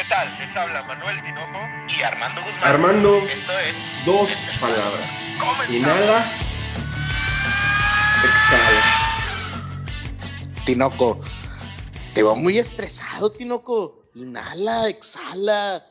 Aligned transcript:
¿Qué 0.00 0.08
tal? 0.08 0.38
Les 0.38 0.56
habla 0.56 0.82
Manuel 0.84 1.20
Tinoco 1.20 1.58
y 1.94 2.02
Armando 2.02 2.40
Guzmán. 2.40 2.64
Armando, 2.64 3.18
Esto 3.26 3.52
es 3.58 3.76
dos 4.06 4.30
palabras. 4.58 5.10
Comenzamos. 5.38 5.76
Inhala, 5.76 6.32
exhala. 8.24 8.80
Tinoco, 10.64 11.20
te 12.14 12.22
veo 12.22 12.34
muy 12.34 12.58
estresado, 12.58 13.30
Tinoco. 13.30 14.10
Inhala, 14.14 14.88
exhala. 14.88 15.84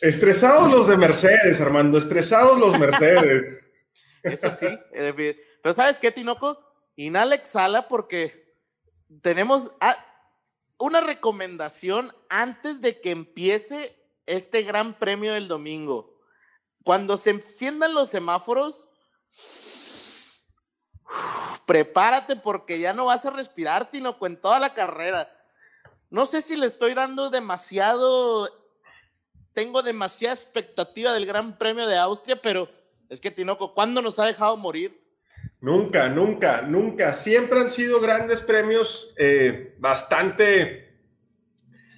Estresados 0.00 0.72
los 0.72 0.88
de 0.88 0.96
Mercedes, 0.96 1.60
Armando, 1.60 1.98
estresados 1.98 2.58
los 2.58 2.76
Mercedes. 2.80 3.64
Eso 4.24 4.50
sí. 4.50 4.66
eh, 4.92 5.38
Pero 5.62 5.72
¿sabes 5.72 6.00
qué, 6.00 6.10
Tinoco? 6.10 6.58
Inhala, 6.96 7.36
exhala 7.36 7.86
porque 7.86 8.56
tenemos 9.22 9.76
ah, 9.80 9.96
una 10.78 11.00
recomendación 11.00 12.14
antes 12.28 12.80
de 12.80 13.00
que 13.00 13.10
empiece 13.10 13.96
este 14.26 14.62
gran 14.62 14.98
premio 14.98 15.34
del 15.34 15.48
domingo. 15.48 16.18
Cuando 16.82 17.16
se 17.16 17.30
enciendan 17.30 17.94
los 17.94 18.10
semáforos, 18.10 18.90
prepárate 21.66 22.36
porque 22.36 22.78
ya 22.78 22.92
no 22.92 23.06
vas 23.06 23.24
a 23.26 23.30
respirar, 23.30 23.90
Tinoco, 23.90 24.26
en 24.26 24.40
toda 24.40 24.58
la 24.60 24.74
carrera. 24.74 25.30
No 26.10 26.26
sé 26.26 26.42
si 26.42 26.56
le 26.56 26.66
estoy 26.66 26.94
dando 26.94 27.30
demasiado, 27.30 28.48
tengo 29.52 29.82
demasiada 29.82 30.34
expectativa 30.34 31.12
del 31.12 31.26
Gran 31.26 31.58
Premio 31.58 31.86
de 31.86 31.96
Austria, 31.96 32.40
pero 32.40 32.68
es 33.08 33.20
que 33.20 33.30
Tinoco, 33.30 33.74
¿cuándo 33.74 34.02
nos 34.02 34.18
ha 34.18 34.26
dejado 34.26 34.56
morir? 34.56 35.03
Nunca, 35.64 36.10
nunca, 36.10 36.60
nunca. 36.60 37.14
Siempre 37.14 37.58
han 37.58 37.70
sido 37.70 37.98
grandes 37.98 38.42
premios 38.42 39.14
eh, 39.16 39.74
bastante 39.78 40.94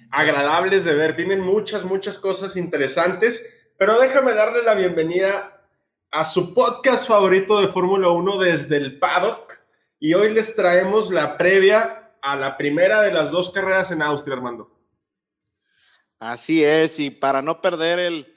agradables 0.09 0.85
de 0.85 0.93
ver. 0.93 1.17
Tienen 1.17 1.41
muchas, 1.41 1.83
muchas 1.83 2.17
cosas 2.17 2.55
interesantes. 2.55 3.45
Pero 3.77 3.99
déjame 3.99 4.33
darle 4.33 4.63
la 4.63 4.73
bienvenida 4.73 5.67
a 6.11 6.23
su 6.23 6.53
podcast 6.53 7.09
favorito 7.09 7.59
de 7.59 7.67
Fórmula 7.67 8.07
1 8.07 8.37
desde 8.37 8.77
el 8.77 8.99
paddock. 8.99 9.59
Y 9.99 10.13
hoy 10.13 10.33
les 10.33 10.55
traemos 10.55 11.11
la 11.11 11.35
previa 11.37 12.13
a 12.21 12.37
la 12.37 12.55
primera 12.55 13.01
de 13.01 13.11
las 13.11 13.31
dos 13.31 13.51
carreras 13.51 13.91
en 13.91 14.01
Austria, 14.01 14.37
Armando. 14.37 14.71
Así 16.19 16.63
es, 16.63 17.01
y 17.01 17.09
para 17.09 17.41
no 17.41 17.61
perder 17.61 17.99
el, 17.99 18.36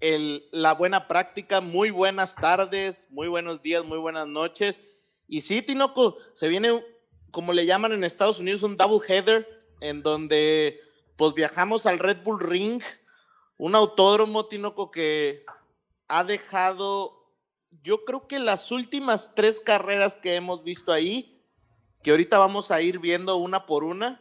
el, 0.00 0.48
la 0.52 0.74
buena 0.74 1.08
práctica, 1.08 1.60
muy 1.60 1.90
buenas 1.90 2.34
tardes, 2.34 3.08
muy 3.10 3.28
buenos 3.28 3.62
días, 3.62 3.84
muy 3.84 3.98
buenas 3.98 4.26
noches. 4.26 4.80
Y 5.28 5.40
sí, 5.40 5.62
Tinoco, 5.62 6.16
se 6.34 6.48
viene, 6.48 6.84
como 7.30 7.52
le 7.52 7.66
llaman 7.66 7.92
en 7.92 8.04
Estados 8.04 8.38
Unidos, 8.40 8.62
un 8.62 8.76
double 8.76 9.00
header, 9.08 9.48
en 9.80 10.02
donde 10.02 10.80
pues 11.16 11.34
viajamos 11.34 11.86
al 11.86 11.98
Red 11.98 12.22
Bull 12.22 12.40
Ring, 12.40 12.82
un 13.58 13.74
autódromo, 13.74 14.46
Tinoco, 14.46 14.90
que 14.90 15.44
ha 16.08 16.24
dejado, 16.24 17.32
yo 17.82 18.04
creo 18.04 18.26
que 18.28 18.38
las 18.38 18.70
últimas 18.70 19.34
tres 19.34 19.60
carreras 19.60 20.14
que 20.14 20.34
hemos 20.34 20.62
visto 20.62 20.92
ahí, 20.92 21.42
que 22.02 22.10
ahorita 22.10 22.38
vamos 22.38 22.70
a 22.70 22.82
ir 22.82 22.98
viendo 22.98 23.36
una 23.36 23.66
por 23.66 23.82
una, 23.82 24.20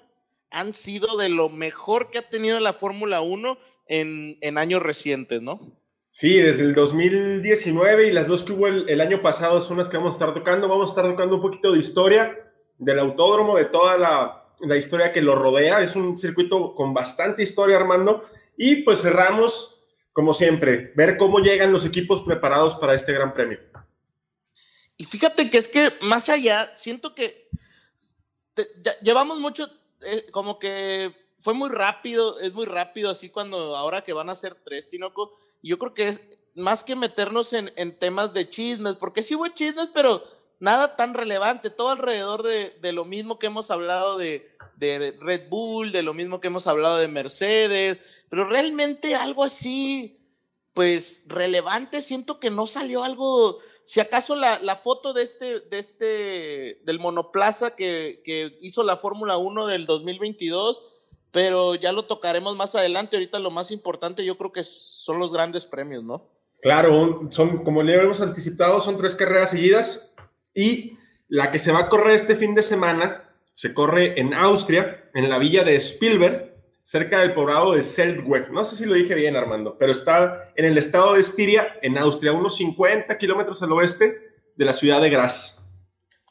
han 0.51 0.73
sido 0.73 1.17
de 1.17 1.29
lo 1.29 1.49
mejor 1.49 2.09
que 2.09 2.19
ha 2.19 2.29
tenido 2.29 2.59
la 2.59 2.73
Fórmula 2.73 3.21
1 3.21 3.57
en, 3.88 4.38
en, 4.41 4.57
años 4.57 4.81
recientes, 4.81 5.41
¿no? 5.41 5.77
Sí, 6.13 6.38
desde 6.38 6.63
el 6.63 6.73
2019 6.73 8.07
y 8.07 8.11
las 8.11 8.27
dos 8.27 8.43
que 8.43 8.53
hubo 8.53 8.67
el, 8.67 8.88
el, 8.88 9.01
año 9.01 9.21
pasado 9.21 9.61
son 9.61 9.77
las 9.77 9.89
que 9.89 9.97
vamos 9.97 10.16
a 10.16 10.17
estar 10.17 10.33
tocando. 10.33 10.67
Vamos 10.67 10.89
a 10.89 10.91
estar 10.91 11.11
tocando 11.11 11.35
un 11.35 11.41
poquito 11.41 11.71
de 11.73 11.79
historia 11.79 12.38
del 12.77 12.99
autódromo, 12.99 13.57
de 13.57 13.66
toda 13.66 13.97
la, 13.97 14.45
la 14.59 14.77
historia 14.77 15.11
que 15.11 15.21
lo 15.21 15.35
rodea. 15.35 15.81
Es 15.81 15.95
un 15.95 16.19
circuito 16.19 16.73
con 16.73 16.93
bastante 16.93 17.43
historia, 17.43 17.77
Armando. 17.77 18.23
Y 18.57 18.77
pues 18.77 19.01
cerramos, 19.01 19.83
como 20.13 20.33
siempre, 20.33 20.93
ver 20.95 21.17
cómo 21.17 21.39
llegan 21.39 21.71
los 21.71 21.85
equipos 21.85 22.21
preparados 22.21 22.75
para 22.75 22.95
este 22.95 23.13
gran 23.13 23.33
premio. 23.33 23.59
Y 24.97 25.06
fíjate 25.06 25.50
que 25.50 25.57
es 25.57 25.67
que 25.67 25.94
más 26.01 26.29
allá, 26.29 26.72
siento 26.75 27.13
que 27.13 27.50
te, 28.53 28.67
ya, 28.81 28.97
llevamos 29.00 29.39
mucho, 29.39 29.69
eh, 30.05 30.25
como 30.31 30.59
que 30.59 31.13
fue 31.39 31.53
muy 31.53 31.69
rápido, 31.69 32.39
es 32.39 32.53
muy 32.53 32.66
rápido 32.66 33.09
así 33.09 33.29
cuando 33.29 33.75
ahora 33.75 34.03
que 34.03 34.13
van 34.13 34.29
a 34.29 34.35
ser 34.35 34.55
tres, 34.55 34.89
Tinoco. 34.89 35.33
Yo 35.61 35.77
creo 35.77 35.93
que 35.93 36.07
es 36.07 36.21
más 36.55 36.83
que 36.83 36.95
meternos 36.95 37.53
en, 37.53 37.99
temas 37.99 38.33
de 38.33 38.47
chismes, 38.47 38.95
porque 38.95 39.23
sí 39.23 39.35
hubo 39.35 39.47
chismes, 39.49 39.89
pero 39.94 40.23
nada 40.59 40.95
tan 40.95 41.13
relevante, 41.13 41.69
todo 41.69 41.89
alrededor 41.89 42.44
de, 42.44 42.94
lo 42.94 43.05
mismo 43.05 43.38
que 43.38 43.47
hemos 43.47 43.69
hablado 43.71 44.17
de, 44.17 44.47
Red 44.79 45.49
Bull, 45.49 45.91
de 45.91 46.01
lo 46.01 46.13
mismo 46.13 46.39
que 46.39 46.47
hemos 46.47 46.65
hablado 46.67 46.97
de 46.97 47.07
Mercedes, 47.09 47.99
pero 48.29 48.47
realmente 48.47 49.15
algo 49.15 49.44
así, 49.44 50.17
pues 50.73 51.25
relevante, 51.27 52.01
siento 52.01 52.39
que 52.39 52.49
no 52.49 52.67
salió 52.67 53.03
algo, 53.03 53.59
si 53.85 54.00
acaso 54.00 54.35
la, 54.35 54.59
la 54.59 54.75
foto 54.75 55.13
de 55.13 55.23
este, 55.23 55.59
de 55.59 55.78
este, 55.78 56.81
del 56.84 57.00
monoplaza 57.00 57.75
que, 57.75 58.22
que 58.23 58.56
hizo 58.62 58.84
la 58.84 58.97
Fórmula 58.97 59.38
1 59.38 59.68
del 59.68 59.85
2022, 59.85 60.81
pero 61.31 61.75
ya 61.75 61.91
lo 61.91 62.06
tocaremos 62.06 62.56
más 62.56 62.75
adelante. 62.75 63.16
Ahorita 63.16 63.40
lo 63.40 63.51
más 63.51 63.69
importante 63.69 64.25
yo 64.25 64.38
creo 64.38 64.51
que 64.51 64.63
son 64.63 65.19
los 65.19 65.31
grandes 65.31 65.66
premios, 65.66 66.03
¿no? 66.03 66.29
Claro, 66.62 67.28
son, 67.29 67.63
como 67.63 67.84
le 67.84 67.94
hemos 67.94 68.22
anticipado, 68.22 68.79
son 68.79 68.97
tres 68.97 69.16
carreras 69.16 69.51
seguidas 69.51 70.09
y 70.53 70.97
la 71.28 71.51
que 71.51 71.59
se 71.59 71.72
va 71.72 71.81
a 71.81 71.90
correr 71.90 72.16
este 72.16 72.35
fin 72.35 72.56
de 72.56 72.63
semana 72.63 73.29
se 73.53 73.74
corre 73.74 74.19
en 74.19 74.34
Austria, 74.34 75.09
en 75.13 75.29
la 75.29 75.38
villa 75.38 75.63
de 75.63 75.75
Spielberg, 75.75 76.54
cerca 76.85 77.19
del 77.19 77.34
poblado 77.34 77.73
de 77.73 77.81
Seltweg. 77.81 78.51
No 78.51 78.63
sé 78.63 78.75
si 78.75 78.85
lo 78.85 78.94
dije 78.94 79.16
bien, 79.16 79.35
Armando, 79.35 79.75
pero 79.78 79.91
está 79.91 80.53
en 80.56 80.66
el 80.66 80.78
estado 80.78 81.16
de 81.16 81.22
Estiria, 81.22 81.79
en 81.81 81.97
Austria, 81.97 82.31
unos 82.31 82.57
50 82.57 83.18
kilómetros 83.18 83.63
al 83.63 83.72
oeste 83.72 84.16
de 84.56 84.66
la 84.66 84.73
ciudad 84.73 85.01
de 85.01 85.09
Graz. 85.09 85.59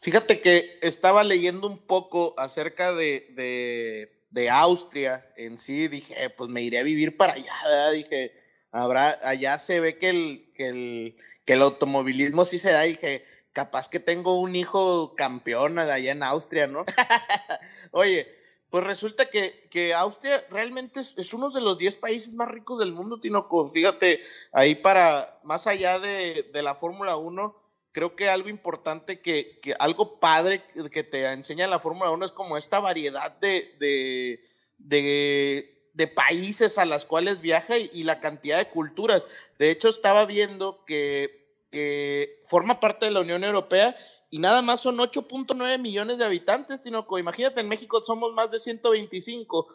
Fíjate 0.01 0.41
que 0.41 0.79
estaba 0.83 1.25
leyendo 1.25 1.67
un 1.67 1.79
poco 1.79 2.35
acerca 2.39 2.93
de, 2.93 3.27
de 3.31 4.15
de 4.35 4.51
Austria 4.51 5.25
en 5.37 5.57
sí, 5.59 5.87
dije, 5.87 6.29
pues 6.31 6.51
me 6.51 6.61
iré 6.61 6.81
a 6.81 6.83
vivir 6.83 7.17
para 7.17 7.35
allá, 7.35 7.53
¿verdad? 7.69 7.93
dije, 7.93 8.33
habrá, 8.73 9.17
allá 9.23 9.61
se 9.61 9.79
ve 9.79 9.97
que 9.97 10.09
el, 10.09 10.51
que 10.57 10.67
el, 10.67 11.17
que 11.45 11.53
el 11.53 11.63
automovilismo 11.63 12.45
sí 12.45 12.59
se 12.59 12.73
da, 12.73 12.83
dije, 12.83 13.25
capaz 13.53 13.89
que 13.89 14.01
tengo 14.01 14.41
un 14.41 14.57
hijo 14.57 15.15
campeón 15.15 15.79
allá 15.79 16.11
en 16.11 16.25
Austria, 16.25 16.67
¿no? 16.67 16.85
Oye, 17.93 18.27
pues 18.75 18.83
resulta 18.83 19.31
que, 19.31 19.69
que 19.71 19.95
Austria 19.95 20.45
realmente 20.51 20.99
es, 20.99 21.17
es, 21.17 21.33
uno 21.33 21.49
de 21.49 21.61
los 21.61 21.79
10 21.79 21.97
países 21.99 22.35
más 22.35 22.49
ricos 22.49 22.81
del 22.81 22.93
mundo, 22.93 23.21
Tinoco. 23.21 23.71
Fíjate, 23.71 24.21
ahí 24.51 24.75
para, 24.75 25.39
más 25.45 25.69
allá 25.69 26.01
de, 26.01 26.51
de 26.53 26.61
la 26.61 26.75
Fórmula 26.75 27.17
1, 27.17 27.57
creo 27.93 28.17
que 28.17 28.29
algo 28.29 28.49
importante 28.49 29.21
que, 29.21 29.61
que 29.63 29.77
algo 29.79 30.19
padre 30.19 30.65
que 30.91 31.05
te 31.05 31.25
enseña 31.25 31.69
la 31.69 31.79
Fórmula 31.79 32.11
1 32.11 32.25
es 32.25 32.33
como 32.33 32.57
esta 32.57 32.81
variedad 32.81 33.39
de, 33.39 33.77
de, 33.79 34.45
de, 34.79 35.89
de, 35.93 36.07
países 36.09 36.77
a 36.77 36.85
las 36.85 37.07
cuales 37.07 37.41
viaja 37.41 37.79
y, 37.79 37.89
y, 37.93 38.03
la 38.03 38.19
cantidad 38.19 38.59
de 38.59 38.71
culturas. 38.71 39.25
De 39.57 39.71
hecho, 39.71 39.89
estaba 39.89 40.27
viendo 40.27 40.85
que, 40.85 41.63
que 41.71 42.43
forma 42.45 42.81
parte 42.81 43.07
de 43.07 43.13
la 43.13 43.21
Unión 43.21 43.45
Europea 43.45 43.97
y 44.35 44.41
nada 44.41 44.63
más 44.63 44.81
son 44.81 44.97
8.9 44.97 45.79
millones 45.79 46.19
de 46.19 46.25
habitantes, 46.25 46.81
Tinoco. 46.81 47.21
Imagínate, 47.21 47.61
en 47.61 47.69
México 47.69 48.03
somos 48.03 48.35
más 48.35 48.51
de 48.51 48.59
125. 48.59 49.69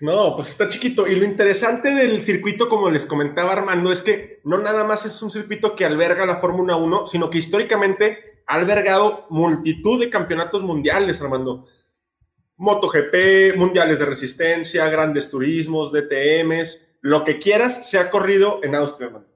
No, 0.00 0.34
pues 0.34 0.48
está 0.48 0.68
chiquito. 0.68 1.06
Y 1.06 1.14
lo 1.14 1.24
interesante 1.24 1.94
del 1.94 2.20
circuito, 2.20 2.68
como 2.68 2.90
les 2.90 3.06
comentaba 3.06 3.52
Armando, 3.52 3.90
es 3.90 4.02
que 4.02 4.40
no 4.44 4.58
nada 4.58 4.84
más 4.84 5.06
es 5.06 5.22
un 5.22 5.30
circuito 5.30 5.74
que 5.74 5.86
alberga 5.86 6.26
la 6.26 6.40
Fórmula 6.40 6.76
1, 6.76 7.06
sino 7.06 7.30
que 7.30 7.38
históricamente 7.38 8.42
ha 8.46 8.56
albergado 8.56 9.26
multitud 9.30 9.98
de 9.98 10.10
campeonatos 10.10 10.62
mundiales, 10.62 11.22
Armando. 11.22 11.66
MotoGP, 12.56 13.56
mundiales 13.56 13.98
de 13.98 14.04
resistencia, 14.04 14.90
grandes 14.90 15.30
turismos, 15.30 15.90
DTMs, 15.90 16.98
lo 17.00 17.24
que 17.24 17.38
quieras, 17.38 17.88
se 17.88 17.98
ha 17.98 18.10
corrido 18.10 18.60
en 18.62 18.74
Austria, 18.74 19.06
Armando. 19.06 19.28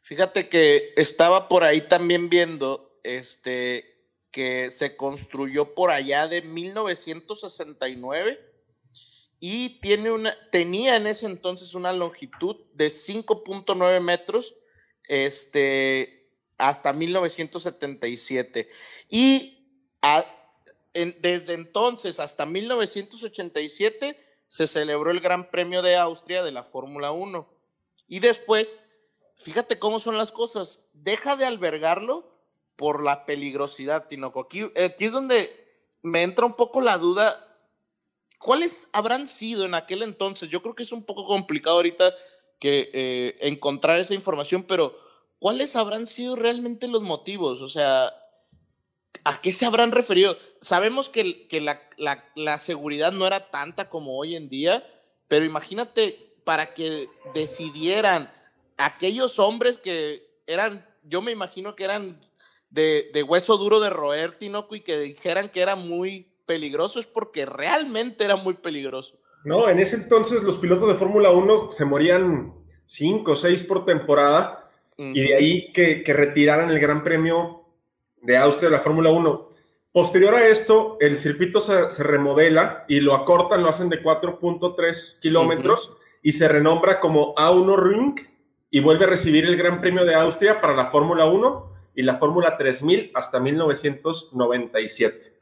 Fíjate 0.00 0.48
que 0.48 0.94
estaba 0.96 1.48
por 1.48 1.64
ahí 1.64 1.82
también 1.82 2.30
viendo 2.30 2.85
este, 3.06 3.96
que 4.30 4.70
se 4.70 4.96
construyó 4.96 5.74
por 5.74 5.90
allá 5.90 6.28
de 6.28 6.42
1969 6.42 8.38
y 9.38 9.80
tiene 9.80 10.10
una, 10.10 10.36
tenía 10.50 10.96
en 10.96 11.06
ese 11.06 11.26
entonces 11.26 11.74
una 11.74 11.92
longitud 11.92 12.56
de 12.74 12.88
5.9 12.88 14.00
metros 14.00 14.54
este, 15.08 16.32
hasta 16.58 16.92
1977. 16.92 18.68
Y 19.08 19.88
a, 20.02 20.24
en, 20.94 21.16
desde 21.20 21.54
entonces 21.54 22.18
hasta 22.20 22.46
1987 22.46 24.22
se 24.48 24.66
celebró 24.66 25.10
el 25.10 25.20
Gran 25.20 25.50
Premio 25.50 25.82
de 25.82 25.96
Austria 25.96 26.42
de 26.42 26.52
la 26.52 26.64
Fórmula 26.64 27.12
1. 27.12 27.48
Y 28.08 28.20
después, 28.20 28.80
fíjate 29.36 29.78
cómo 29.78 29.98
son 29.98 30.16
las 30.16 30.32
cosas, 30.32 30.88
deja 30.92 31.36
de 31.36 31.44
albergarlo 31.44 32.35
por 32.76 33.02
la 33.02 33.24
peligrosidad, 33.26 34.06
Tinoco. 34.06 34.40
Aquí, 34.40 34.70
es 34.74 35.12
donde 35.12 35.66
me 36.02 36.22
entra 36.22 36.46
un 36.46 36.54
poco 36.54 36.80
la 36.80 36.98
duda 36.98 37.46
¿cuáles 38.38 38.90
habrán 38.92 39.26
sido 39.26 39.64
en 39.64 39.74
aquel 39.74 40.02
entonces? 40.02 40.48
Yo 40.48 40.62
creo 40.62 40.74
que 40.74 40.82
es 40.82 40.92
un 40.92 41.04
poco 41.04 41.26
complicado 41.26 41.76
ahorita 41.76 42.14
que 42.58 42.90
eh, 42.92 43.36
encontrar 43.40 43.98
esa 43.98 44.14
información, 44.14 44.62
pero 44.62 44.98
¿cuáles 45.38 45.76
habrán 45.76 46.06
sido 46.06 46.36
realmente 46.36 46.88
los 46.88 47.02
motivos? 47.02 47.60
O 47.60 47.68
sea, 47.68 48.14
¿a 49.24 49.40
qué 49.40 49.52
se 49.52 49.66
habrán 49.66 49.92
referido? 49.92 50.36
Sabemos 50.60 51.10
que, 51.10 51.46
que 51.48 51.60
la, 51.60 51.82
la, 51.96 52.24
la, 52.34 52.58
seguridad 52.58 53.12
no 53.12 53.26
era 53.26 53.50
tanta 53.50 53.90
como 53.90 54.16
hoy 54.16 54.36
en 54.36 54.48
día, 54.48 54.86
pero 55.28 55.44
imagínate 55.44 56.34
para 56.44 56.74
que 56.74 57.08
decidieran 57.34 58.32
aquellos 58.76 59.38
hombres 59.38 59.78
que 59.78 60.24
eran, 60.46 60.86
yo 61.02 61.20
me 61.20 61.32
imagino 61.32 61.74
que 61.74 61.84
eran 61.84 62.20
de, 62.76 63.10
de 63.12 63.22
hueso 63.22 63.56
duro 63.56 63.80
de 63.80 63.90
roer, 63.90 64.38
Tinoco, 64.38 64.76
y 64.76 64.80
que 64.80 64.98
dijeran 64.98 65.48
que 65.48 65.62
era 65.62 65.74
muy 65.74 66.28
peligroso, 66.44 67.00
es 67.00 67.06
porque 67.06 67.46
realmente 67.46 68.24
era 68.24 68.36
muy 68.36 68.54
peligroso. 68.54 69.18
No, 69.44 69.68
en 69.68 69.78
ese 69.78 69.96
entonces 69.96 70.42
los 70.42 70.58
pilotos 70.58 70.86
de 70.88 70.94
Fórmula 70.94 71.30
1 71.30 71.72
se 71.72 71.84
morían 71.84 72.52
cinco 72.84 73.32
o 73.32 73.36
seis 73.36 73.62
por 73.62 73.84
temporada, 73.84 74.70
y 74.98 75.20
de 75.20 75.34
ahí 75.34 75.72
que, 75.72 76.02
que 76.02 76.12
retiraran 76.12 76.70
el 76.70 76.78
Gran 76.78 77.02
Premio 77.02 77.64
de 78.22 78.36
Austria 78.36 78.70
de 78.70 78.76
la 78.76 78.82
Fórmula 78.82 79.10
1. 79.10 79.50
Posterior 79.92 80.34
a 80.34 80.46
esto, 80.48 80.96
el 81.00 81.18
circuito 81.18 81.60
se, 81.60 81.92
se, 81.92 82.02
remodela 82.02 82.84
y 82.88 83.00
lo 83.00 83.14
acortan, 83.14 83.62
lo 83.62 83.68
hacen 83.68 83.88
de 83.88 84.02
4.3 84.02 85.20
kilómetros 85.20 85.90
uh 85.90 85.92
-huh. 85.92 85.98
y 86.22 86.32
se 86.32 86.48
renombra 86.48 86.98
como 86.98 87.34
A1 87.34 87.76
Ring 87.78 88.20
y 88.70 88.80
vuelve 88.80 89.04
a 89.04 89.08
recibir 89.08 89.44
el 89.44 89.56
Gran 89.56 89.80
Premio 89.80 90.04
de 90.04 90.14
Austria 90.14 90.60
para 90.60 90.74
la 90.74 90.90
Fórmula 90.90 91.26
1 91.26 91.75
y 91.96 92.02
la 92.02 92.18
Fórmula 92.18 92.56
3000 92.56 93.10
hasta 93.14 93.40
1997. 93.40 95.38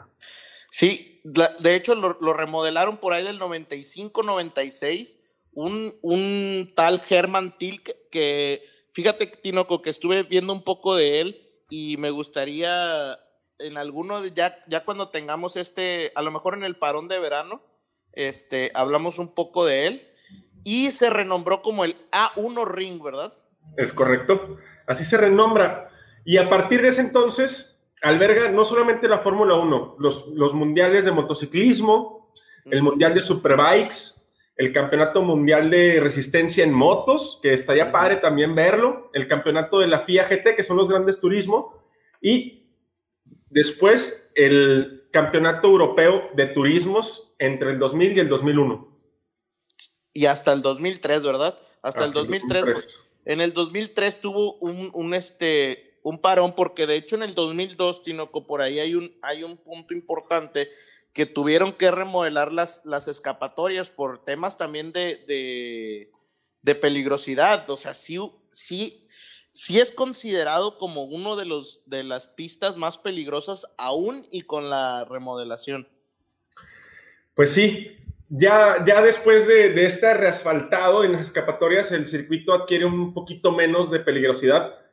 Sí, 0.70 1.20
de 1.24 1.74
hecho 1.74 1.94
lo, 1.94 2.16
lo 2.20 2.32
remodelaron 2.32 2.98
por 2.98 3.12
ahí 3.12 3.24
del 3.24 3.40
95-96. 3.40 5.20
Un, 5.52 5.94
un 6.02 6.68
tal 6.74 7.00
Herman 7.08 7.58
Tilk 7.58 8.10
que, 8.10 8.64
fíjate, 8.92 9.26
Tinoco, 9.26 9.82
que 9.82 9.90
estuve 9.90 10.22
viendo 10.22 10.52
un 10.52 10.64
poco 10.64 10.96
de 10.96 11.20
él 11.20 11.40
y 11.68 11.96
me 11.98 12.10
gustaría 12.10 13.18
en 13.58 13.76
alguno 13.76 14.20
de 14.20 14.32
ya, 14.32 14.58
ya 14.66 14.84
cuando 14.84 15.10
tengamos 15.10 15.56
este, 15.56 16.12
a 16.14 16.22
lo 16.22 16.30
mejor 16.30 16.54
en 16.54 16.64
el 16.64 16.76
parón 16.76 17.08
de 17.08 17.18
verano, 17.18 17.62
este, 18.12 18.70
hablamos 18.74 19.18
un 19.18 19.34
poco 19.34 19.64
de 19.64 19.86
él 19.86 20.08
y 20.64 20.92
se 20.92 21.10
renombró 21.10 21.62
como 21.62 21.84
el 21.84 21.96
A1 22.10 22.66
Ring, 22.66 23.02
¿verdad? 23.02 23.32
Es 23.76 23.92
correcto, 23.92 24.58
así 24.86 25.04
se 25.04 25.16
renombra. 25.16 25.90
Y 26.24 26.38
a 26.38 26.48
partir 26.48 26.82
de 26.82 26.88
ese 26.88 27.02
entonces 27.02 27.80
alberga 28.02 28.50
no 28.50 28.64
solamente 28.64 29.08
la 29.08 29.20
Fórmula 29.20 29.54
1, 29.54 29.96
los, 29.98 30.28
los 30.28 30.54
mundiales 30.54 31.04
de 31.04 31.12
motociclismo, 31.12 32.32
el 32.66 32.82
mundial 32.82 33.14
de 33.14 33.20
superbikes, 33.20 34.24
el 34.56 34.72
campeonato 34.72 35.22
mundial 35.22 35.70
de 35.70 36.00
resistencia 36.00 36.64
en 36.64 36.72
motos, 36.72 37.40
que 37.42 37.52
estaría 37.52 37.90
padre 37.90 38.16
también 38.16 38.54
verlo, 38.54 39.10
el 39.12 39.26
campeonato 39.26 39.80
de 39.80 39.88
la 39.88 40.00
FIA 40.00 40.24
GT, 40.28 40.54
que 40.54 40.62
son 40.62 40.76
los 40.76 40.88
grandes 40.88 41.20
turismo, 41.20 41.82
y 42.20 42.70
después 43.50 44.30
el 44.34 45.08
campeonato 45.10 45.68
europeo 45.68 46.30
de 46.34 46.46
turismos 46.46 47.34
entre 47.38 47.72
el 47.72 47.78
2000 47.78 48.16
y 48.16 48.20
el 48.20 48.28
2001. 48.28 48.98
Y 50.12 50.26
hasta 50.26 50.52
el 50.52 50.62
2003, 50.62 51.22
¿verdad? 51.22 51.58
Hasta, 51.82 52.04
hasta 52.04 52.04
el 52.04 52.12
2003. 52.12 52.60
El 52.60 52.74
2003. 52.74 53.00
En 53.26 53.40
el 53.40 53.52
2003 53.52 54.20
tuvo 54.20 54.54
un, 54.58 54.90
un, 54.92 55.14
este, 55.14 55.93
un 56.04 56.18
parón, 56.18 56.54
porque 56.54 56.86
de 56.86 56.96
hecho 56.96 57.16
en 57.16 57.22
el 57.22 57.34
2002, 57.34 58.02
Tinoco, 58.02 58.46
por 58.46 58.60
ahí 58.60 58.78
hay 58.78 58.94
un, 58.94 59.16
hay 59.22 59.42
un 59.42 59.56
punto 59.56 59.94
importante 59.94 60.68
que 61.14 61.24
tuvieron 61.24 61.72
que 61.72 61.90
remodelar 61.90 62.52
las, 62.52 62.84
las 62.84 63.08
escapatorias 63.08 63.88
por 63.88 64.22
temas 64.22 64.58
también 64.58 64.92
de, 64.92 66.10
de, 66.62 66.74
peligrosidad. 66.74 67.68
O 67.70 67.78
sea, 67.78 67.94
sí, 67.94 68.18
sí, 68.50 69.08
sí, 69.50 69.80
es 69.80 69.92
considerado 69.92 70.76
como 70.76 71.04
uno 71.04 71.36
de, 71.36 71.46
los, 71.46 71.80
de 71.86 72.04
las 72.04 72.26
pistas 72.26 72.76
más 72.76 72.98
peligrosas 72.98 73.74
aún 73.78 74.26
y 74.30 74.42
con 74.42 74.68
la 74.68 75.06
remodelación. 75.06 75.88
Pues 77.34 77.50
sí, 77.50 77.96
ya, 78.28 78.84
ya 78.84 79.00
después 79.00 79.46
de, 79.46 79.70
de 79.70 79.86
este 79.86 80.12
reasfaltado 80.12 81.02
en 81.02 81.12
las 81.12 81.22
escapatorias, 81.28 81.92
el 81.92 82.06
circuito 82.06 82.52
adquiere 82.52 82.84
un 82.84 83.14
poquito 83.14 83.52
menos 83.52 83.90
de 83.90 84.00
peligrosidad. 84.00 84.83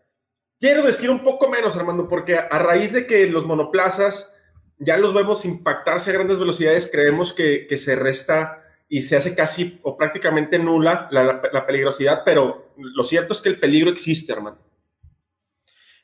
Quiero 0.62 0.84
decir 0.84 1.10
un 1.10 1.24
poco 1.24 1.50
menos, 1.50 1.76
Armando, 1.76 2.08
porque 2.08 2.38
a 2.38 2.60
raíz 2.60 2.94
de 2.94 3.08
que 3.08 3.26
los 3.26 3.48
monoplazas 3.48 4.32
ya 4.78 4.96
los 4.96 5.12
vemos 5.12 5.44
impactarse 5.44 6.12
a 6.12 6.14
grandes 6.14 6.38
velocidades, 6.38 6.88
creemos 6.92 7.34
que, 7.34 7.68
se 7.80 7.96
resta 7.96 8.64
y 8.88 9.02
se 9.02 9.16
hace 9.16 9.34
casi 9.34 9.80
o 9.82 9.98
prácticamente 9.98 10.60
nula 10.60 11.08
la, 11.10 11.66
peligrosidad, 11.66 12.22
pero 12.24 12.76
lo 12.78 13.02
cierto 13.02 13.34
es 13.34 13.42
que 13.42 13.50
el 13.50 13.60
peligro 13.60 13.90
existe, 13.90 14.34
hermano. 14.34 14.60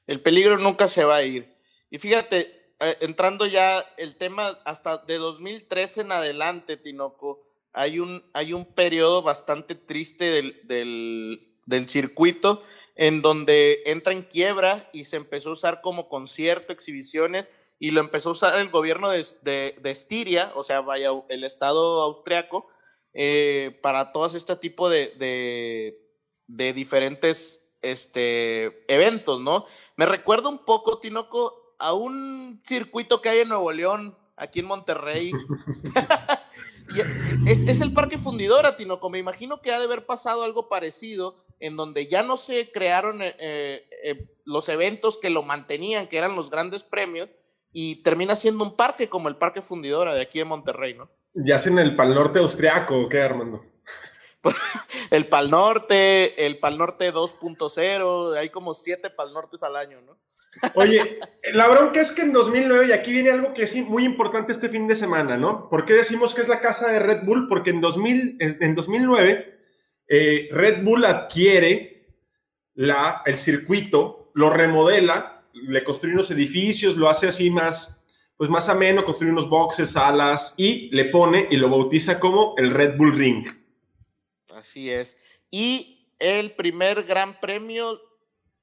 El 0.07 0.21
peligro 0.21 0.57
nunca 0.57 0.88
se 0.88 1.03
va 1.03 1.18
a 1.18 1.24
ir. 1.24 1.53
Y 1.92 2.00
fíjate, 2.00 2.71
eh, 2.80 2.98
entrando 3.01 3.45
ya 3.45 3.86
el 3.98 4.15
tema 4.15 4.60
hasta 4.65 4.98
de 4.98 5.18
2013 5.18 6.01
en 6.01 6.12
adelante, 6.13 6.77
Tinoco, 6.77 7.48
hay 7.74 8.00
un, 8.00 8.24
hay 8.33 8.53
un 8.53 8.65
periodo 8.65 9.21
bastante 9.21 9.75
triste 9.75 10.25
del, 10.65 11.48
del 11.68 11.89
circuito 11.89 12.63
en 12.97 13.21
donde 13.21 13.83
entra 13.85 14.11
en 14.11 14.23
quiebra 14.23 14.89
y 14.91 15.05
se 15.05 15.15
empezó 15.17 15.49
a 15.49 15.53
usar 15.53 15.81
como 15.81 16.09
concierto, 16.09 16.73
exhibiciones, 16.73 17.49
y 17.79 17.91
lo 17.91 18.01
empezó 18.01 18.29
a 18.29 18.31
usar 18.33 18.59
el 18.59 18.69
gobierno 18.69 19.11
de, 19.11 19.23
de, 19.44 19.77
de 19.79 19.91
Estiria, 19.91 20.51
o 20.55 20.63
sea, 20.63 20.81
vaya, 20.81 21.11
el 21.29 21.44
Estado 21.44 22.01
austriaco, 22.01 22.67
eh, 23.13 23.79
para 23.83 24.11
todo 24.11 24.25
este 24.25 24.55
tipo 24.55 24.89
de, 24.89 25.13
de, 25.17 26.01
de, 26.47 26.73
diferentes 26.73 27.69
este, 27.83 28.83
eventos, 28.91 29.41
¿no? 29.41 29.65
Me 29.95 30.07
recuerda 30.07 30.50
un 30.50 30.65
poco, 30.65 31.00
Tinoco, 31.00 31.75
a 31.77 31.93
un 31.93 32.59
circuito 32.63 33.21
que 33.21 33.29
hay 33.29 33.39
en 33.39 33.50
Nuevo 33.50 33.71
León, 33.71 34.17
aquí 34.35 34.59
en 34.59 34.65
Monterrey. 34.65 35.31
es, 37.45 37.67
es, 37.67 37.81
el 37.81 37.93
Parque 37.93 38.17
Fundidora, 38.17 38.75
Tinoco. 38.75 39.09
Me 39.09 39.19
imagino 39.19 39.61
que 39.61 39.71
ha 39.71 39.77
de 39.77 39.85
haber 39.85 40.05
pasado 40.07 40.43
algo 40.43 40.67
parecido, 40.67 41.35
en 41.59 41.75
donde 41.75 42.07
ya 42.07 42.24
no 42.24 42.38
se 42.38 42.71
crearon 42.71 43.21
eh, 43.21 43.33
eh, 43.39 44.27
los 44.45 44.69
eventos 44.69 45.18
que 45.18 45.30
lo 45.30 45.44
mantenían, 45.44 46.07
que 46.07 46.18
eran 46.18 46.36
los 46.36 46.50
grandes 46.50 46.83
premios, 46.83 47.30
y 47.71 48.01
termina 48.04 48.36
siendo 48.36 48.63
un 48.63 48.75
parque 48.75 49.09
como 49.09 49.30
el 49.30 49.38
Parque 49.38 49.62
Fundidora 49.62 50.15
de 50.15 50.21
aquí 50.21 50.39
de 50.39 50.45
Monterrey, 50.45 50.94
¿no? 50.94 51.09
¿Ya 51.33 51.56
hacen 51.56 51.77
el 51.77 51.95
Pal 51.95 52.13
Norte 52.15 52.39
austriaco 52.39 52.98
o 52.98 53.09
qué, 53.09 53.21
Armando? 53.21 53.63
el 55.12 55.27
Pal 55.27 55.50
Norte, 55.50 56.46
el 56.46 56.60
Pal 56.60 56.77
Norte 56.77 57.13
2.0, 57.13 58.38
hay 58.38 58.50
como 58.50 58.74
siete 58.74 59.10
Pal 59.10 59.34
Nortes 59.34 59.63
al 59.63 59.75
año, 59.75 60.01
¿no? 60.01 60.17
Oye, 60.75 61.20
la 61.53 61.67
bronca 61.67 62.00
es 62.01 62.12
que 62.12 62.22
en 62.22 62.34
2009, 62.34 62.88
y 62.88 62.91
aquí 62.93 63.12
viene 63.12 63.31
algo 63.31 63.53
que 63.53 63.63
es 63.63 63.75
muy 63.75 64.05
importante 64.05 64.51
este 64.51 64.70
fin 64.70 64.88
de 64.88 64.96
semana, 64.96 65.38
¿no? 65.38 65.70
¿Por 65.70 65.86
qué 65.86 65.93
decimos 65.93 66.34
que 66.34 66.41
es 66.41 66.48
la 66.48 66.62
casa 66.62 66.89
de 66.91 67.00
Red 67.00 67.25
Bull? 67.25 67.48
Porque 67.48 67.72
en, 67.72 67.81
2000, 67.81 68.38
en 68.39 68.75
2009 68.75 69.56
eh, 70.07 70.49
Red 70.51 70.83
Bull 70.83 71.05
adquiere 71.05 72.07
la, 72.75 73.21
el 73.25 73.37
circuito, 73.37 74.31
lo 74.33 74.49
remodela, 74.49 75.45
le 75.53 75.83
construye 75.83 76.15
unos 76.15 76.31
edificios, 76.31 76.95
lo 76.95 77.09
hace 77.09 77.27
así 77.27 77.49
más, 77.49 78.03
pues 78.37 78.49
más 78.49 78.69
ameno, 78.69 79.03
construye 79.03 79.31
unos 79.31 79.49
boxes, 79.49 79.91
salas 79.91 80.53
y 80.57 80.89
le 80.95 81.05
pone 81.05 81.47
y 81.49 81.57
lo 81.57 81.69
bautiza 81.69 82.19
como 82.19 82.53
el 82.57 82.71
Red 82.71 82.97
Bull 82.97 83.17
Ring. 83.17 83.47
Así 84.53 84.91
es. 84.91 85.19
Y 85.49 86.11
el 86.19 86.51
primer 86.51 87.03
gran 87.03 87.39
premio 87.39 88.01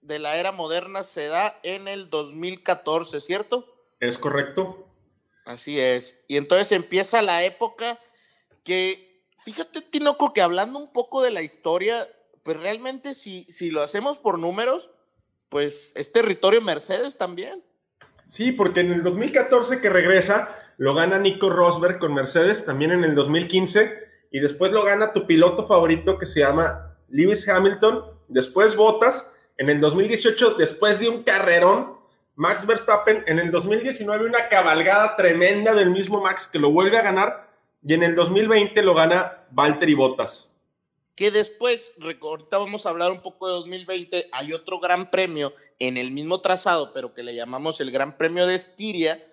de 0.00 0.18
la 0.18 0.36
era 0.36 0.52
moderna 0.52 1.02
se 1.02 1.26
da 1.26 1.58
en 1.62 1.88
el 1.88 2.10
2014, 2.10 3.20
¿cierto? 3.20 3.66
Es 4.00 4.18
correcto. 4.18 4.86
Así 5.44 5.80
es. 5.80 6.24
Y 6.28 6.36
entonces 6.36 6.72
empieza 6.72 7.22
la 7.22 7.42
época 7.44 7.98
que, 8.64 9.13
fíjate, 9.44 9.82
Tinoco, 9.82 10.32
que 10.32 10.42
hablando 10.42 10.78
un 10.78 10.92
poco 10.92 11.22
de 11.22 11.30
la 11.30 11.42
historia, 11.42 12.08
pues 12.42 12.58
realmente 12.58 13.14
si, 13.14 13.46
si 13.50 13.70
lo 13.70 13.82
hacemos 13.82 14.18
por 14.18 14.38
números, 14.38 14.90
pues 15.48 15.92
es 15.96 16.12
territorio 16.12 16.62
Mercedes 16.62 17.18
también. 17.18 17.62
Sí, 18.28 18.52
porque 18.52 18.80
en 18.80 18.90
el 18.90 19.02
2014 19.02 19.80
que 19.80 19.90
regresa, 19.90 20.56
lo 20.78 20.94
gana 20.94 21.18
Nico 21.18 21.50
Rosberg 21.50 21.98
con 21.98 22.14
Mercedes, 22.14 22.64
también 22.64 22.90
en 22.90 23.04
el 23.04 23.14
2015, 23.14 23.98
y 24.32 24.40
después 24.40 24.72
lo 24.72 24.82
gana 24.82 25.12
tu 25.12 25.26
piloto 25.26 25.66
favorito 25.66 26.18
que 26.18 26.26
se 26.26 26.40
llama 26.40 26.96
Lewis 27.08 27.46
Hamilton, 27.48 28.02
después 28.28 28.74
Bottas, 28.76 29.30
en 29.58 29.70
el 29.70 29.80
2018, 29.80 30.54
después 30.54 30.98
de 31.00 31.08
un 31.08 31.22
carrerón, 31.22 31.98
Max 32.34 32.66
Verstappen, 32.66 33.22
en 33.26 33.38
el 33.38 33.50
2019 33.52 34.26
una 34.26 34.48
cabalgada 34.48 35.14
tremenda 35.14 35.72
del 35.74 35.90
mismo 35.90 36.20
Max 36.20 36.48
que 36.48 36.58
lo 36.58 36.72
vuelve 36.72 36.98
a 36.98 37.02
ganar, 37.02 37.46
y 37.84 37.94
en 37.94 38.02
el 38.02 38.14
2020 38.14 38.82
lo 38.82 38.94
gana 38.94 39.46
Valtteri 39.50 39.94
Bottas 39.94 40.54
que 41.14 41.30
después, 41.30 41.94
ahorita 42.20 42.58
vamos 42.58 42.86
a 42.86 42.88
hablar 42.88 43.12
un 43.12 43.22
poco 43.22 43.46
de 43.46 43.54
2020, 43.54 44.28
hay 44.32 44.52
otro 44.52 44.80
gran 44.80 45.10
premio 45.10 45.54
en 45.78 45.96
el 45.96 46.10
mismo 46.10 46.40
trazado, 46.40 46.92
pero 46.92 47.14
que 47.14 47.22
le 47.22 47.34
llamamos 47.34 47.80
el 47.80 47.90
Gran 47.92 48.16
Premio 48.16 48.46
de 48.46 48.56
Estiria, 48.56 49.24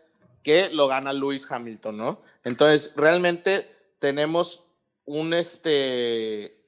que 0.44 0.70
lo 0.70 0.88
gana 0.88 1.14
Lewis 1.14 1.52
Hamilton, 1.52 1.98
¿no? 1.98 2.22
Entonces, 2.44 2.94
realmente 2.96 3.68
tenemos 4.00 4.64
un, 5.06 5.34
este, 5.34 6.64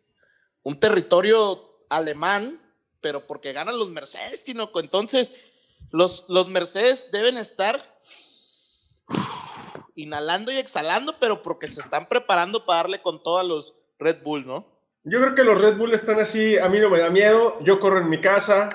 un 0.63 0.79
territorio 0.79 1.85
alemán, 1.89 2.59
pero 2.99 3.27
porque 3.27 3.53
ganan 3.53 3.77
los 3.77 3.89
Mercedes, 3.89 4.43
Tinoco. 4.43 4.79
Entonces, 4.79 5.33
los, 5.91 6.25
los 6.29 6.47
Mercedes 6.47 7.11
deben 7.11 7.37
estar 7.37 7.99
inhalando 9.95 10.51
y 10.51 10.57
exhalando, 10.57 11.17
pero 11.19 11.41
porque 11.41 11.67
se 11.67 11.81
están 11.81 12.07
preparando 12.07 12.65
para 12.65 12.83
darle 12.83 13.01
con 13.01 13.21
todos 13.21 13.45
los 13.45 13.75
Red 13.99 14.23
Bull, 14.23 14.45
¿no? 14.45 14.67
Yo 15.03 15.19
creo 15.19 15.35
que 15.35 15.43
los 15.43 15.59
Red 15.59 15.77
Bull 15.77 15.93
están 15.93 16.19
así, 16.19 16.57
a 16.57 16.69
mí 16.69 16.79
no 16.79 16.89
me 16.89 16.99
da 16.99 17.09
miedo, 17.09 17.57
yo 17.61 17.79
corro 17.79 17.99
en 17.99 18.09
mi 18.09 18.21
casa. 18.21 18.69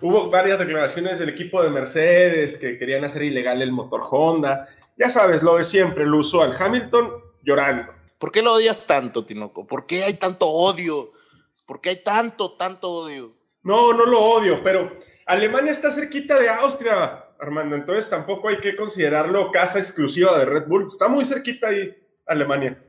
Hubo 0.00 0.30
varias 0.30 0.58
declaraciones 0.58 1.18
del 1.18 1.28
equipo 1.28 1.62
de 1.62 1.70
Mercedes 1.70 2.56
que 2.56 2.78
querían 2.78 3.04
hacer 3.04 3.22
ilegal 3.22 3.62
el 3.62 3.72
motor 3.72 4.02
Honda. 4.08 4.68
Ya 4.96 5.08
sabes, 5.08 5.42
lo 5.42 5.56
de 5.56 5.64
siempre, 5.64 6.04
lo 6.04 6.18
usual. 6.18 6.54
Hamilton 6.58 7.12
llorando. 7.42 7.92
¿Por 8.18 8.32
qué 8.32 8.42
lo 8.42 8.54
odias 8.54 8.86
tanto, 8.86 9.24
Tinoco? 9.24 9.66
¿Por 9.66 9.86
qué 9.86 10.04
hay 10.04 10.14
tanto 10.14 10.48
odio? 10.48 11.12
¿Por 11.66 11.80
qué 11.80 11.90
hay 11.90 12.02
tanto, 12.02 12.56
tanto 12.56 12.90
odio? 12.90 13.32
No, 13.62 13.92
no 13.92 14.06
lo 14.06 14.20
odio, 14.20 14.62
pero 14.62 14.98
Alemania 15.26 15.70
está 15.70 15.90
cerquita 15.90 16.38
de 16.38 16.48
Austria, 16.48 17.24
Armando, 17.38 17.76
entonces 17.76 18.10
tampoco 18.10 18.48
hay 18.48 18.58
que 18.58 18.74
considerarlo 18.74 19.52
casa 19.52 19.78
exclusiva 19.78 20.38
de 20.38 20.44
Red 20.44 20.66
Bull. 20.66 20.88
Está 20.88 21.08
muy 21.08 21.24
cerquita 21.24 21.68
ahí 21.68 21.94
Alemania. 22.26 22.82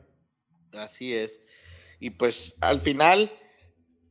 Así 0.73 1.13
es. 1.13 1.45
Y 1.99 2.11
pues 2.11 2.57
al 2.61 2.79
final, 2.81 3.31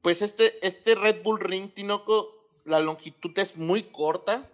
pues 0.02 0.22
este, 0.22 0.64
este 0.66 0.94
Red 0.94 1.22
Bull 1.22 1.40
Ring, 1.40 1.72
Tinoco, 1.72 2.38
la 2.64 2.80
longitud 2.80 3.36
es 3.38 3.56
muy 3.56 3.82
corta. 3.82 4.48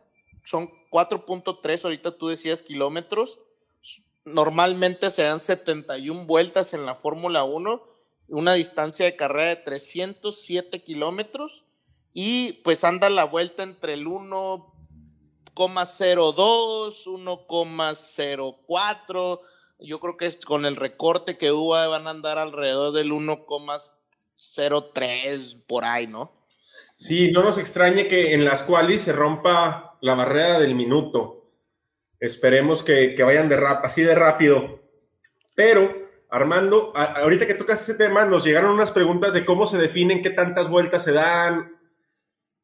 Son 0.44 0.70
4.3, 0.90 1.84
ahorita 1.84 2.16
tú 2.16 2.28
decías 2.28 2.62
kilómetros. 2.62 3.40
Normalmente 4.24 5.10
se 5.10 5.22
dan 5.22 5.40
71 5.40 6.26
vueltas 6.26 6.72
en 6.72 6.86
la 6.86 6.94
Fórmula 6.94 7.44
1, 7.44 7.82
una 8.28 8.54
distancia 8.54 9.04
de 9.04 9.16
carrera 9.16 9.48
de 9.48 9.56
307 9.56 10.82
kilómetros. 10.82 11.64
Y 12.12 12.54
pues 12.64 12.84
anda 12.84 13.10
la 13.10 13.24
vuelta 13.24 13.64
entre 13.64 13.94
el 13.94 14.06
1 14.06 14.73
1,02, 15.54 17.06
1,04. 17.06 19.40
Yo 19.80 19.98
creo 20.00 20.16
que 20.16 20.26
es 20.26 20.44
con 20.44 20.66
el 20.66 20.76
recorte 20.76 21.36
que 21.36 21.50
hubo 21.52 21.70
van 21.70 22.06
a 22.06 22.10
andar 22.10 22.38
alrededor 22.38 22.92
del 22.92 23.10
1,03 23.12 25.62
por 25.66 25.84
ahí, 25.84 26.06
¿no? 26.06 26.32
Sí, 26.96 27.32
no 27.32 27.42
nos 27.42 27.58
extrañe 27.58 28.08
que 28.08 28.32
en 28.34 28.44
las 28.44 28.62
cuales 28.62 29.02
se 29.02 29.12
rompa 29.12 29.98
la 30.00 30.14
barrera 30.14 30.60
del 30.60 30.74
minuto. 30.74 31.50
Esperemos 32.20 32.82
que, 32.82 33.16
vayan 33.22 33.48
de 33.48 33.56
rap, 33.56 33.84
así 33.84 34.02
de 34.02 34.14
rápido. 34.14 34.80
Pero, 35.54 35.92
Armando, 36.30 36.92
ahorita 36.94 37.46
que 37.46 37.54
tocas 37.54 37.82
ese 37.82 37.94
tema, 37.94 38.24
nos 38.24 38.44
llegaron 38.44 38.72
unas 38.72 38.92
preguntas 38.92 39.34
de 39.34 39.44
cómo 39.44 39.66
se 39.66 39.78
definen, 39.78 40.22
qué 40.22 40.30
tantas 40.30 40.68
vueltas 40.68 41.04
se 41.04 41.12
dan, 41.12 41.73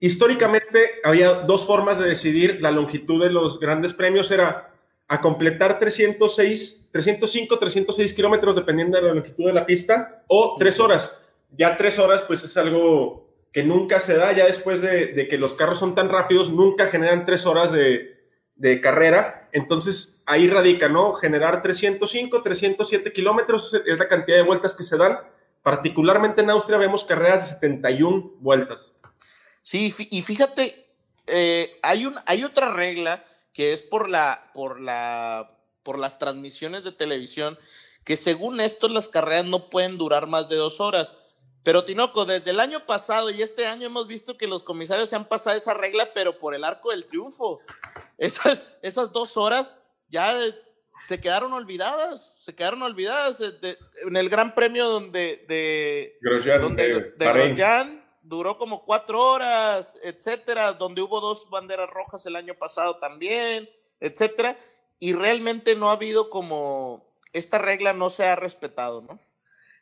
Históricamente 0.02 0.92
había 1.04 1.34
dos 1.34 1.66
formas 1.66 1.98
de 1.98 2.08
decidir 2.08 2.62
la 2.62 2.70
longitud 2.70 3.22
de 3.22 3.30
los 3.30 3.60
grandes 3.60 3.92
premios, 3.92 4.30
era 4.30 4.72
a 5.06 5.20
completar 5.20 5.78
306, 5.78 6.88
305, 6.90 7.58
306 7.58 8.14
kilómetros 8.14 8.56
dependiendo 8.56 8.96
de 8.96 9.02
la 9.02 9.12
longitud 9.12 9.44
de 9.44 9.52
la 9.52 9.66
pista 9.66 10.22
o 10.26 10.56
tres 10.58 10.80
horas. 10.80 11.20
Ya 11.50 11.76
tres 11.76 11.98
horas 11.98 12.22
pues 12.26 12.42
es 12.44 12.56
algo 12.56 13.28
que 13.52 13.62
nunca 13.62 14.00
se 14.00 14.16
da, 14.16 14.32
ya 14.32 14.46
después 14.46 14.80
de, 14.80 15.26
que 15.28 15.36
los 15.36 15.54
carros 15.54 15.78
son 15.78 15.94
tan 15.94 16.08
rápidos, 16.08 16.50
nunca 16.50 16.86
generan 16.86 17.26
tres 17.26 17.44
horas 17.44 17.70
de, 17.70 18.20
de 18.54 18.80
carrera. 18.80 19.48
Entonces 19.52 20.22
ahí 20.24 20.48
radica, 20.48 20.88
¿no? 20.88 21.12
Generar 21.12 21.60
305, 21.60 22.42
307 22.42 23.12
kilómetros 23.12 23.74
es 23.74 23.98
la 23.98 24.08
cantidad 24.08 24.38
de 24.38 24.44
vueltas 24.44 24.74
que 24.74 24.84
se 24.84 24.96
dan. 24.96 25.18
Particularmente 25.62 26.40
en 26.40 26.48
Austria 26.50 26.78
vemos 26.78 27.04
carreras 27.04 27.60
de 27.60 27.68
71 27.68 28.34
vueltas. 28.38 28.94
Sí, 29.62 29.94
y 30.10 30.22
fíjate, 30.22 30.90
eh, 31.26 31.78
hay, 31.82 32.06
un, 32.06 32.16
hay 32.26 32.44
otra 32.44 32.72
regla 32.72 33.24
que 33.52 33.72
es 33.72 33.82
por, 33.82 34.08
la, 34.08 34.50
por, 34.54 34.80
la, 34.80 35.58
por 35.82 35.98
las 35.98 36.18
transmisiones 36.18 36.84
de 36.84 36.92
televisión, 36.92 37.58
que 38.04 38.16
según 38.16 38.60
esto 38.60 38.88
las 38.88 39.08
carreras 39.08 39.44
no 39.44 39.70
pueden 39.70 39.98
durar 39.98 40.26
más 40.26 40.48
de 40.48 40.56
dos 40.56 40.80
horas. 40.80 41.14
Pero 41.62 41.84
Tinoco, 41.84 42.24
desde 42.24 42.50
el 42.50 42.60
año 42.60 42.86
pasado 42.86 43.30
y 43.30 43.42
este 43.42 43.66
año 43.66 43.86
hemos 43.86 44.06
visto 44.06 44.38
que 44.38 44.46
los 44.46 44.62
comisarios 44.62 45.10
se 45.10 45.16
han 45.16 45.28
pasado 45.28 45.56
esa 45.56 45.74
regla, 45.74 46.12
pero 46.14 46.38
por 46.38 46.54
el 46.54 46.64
arco 46.64 46.90
del 46.90 47.04
triunfo. 47.04 47.60
Esas, 48.18 48.64
esas 48.82 49.12
dos 49.12 49.36
horas 49.36 49.78
ya 50.08 50.34
se 51.06 51.20
quedaron 51.20 51.52
olvidadas, 51.52 52.42
se 52.42 52.54
quedaron 52.54 52.82
olvidadas 52.82 53.40
eh, 53.40 53.78
en 54.06 54.16
el 54.16 54.28
Gran 54.28 54.54
Premio 54.54 54.88
donde 54.88 55.44
de, 55.48 56.18
donde, 56.60 57.12
de 57.16 57.32
Grosjean 57.32 57.99
duró 58.30 58.56
como 58.56 58.84
cuatro 58.84 59.20
horas, 59.20 59.98
etcétera, 60.04 60.72
donde 60.72 61.02
hubo 61.02 61.20
dos 61.20 61.50
banderas 61.50 61.90
rojas 61.90 62.24
el 62.26 62.36
año 62.36 62.54
pasado 62.54 62.96
también, 62.98 63.68
etcétera, 63.98 64.56
y 65.00 65.14
realmente 65.14 65.74
no 65.74 65.90
ha 65.90 65.94
habido 65.94 66.30
como 66.30 67.12
esta 67.32 67.58
regla 67.58 67.92
no 67.92 68.08
se 68.08 68.26
ha 68.26 68.36
respetado, 68.36 69.02
¿no? 69.02 69.18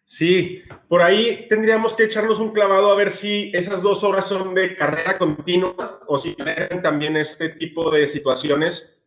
Sí, 0.06 0.62
por 0.88 1.02
ahí 1.02 1.46
tendríamos 1.50 1.92
que 1.92 2.04
echarnos 2.04 2.40
un 2.40 2.52
clavado 2.52 2.90
a 2.90 2.94
ver 2.94 3.10
si 3.10 3.52
esas 3.54 3.82
dos 3.82 4.02
horas 4.02 4.26
son 4.26 4.54
de 4.54 4.74
carrera 4.74 5.18
continua 5.18 6.00
o 6.06 6.18
si 6.18 6.34
también 6.82 7.18
este 7.18 7.50
tipo 7.50 7.90
de 7.90 8.06
situaciones 8.06 9.04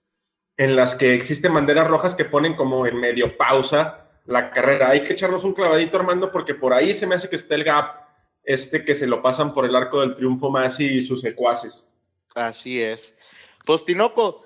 en 0.56 0.76
las 0.76 0.94
que 0.94 1.16
existen 1.16 1.56
banderas 1.56 1.88
rojas 1.88 2.14
que 2.14 2.26
ponen 2.26 2.56
como 2.56 2.86
en 2.86 2.98
medio 2.98 3.36
pausa 3.36 4.12
la 4.26 4.52
carrera. 4.52 4.92
Hay 4.92 5.04
que 5.04 5.14
echarnos 5.14 5.44
un 5.44 5.54
clavadito, 5.54 5.98
Armando, 5.98 6.32
porque 6.32 6.54
por 6.54 6.74
ahí 6.74 6.94
se 6.94 7.08
me 7.08 7.16
hace 7.16 7.28
que 7.28 7.36
esté 7.36 7.56
el 7.56 7.64
gap 7.64 8.01
este 8.44 8.84
que 8.84 8.96
se 8.96 9.08
lo 9.08 9.22
pasan 9.22 9.54
por 9.54 9.66
el 9.66 9.76
arco 9.76 10.02
del 10.02 10.16
triunfo 10.16 10.50
más 10.50 10.80
y 10.80 11.04
sus 11.04 11.22
secuaces. 11.22 11.92
Así 12.36 12.82
es. 12.82 13.20
Pues 13.66 13.86
Tinoco, 13.86 14.44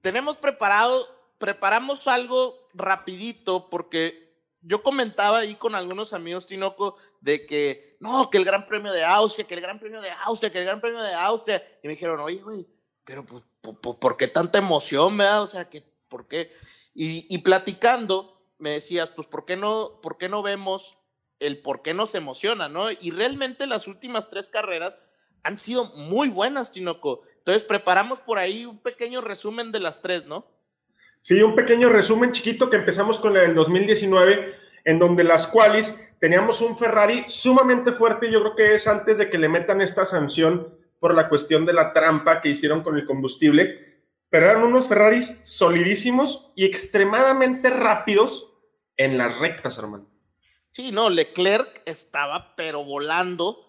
tenemos 0.00 0.36
preparado, 0.36 1.06
preparamos 1.38 2.06
algo 2.08 2.68
rapidito 2.74 3.70
porque 3.70 4.28
yo 4.60 4.82
comentaba 4.82 5.38
ahí 5.38 5.54
con 5.54 5.74
algunos 5.74 6.12
amigos 6.12 6.46
Tinoco 6.46 6.96
de 7.20 7.46
que 7.46 7.96
no, 8.00 8.30
que 8.30 8.38
el 8.38 8.44
Gran 8.44 8.66
Premio 8.66 8.92
de 8.92 9.04
Austria, 9.04 9.46
que 9.46 9.54
el 9.54 9.60
Gran 9.60 9.78
Premio 9.78 10.00
de 10.00 10.10
Austria, 10.24 10.50
que 10.50 10.58
el 10.58 10.64
Gran 10.64 10.80
Premio 10.80 11.02
de 11.02 11.14
Austria. 11.14 11.62
Y 11.82 11.86
me 11.86 11.94
dijeron, 11.94 12.20
oye, 12.20 12.40
güey, 12.42 12.66
pero 13.04 13.24
pues, 13.24 13.44
¿por, 13.80 14.16
qué 14.16 14.28
tanta 14.28 14.58
emoción, 14.58 15.16
verdad? 15.16 15.42
O 15.42 15.46
sea, 15.46 15.68
que, 15.68 15.82
¿por 16.08 16.28
qué? 16.28 16.52
Y, 16.94 17.26
y 17.34 17.38
platicando, 17.38 18.40
me 18.58 18.70
decías, 18.70 19.10
pues, 19.10 19.26
¿por 19.26 19.44
qué 19.44 19.56
no, 19.56 20.00
por 20.02 20.18
qué 20.18 20.28
no 20.28 20.42
vemos 20.42 20.98
el 21.40 21.58
por 21.58 21.82
qué 21.82 21.94
nos 21.94 22.14
emociona, 22.14 22.68
¿no? 22.68 22.90
Y 22.90 23.10
realmente 23.10 23.66
las 23.66 23.86
últimas 23.86 24.28
tres 24.28 24.50
carreras 24.50 24.96
han 25.42 25.58
sido 25.58 25.86
muy 25.94 26.28
buenas, 26.28 26.72
Tinoco. 26.72 27.22
Entonces 27.38 27.64
preparamos 27.64 28.20
por 28.20 28.38
ahí 28.38 28.66
un 28.66 28.78
pequeño 28.78 29.20
resumen 29.20 29.72
de 29.72 29.80
las 29.80 30.02
tres, 30.02 30.26
¿no? 30.26 30.46
Sí, 31.20 31.42
un 31.42 31.54
pequeño 31.54 31.88
resumen 31.88 32.32
chiquito 32.32 32.70
que 32.70 32.76
empezamos 32.76 33.20
con 33.20 33.36
el 33.36 33.54
2019, 33.54 34.54
en 34.84 34.98
donde 34.98 35.24
las 35.24 35.46
cuales 35.46 36.00
teníamos 36.20 36.60
un 36.60 36.78
Ferrari 36.78 37.24
sumamente 37.26 37.92
fuerte, 37.92 38.30
yo 38.30 38.40
creo 38.40 38.56
que 38.56 38.74
es 38.74 38.86
antes 38.86 39.18
de 39.18 39.28
que 39.28 39.38
le 39.38 39.48
metan 39.48 39.80
esta 39.80 40.04
sanción 40.04 40.74
por 41.00 41.14
la 41.14 41.28
cuestión 41.28 41.66
de 41.66 41.72
la 41.72 41.92
trampa 41.92 42.40
que 42.40 42.48
hicieron 42.48 42.82
con 42.82 42.96
el 42.96 43.04
combustible, 43.04 44.02
pero 44.30 44.50
eran 44.50 44.62
unos 44.62 44.88
Ferraris 44.88 45.40
solidísimos 45.42 46.52
y 46.54 46.64
extremadamente 46.64 47.70
rápidos 47.70 48.54
en 48.96 49.16
las 49.16 49.38
rectas, 49.38 49.78
hermano. 49.78 50.06
Sí, 50.78 50.92
no, 50.92 51.10
Leclerc 51.10 51.82
estaba 51.86 52.54
pero 52.54 52.84
volando, 52.84 53.66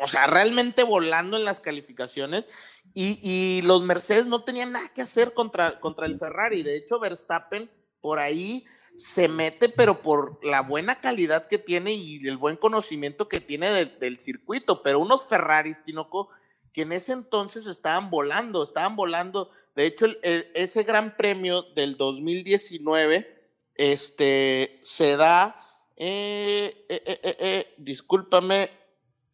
o 0.00 0.08
sea, 0.08 0.26
realmente 0.26 0.82
volando 0.82 1.36
en 1.36 1.44
las 1.44 1.60
calificaciones 1.60 2.48
y, 2.92 3.62
los 3.62 3.82
Mercedes 3.82 4.26
no 4.26 4.42
tenían 4.42 4.72
nada 4.72 4.88
que 4.92 5.02
hacer 5.02 5.32
contra, 5.32 5.78
contra 5.78 6.06
el 6.06 6.18
Ferrari. 6.18 6.64
De 6.64 6.76
hecho, 6.76 6.98
Verstappen 6.98 7.70
por 8.00 8.18
ahí 8.18 8.66
se 8.96 9.28
mete, 9.28 9.68
pero 9.68 10.02
por 10.02 10.44
la 10.44 10.62
buena 10.62 10.96
calidad 10.96 11.46
que 11.46 11.58
tiene 11.58 11.92
y 11.92 12.26
el 12.26 12.36
buen 12.36 12.56
conocimiento 12.56 13.28
que 13.28 13.38
tiene 13.38 13.70
del 13.86 14.18
circuito. 14.18 14.82
Pero 14.82 14.98
unos 14.98 15.28
Ferraris, 15.28 15.84
Tinoco, 15.84 16.30
que 16.72 16.82
en 16.82 16.90
ese 16.90 17.12
entonces 17.12 17.68
estaban 17.68 18.10
volando, 18.10 18.64
estaban 18.64 18.96
volando. 18.96 19.52
De 19.76 19.86
hecho, 19.86 20.06
ese 20.24 20.82
gran 20.82 21.16
premio 21.16 21.62
del 21.76 21.96
2019 21.96 23.52
este, 23.76 24.80
se 24.82 25.16
da 25.16 25.60
eh, 25.96 26.86
eh, 26.88 27.02
eh, 27.06 27.36
eh, 27.38 27.74
discúlpame, 27.78 28.70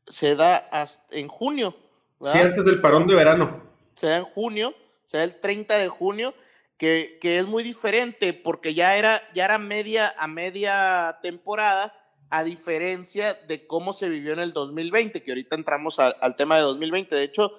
se 0.06 0.34
da 0.34 0.56
hasta 0.56 1.16
en 1.16 1.28
junio. 1.28 1.76
Sí, 2.22 2.38
antes 2.38 2.64
del 2.64 2.80
parón 2.80 3.06
de 3.06 3.14
verano. 3.14 3.62
Se 3.94 4.08
da 4.08 4.18
en 4.18 4.24
junio, 4.24 4.74
se 5.04 5.18
da 5.18 5.24
el 5.24 5.40
30 5.40 5.78
de 5.78 5.88
junio, 5.88 6.34
que, 6.76 7.18
que, 7.20 7.38
es 7.38 7.46
muy 7.46 7.62
diferente 7.62 8.32
porque 8.32 8.74
ya 8.74 8.96
era, 8.96 9.20
ya 9.34 9.44
era 9.44 9.58
media 9.58 10.14
a 10.18 10.26
media 10.28 11.18
temporada, 11.22 11.94
a 12.30 12.44
diferencia 12.44 13.34
de 13.34 13.66
cómo 13.66 13.92
se 13.92 14.08
vivió 14.08 14.32
en 14.32 14.40
el 14.40 14.52
2020, 14.52 15.22
que 15.22 15.30
ahorita 15.30 15.56
entramos 15.56 15.98
al 15.98 16.36
tema 16.36 16.56
de 16.56 16.62
2020. 16.62 17.16
De 17.16 17.24
hecho, 17.24 17.52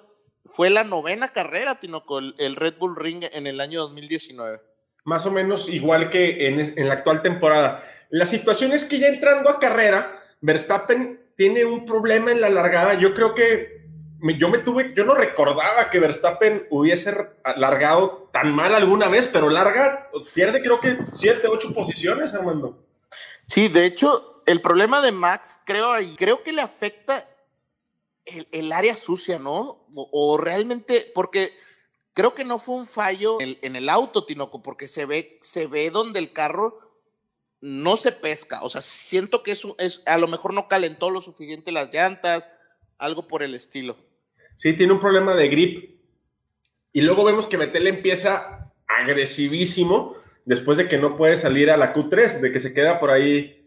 fue 0.44 0.70
la 0.70 0.84
novena 0.84 1.28
carrera, 1.28 1.78
Tinoco, 1.78 2.18
el, 2.18 2.34
el 2.38 2.56
Red 2.56 2.78
Bull 2.78 2.96
Ring 2.96 3.24
en 3.30 3.46
el 3.46 3.60
año 3.60 3.80
2019. 3.82 4.60
Más 5.04 5.26
o 5.26 5.30
menos 5.30 5.68
igual 5.68 6.10
que 6.10 6.48
en, 6.48 6.60
en 6.60 6.88
la 6.88 6.94
actual 6.94 7.22
temporada. 7.22 7.84
La 8.12 8.26
situación 8.26 8.72
es 8.72 8.84
que 8.84 8.98
ya 8.98 9.06
entrando 9.06 9.48
a 9.48 9.58
carrera, 9.58 10.22
Verstappen 10.42 11.18
tiene 11.34 11.64
un 11.64 11.86
problema 11.86 12.30
en 12.30 12.42
la 12.42 12.50
largada. 12.50 12.92
Yo 12.92 13.14
creo 13.14 13.32
que 13.32 13.86
yo 14.38 14.50
me 14.50 14.58
tuve, 14.58 14.92
yo 14.94 15.06
no 15.06 15.14
recordaba 15.14 15.88
que 15.88 15.98
Verstappen 15.98 16.66
hubiese 16.68 17.10
largado 17.56 18.28
tan 18.30 18.54
mal 18.54 18.74
alguna 18.74 19.08
vez, 19.08 19.30
pero 19.32 19.48
larga, 19.48 20.10
pierde 20.34 20.60
creo 20.60 20.78
que 20.78 20.94
siete, 21.14 21.48
ocho 21.48 21.72
posiciones, 21.72 22.34
Armando. 22.34 22.84
Sí, 23.46 23.68
de 23.68 23.86
hecho, 23.86 24.42
el 24.44 24.60
problema 24.60 25.00
de 25.00 25.12
Max, 25.12 25.60
creo, 25.64 25.92
creo 26.14 26.42
que 26.42 26.52
le 26.52 26.60
afecta 26.60 27.26
el, 28.26 28.72
área 28.72 28.94
sucia, 28.94 29.38
¿no? 29.38 29.86
O, 29.94 30.36
realmente, 30.36 31.10
porque 31.14 31.50
creo 32.12 32.34
que 32.34 32.44
no 32.44 32.58
fue 32.58 32.74
un 32.74 32.86
fallo 32.86 33.38
en 33.40 33.74
el, 33.74 33.88
auto, 33.88 34.26
Tinoco, 34.26 34.62
porque 34.62 34.86
se 34.86 35.06
ve, 35.06 35.38
se 35.40 35.66
ve 35.66 35.88
donde 35.88 36.18
el 36.18 36.34
carro 36.34 36.91
no 37.62 37.96
se 37.96 38.12
pesca. 38.12 38.62
O 38.62 38.68
sea, 38.68 38.82
siento 38.82 39.42
que 39.42 39.52
es, 39.52 40.02
a 40.04 40.18
lo 40.18 40.28
mejor 40.28 40.52
no 40.52 40.68
calentó 40.68 41.08
lo 41.08 41.22
suficiente 41.22 41.72
las 41.72 41.94
llantas, 41.94 42.50
algo 42.98 43.26
por 43.26 43.42
el 43.42 43.54
estilo. 43.54 43.96
Sí, 44.56 44.74
tiene 44.74 44.92
un 44.92 45.00
problema 45.00 45.34
de 45.34 45.48
grip. 45.48 46.00
Y 46.92 47.00
luego 47.00 47.24
vemos 47.24 47.46
que 47.46 47.56
Betel 47.56 47.86
empieza 47.86 48.72
agresivísimo 48.86 50.16
después 50.44 50.76
de 50.76 50.88
que 50.88 50.98
no 50.98 51.16
puede 51.16 51.36
salir 51.36 51.70
a 51.70 51.76
la 51.76 51.94
Q3, 51.94 52.40
de 52.40 52.52
que 52.52 52.60
se 52.60 52.74
queda 52.74 53.00
por 53.00 53.10
ahí 53.10 53.62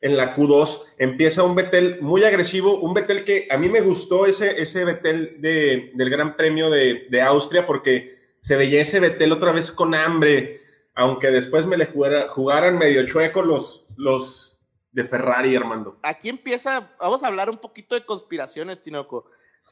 en 0.00 0.16
la 0.16 0.34
Q2. 0.34 0.84
Empieza 0.98 1.42
un 1.42 1.54
Betel 1.54 1.98
muy 2.02 2.24
agresivo, 2.24 2.78
un 2.78 2.94
Betel 2.94 3.24
que 3.24 3.48
a 3.50 3.56
mí 3.56 3.68
me 3.68 3.80
gustó 3.80 4.26
ese, 4.26 4.60
ese 4.60 4.84
de, 4.84 5.90
del 5.94 6.10
Gran 6.10 6.36
Premio 6.36 6.70
de, 6.70 7.06
de, 7.10 7.22
Austria 7.22 7.66
porque 7.66 8.18
se 8.38 8.56
veía 8.56 8.80
ese 8.80 9.00
Betel 9.00 9.32
otra 9.32 9.52
vez 9.52 9.70
con 9.70 9.94
hambre, 9.94 10.60
aunque 11.00 11.28
después 11.28 11.64
me 11.64 11.78
le 11.78 11.86
jugara, 11.86 12.28
jugaran 12.28 12.76
medio 12.76 13.06
chueco 13.06 13.40
los, 13.40 13.86
los 13.96 14.60
de 14.92 15.04
Ferrari, 15.04 15.56
Armando. 15.56 15.98
Aquí 16.02 16.28
empieza, 16.28 16.94
vamos 17.00 17.22
a 17.22 17.28
hablar 17.28 17.48
un 17.48 17.56
poquito 17.56 17.94
de 17.94 18.04
conspiraciones, 18.04 18.82
Tinoco. 18.82 19.24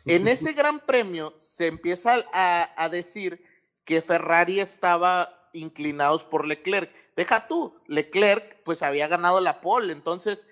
En 0.07 0.27
ese 0.29 0.55
Gran 0.55 0.81
Premio 0.81 1.35
se 1.37 1.67
empieza 1.67 2.25
a, 2.33 2.83
a 2.83 2.89
decir 2.89 3.43
que 3.85 4.01
Ferrari 4.01 4.59
estaba 4.59 5.51
inclinados 5.53 6.25
por 6.25 6.47
Leclerc. 6.47 6.95
Deja 7.15 7.47
tú, 7.47 7.79
Leclerc 7.89 8.63
pues 8.65 8.83
había 8.83 9.07
ganado 9.07 9.43
la 9.43 9.61
pole, 9.61 9.93
entonces 9.93 10.47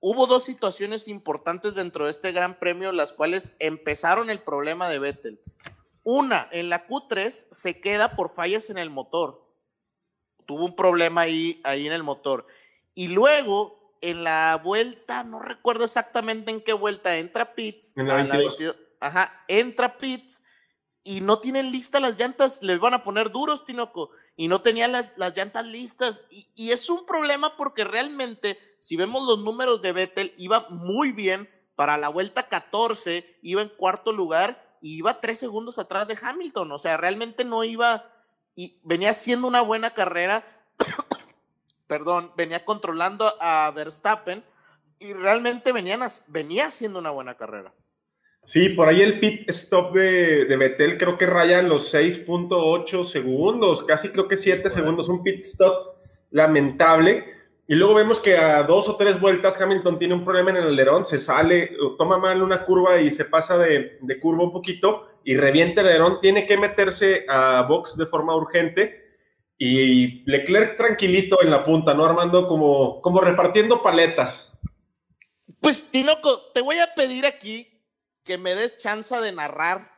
hubo 0.00 0.26
dos 0.26 0.44
situaciones 0.44 1.06
importantes 1.06 1.76
dentro 1.76 2.06
de 2.06 2.10
este 2.10 2.32
gran 2.32 2.58
premio, 2.58 2.90
las 2.90 3.12
cuales 3.12 3.54
empezaron 3.60 4.30
el 4.30 4.42
problema 4.42 4.88
de 4.88 4.98
Vettel. 4.98 5.40
Una, 6.02 6.48
en 6.50 6.70
la 6.70 6.88
Q3 6.88 7.30
se 7.30 7.80
queda 7.80 8.16
por 8.16 8.30
fallas 8.30 8.68
en 8.68 8.78
el 8.78 8.90
motor. 8.90 9.47
Tuvo 10.48 10.64
un 10.64 10.74
problema 10.74 11.20
ahí, 11.20 11.60
ahí 11.62 11.86
en 11.86 11.92
el 11.92 12.02
motor. 12.02 12.46
Y 12.94 13.08
luego, 13.08 13.94
en 14.00 14.24
la 14.24 14.58
vuelta, 14.64 15.22
no 15.22 15.40
recuerdo 15.40 15.84
exactamente 15.84 16.50
en 16.50 16.62
qué 16.62 16.72
vuelta, 16.72 17.18
entra 17.18 17.54
Pitts. 17.54 17.94
En 17.98 18.08
la, 18.08 18.26
ajá, 18.98 19.44
entra 19.46 19.98
Pitts 19.98 20.44
y 21.04 21.20
no 21.20 21.38
tienen 21.38 21.70
listas 21.70 22.00
las 22.00 22.18
llantas, 22.18 22.62
les 22.62 22.80
van 22.80 22.94
a 22.94 23.02
poner 23.02 23.30
duros, 23.30 23.66
Tinoco, 23.66 24.08
y 24.36 24.48
no 24.48 24.62
tenían 24.62 24.90
las, 24.92 25.12
llantas 25.36 25.66
listas. 25.66 26.24
Y, 26.30 26.70
es 26.70 26.88
un 26.88 27.04
problema 27.04 27.58
porque 27.58 27.84
realmente, 27.84 28.58
si 28.78 28.96
vemos 28.96 29.26
los 29.26 29.40
números 29.40 29.82
de 29.82 29.92
Vettel, 29.92 30.32
iba 30.38 30.66
muy 30.70 31.12
bien 31.12 31.46
para 31.76 31.98
la 31.98 32.08
vuelta 32.08 32.48
14, 32.48 33.38
iba 33.42 33.60
en 33.60 33.68
cuarto 33.68 34.12
lugar 34.12 34.78
y 34.80 34.96
iba 34.96 35.20
tres 35.20 35.38
segundos 35.38 35.78
atrás 35.78 36.08
de 36.08 36.18
Hamilton. 36.22 36.72
O 36.72 36.78
sea, 36.78 36.96
realmente 36.96 37.44
no 37.44 37.64
iba 37.64 38.10
y 38.58 38.76
venía 38.82 39.10
haciendo 39.10 39.46
una 39.46 39.60
buena 39.60 39.90
carrera, 39.90 40.42
perdón, 41.86 42.32
venía 42.36 42.64
controlando 42.64 43.32
a 43.40 43.70
Verstappen 43.70 44.42
y 44.98 45.12
realmente 45.12 45.70
venían, 45.70 46.00
venía 46.26 46.66
haciendo 46.66 46.98
una 46.98 47.10
buena 47.12 47.34
carrera. 47.36 47.72
Sí, 48.44 48.70
por 48.70 48.88
ahí 48.88 49.00
el 49.00 49.20
pit 49.20 49.48
stop 49.48 49.94
de, 49.94 50.46
de 50.46 50.56
Betel 50.56 50.98
creo 50.98 51.16
que 51.16 51.26
raya 51.26 51.62
los 51.62 51.94
6.8 51.94 53.04
segundos, 53.04 53.84
casi 53.84 54.08
creo 54.08 54.26
que 54.26 54.36
7 54.36 54.68
segundos, 54.70 55.08
un 55.08 55.22
pit 55.22 55.44
stop 55.44 55.94
lamentable. 56.32 57.37
Y 57.70 57.74
luego 57.74 57.92
vemos 57.92 58.18
que 58.18 58.34
a 58.34 58.62
dos 58.62 58.88
o 58.88 58.96
tres 58.96 59.20
vueltas 59.20 59.60
Hamilton 59.60 59.98
tiene 59.98 60.14
un 60.14 60.24
problema 60.24 60.50
en 60.50 60.56
el 60.56 60.68
alerón, 60.68 61.04
se 61.04 61.18
sale, 61.18 61.76
toma 61.98 62.16
mal 62.16 62.42
una 62.42 62.64
curva 62.64 62.98
y 62.98 63.10
se 63.10 63.26
pasa 63.26 63.58
de, 63.58 63.98
de 64.00 64.18
curva 64.18 64.44
un 64.44 64.52
poquito 64.52 65.20
y 65.22 65.36
revienta 65.36 65.82
el 65.82 65.88
alerón, 65.88 66.18
tiene 66.18 66.46
que 66.46 66.56
meterse 66.56 67.26
a 67.28 67.66
box 67.68 67.98
de 67.98 68.06
forma 68.06 68.34
urgente. 68.34 69.04
Y 69.58 70.24
Leclerc 70.24 70.78
tranquilito 70.78 71.42
en 71.42 71.50
la 71.50 71.66
punta, 71.66 71.92
¿no? 71.92 72.06
Armando 72.06 72.48
como, 72.48 73.02
como 73.02 73.20
repartiendo 73.20 73.82
paletas. 73.82 74.56
Pues, 75.60 75.90
Tinoco, 75.90 76.50
te 76.54 76.62
voy 76.62 76.78
a 76.78 76.94
pedir 76.94 77.26
aquí 77.26 77.84
que 78.24 78.38
me 78.38 78.54
des 78.54 78.78
chance 78.78 79.14
de 79.20 79.32
narrar 79.32 79.92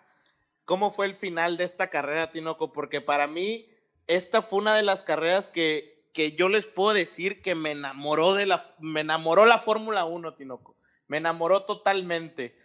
cómo 0.65 0.91
fue 0.91 1.07
el 1.07 1.15
final 1.15 1.57
de 1.57 1.65
esta 1.65 1.89
carrera, 1.89 2.33
Tinoco, 2.33 2.73
porque 2.73 3.01
para 3.01 3.29
mí 3.29 3.69
esta 4.09 4.43
fue 4.43 4.59
una 4.59 4.75
de 4.75 4.83
las 4.83 5.03
carreras 5.03 5.49
que, 5.49 6.00
que 6.13 6.33
yo 6.33 6.49
les 6.49 6.67
puedo 6.67 6.93
decir 6.93 7.43
que 7.43 7.55
me 7.55 7.71
enamoró 7.73 8.35
de 8.35 8.47
la, 8.47 8.65
me 8.79 9.01
enamoró 9.01 9.47
la 9.47 9.59
Fórmula 9.59 10.05
1, 10.05 10.35
Tinoco. 10.35 10.77
Me 11.07 11.19
enamoró 11.19 11.65
totalmente. 11.65 12.57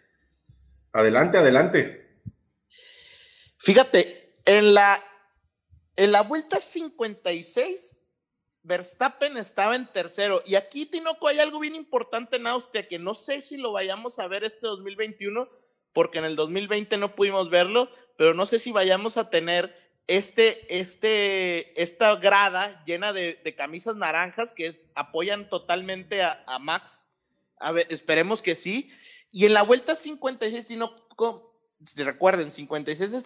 Adelante, 0.92 1.38
adelante. 1.38 2.20
Fíjate, 3.58 4.40
en 4.44 4.74
la, 4.74 5.02
en 5.96 6.12
la 6.12 6.22
vuelta 6.22 6.60
56 6.60 8.06
Verstappen 8.66 9.36
estaba 9.36 9.76
en 9.76 9.86
tercero. 9.86 10.42
Y 10.44 10.56
aquí, 10.56 10.86
Tinoco, 10.86 11.28
hay 11.28 11.38
algo 11.38 11.60
bien 11.60 11.76
importante 11.76 12.36
en 12.36 12.48
Austria 12.48 12.88
que 12.88 12.98
no 12.98 13.14
sé 13.14 13.40
si 13.40 13.56
lo 13.56 13.72
vayamos 13.72 14.18
a 14.18 14.26
ver 14.26 14.42
este 14.42 14.66
2021, 14.66 15.48
porque 15.92 16.18
en 16.18 16.24
el 16.24 16.34
2020 16.34 16.96
no 16.98 17.14
pudimos 17.14 17.48
verlo, 17.48 17.88
pero 18.18 18.34
no 18.34 18.44
sé 18.44 18.58
si 18.58 18.72
vayamos 18.72 19.18
a 19.18 19.30
tener 19.30 19.85
este, 20.06 20.76
este, 20.76 21.80
esta 21.80 22.14
grada 22.16 22.82
llena 22.84 23.12
de, 23.12 23.54
camisas 23.56 23.96
naranjas 23.96 24.52
que 24.52 24.66
es, 24.66 24.82
apoyan 24.94 25.48
totalmente 25.48 26.22
a, 26.22 26.58
Max. 26.60 27.08
A 27.58 27.72
ver, 27.72 27.86
esperemos 27.90 28.42
que 28.42 28.54
sí. 28.54 28.90
Y 29.32 29.46
en 29.46 29.54
la 29.54 29.62
vuelta 29.62 29.94
56, 29.94 30.66
Tinoco, 30.66 31.60
si 31.84 32.02
recuerden, 32.02 32.50
56 32.50 33.24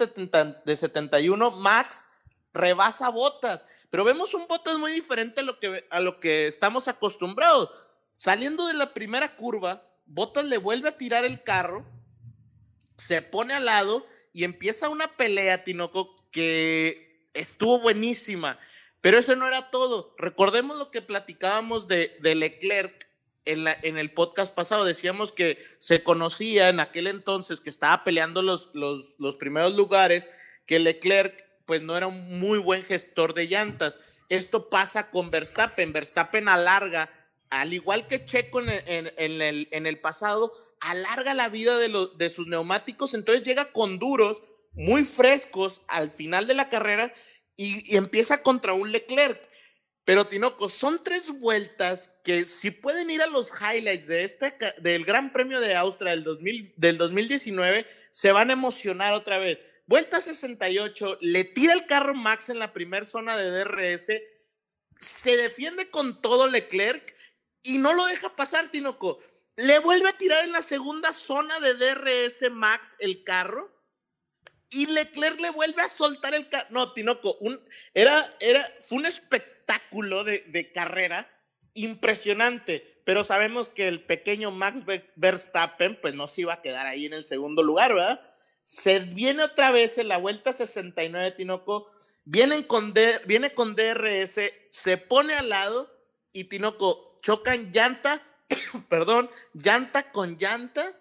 de 0.64 0.76
71, 0.76 1.50
Max 1.52 2.08
rebasa 2.52 3.08
botas. 3.10 3.66
Pero 3.90 4.04
vemos 4.04 4.34
un 4.34 4.46
Bottas 4.46 4.78
muy 4.78 4.92
diferente 4.92 5.40
a 5.40 5.42
lo 5.42 5.58
que, 5.58 5.86
a 5.90 6.00
lo 6.00 6.20
que 6.20 6.46
estamos 6.46 6.88
acostumbrados. 6.88 7.90
Saliendo 8.14 8.66
de 8.66 8.74
la 8.74 8.94
primera 8.94 9.36
curva, 9.36 9.86
Bottas 10.06 10.44
le 10.44 10.58
vuelve 10.58 10.88
a 10.88 10.96
tirar 10.96 11.24
el 11.24 11.42
carro, 11.42 11.86
se 12.96 13.22
pone 13.22 13.54
al 13.54 13.64
lado 13.64 14.06
y 14.32 14.44
empieza 14.44 14.88
una 14.88 15.16
pelea, 15.16 15.64
Tinoco, 15.64 16.14
que 16.30 17.28
estuvo 17.34 17.80
buenísima. 17.80 18.58
Pero 19.00 19.18
eso 19.18 19.34
no 19.34 19.46
era 19.46 19.70
todo. 19.70 20.14
Recordemos 20.18 20.76
lo 20.76 20.90
que 20.90 21.02
platicábamos 21.02 21.88
de, 21.88 22.16
de 22.20 22.34
Leclerc 22.34 23.08
en, 23.44 23.64
la, 23.64 23.76
en, 23.82 23.98
el 23.98 24.12
podcast 24.12 24.54
pasado. 24.54 24.84
Decíamos 24.84 25.32
que 25.32 25.58
se 25.78 26.02
conocía 26.02 26.68
en 26.68 26.80
aquel 26.80 27.06
entonces 27.06 27.60
que 27.60 27.70
estaba 27.70 28.04
peleando 28.04 28.42
los, 28.42 28.70
los, 28.74 29.16
los 29.18 29.36
primeros 29.36 29.74
lugares, 29.74 30.28
que 30.66 30.78
Leclerc 30.78 31.44
pues 31.64 31.82
no 31.82 31.96
era 31.96 32.06
un 32.06 32.40
muy 32.40 32.58
buen 32.58 32.84
gestor 32.84 33.32
de 33.32 33.46
llantas. 33.46 33.98
Esto 34.28 34.68
pasa 34.68 35.10
con 35.10 35.30
Verstappen. 35.30 35.92
Verstappen 35.92 36.48
alarga, 36.48 37.10
al 37.50 37.72
igual 37.72 38.06
que 38.06 38.24
Checo 38.24 38.60
en 38.60 38.68
el, 38.68 39.68
en, 39.70 39.86
el, 39.86 40.00
pasado, 40.00 40.52
alarga 40.80 41.34
la 41.34 41.48
vida 41.48 41.78
de, 41.78 42.08
de 42.16 42.30
sus 42.30 42.46
neumáticos, 42.46 43.14
entonces 43.14 43.44
llega 43.44 43.72
con 43.72 43.98
duros 43.98 44.42
muy 44.72 45.04
frescos 45.04 45.82
al 45.88 46.10
final 46.10 46.46
de 46.46 46.54
la 46.54 46.68
carrera 46.68 47.12
y, 47.56 47.96
empieza 47.96 48.42
contra 48.42 48.72
un 48.72 48.90
Leclerc. 48.90 49.48
Pero 50.04 50.26
Tinoco, 50.26 50.68
son 50.68 51.04
tres 51.04 51.30
vueltas 51.38 52.20
que 52.24 52.46
si 52.46 52.70
pueden 52.70 53.10
ir 53.10 53.22
a 53.22 53.26
los 53.26 53.52
highlights 53.52 54.08
de 54.08 54.24
este, 54.24 54.54
del 54.78 55.04
Gran 55.04 55.32
Premio 55.32 55.60
de 55.60 55.76
Austria 55.76 56.12
del, 56.12 56.24
2000, 56.24 56.74
del 56.76 56.96
2019, 56.96 57.86
se 58.10 58.32
van 58.32 58.50
a 58.50 58.54
emocionar 58.54 59.12
otra 59.12 59.38
vez. 59.38 59.58
Vuelta 59.86 60.20
68, 60.20 61.18
le 61.20 61.44
tira 61.44 61.74
el 61.74 61.86
carro 61.86 62.14
Max 62.14 62.48
en 62.48 62.58
la 62.58 62.72
primera 62.72 63.04
zona 63.04 63.36
de 63.36 63.50
DRS, 63.50 64.12
se 65.00 65.36
defiende 65.36 65.90
con 65.90 66.20
todo 66.20 66.48
Leclerc 66.48 67.14
y 67.62 67.78
no 67.78 67.92
lo 67.94 68.06
deja 68.06 68.34
pasar, 68.34 68.70
Tinoco. 68.70 69.20
Le 69.60 69.78
vuelve 69.78 70.08
a 70.08 70.16
tirar 70.16 70.44
en 70.44 70.52
la 70.52 70.62
segunda 70.62 71.12
zona 71.12 71.60
de 71.60 71.74
DRS 71.74 72.50
Max 72.50 72.96
el 72.98 73.24
carro 73.24 73.70
y 74.70 74.86
Leclerc 74.86 75.38
le 75.40 75.50
vuelve 75.50 75.82
a 75.82 75.88
soltar 75.88 76.34
el 76.34 76.48
carro. 76.48 76.68
No, 76.70 76.92
Tinoco, 76.92 77.36
un, 77.40 77.60
era, 77.92 78.30
era, 78.40 78.72
fue 78.80 78.98
un 78.98 79.06
espectáculo 79.06 80.24
de, 80.24 80.44
de 80.48 80.72
carrera 80.72 81.28
impresionante, 81.74 83.02
pero 83.04 83.22
sabemos 83.22 83.68
que 83.68 83.88
el 83.88 84.02
pequeño 84.02 84.50
Max 84.50 84.84
Verstappen 85.16 85.98
pues 86.00 86.14
no 86.14 86.26
se 86.26 86.42
iba 86.42 86.54
a 86.54 86.62
quedar 86.62 86.86
ahí 86.86 87.06
en 87.06 87.12
el 87.12 87.24
segundo 87.24 87.62
lugar, 87.62 87.94
¿verdad? 87.94 88.20
Se 88.64 89.00
viene 89.00 89.42
otra 89.42 89.72
vez 89.72 89.98
en 89.98 90.08
la 90.08 90.16
vuelta 90.16 90.52
69, 90.52 91.32
Tinoco. 91.32 91.90
Con 92.68 92.94
viene 93.26 93.54
con 93.54 93.74
DRS, 93.74 94.40
se 94.70 94.96
pone 94.96 95.34
al 95.34 95.48
lado 95.48 95.92
y 96.32 96.44
Tinoco, 96.44 97.18
chocan 97.22 97.72
llanta, 97.72 98.22
perdón, 98.88 99.30
llanta 99.54 100.10
con 100.12 100.38
llanta 100.38 100.96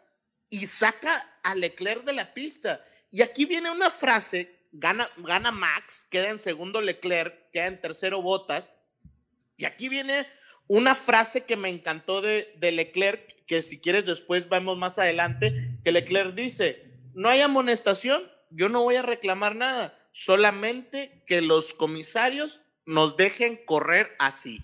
y 0.50 0.66
saca 0.66 1.40
a 1.44 1.56
Leclerc 1.56 2.04
de 2.04 2.14
la 2.14 2.34
pista. 2.34 2.84
Y 3.12 3.22
aquí 3.22 3.46
viene 3.46 3.72
una 3.72 3.90
frase, 3.90 4.68
gana, 4.72 5.10
gana 5.18 5.52
Max, 5.52 6.08
queda 6.10 6.30
en 6.30 6.38
segundo 6.40 6.82
Leclerc, 6.82 7.52
queda 7.52 7.68
en 7.68 7.82
tercero 7.82 8.22
Botas. 8.22 8.74
Y 9.58 9.66
aquí 9.66 9.90
viene 9.90 10.28
una 10.68 10.96
frase 10.96 11.46
que 11.46 11.56
me 11.56 11.70
encantó 11.70 12.22
de, 12.22 12.54
de 12.58 12.72
Leclerc, 12.72 13.46
que 13.46 13.62
si 13.62 13.80
quieres 13.80 14.06
después 14.06 14.50
vemos 14.50 14.78
más 14.78 15.00
adelante, 15.00 15.54
que 15.84 15.92
Leclerc 15.92 16.36
dice, 16.36 16.86
no 17.14 17.30
hay 17.30 17.42
amonestación, 17.42 18.24
yo 18.52 18.70
no 18.70 18.84
voy 18.84 18.96
a 18.96 19.02
reclamar 19.02 19.56
nada, 19.56 19.98
solamente 20.12 21.24
que 21.26 21.42
los 21.42 21.74
comisarios 21.74 22.62
nos 22.86 23.18
dejen 23.18 23.60
correr 23.66 24.16
así. 24.20 24.64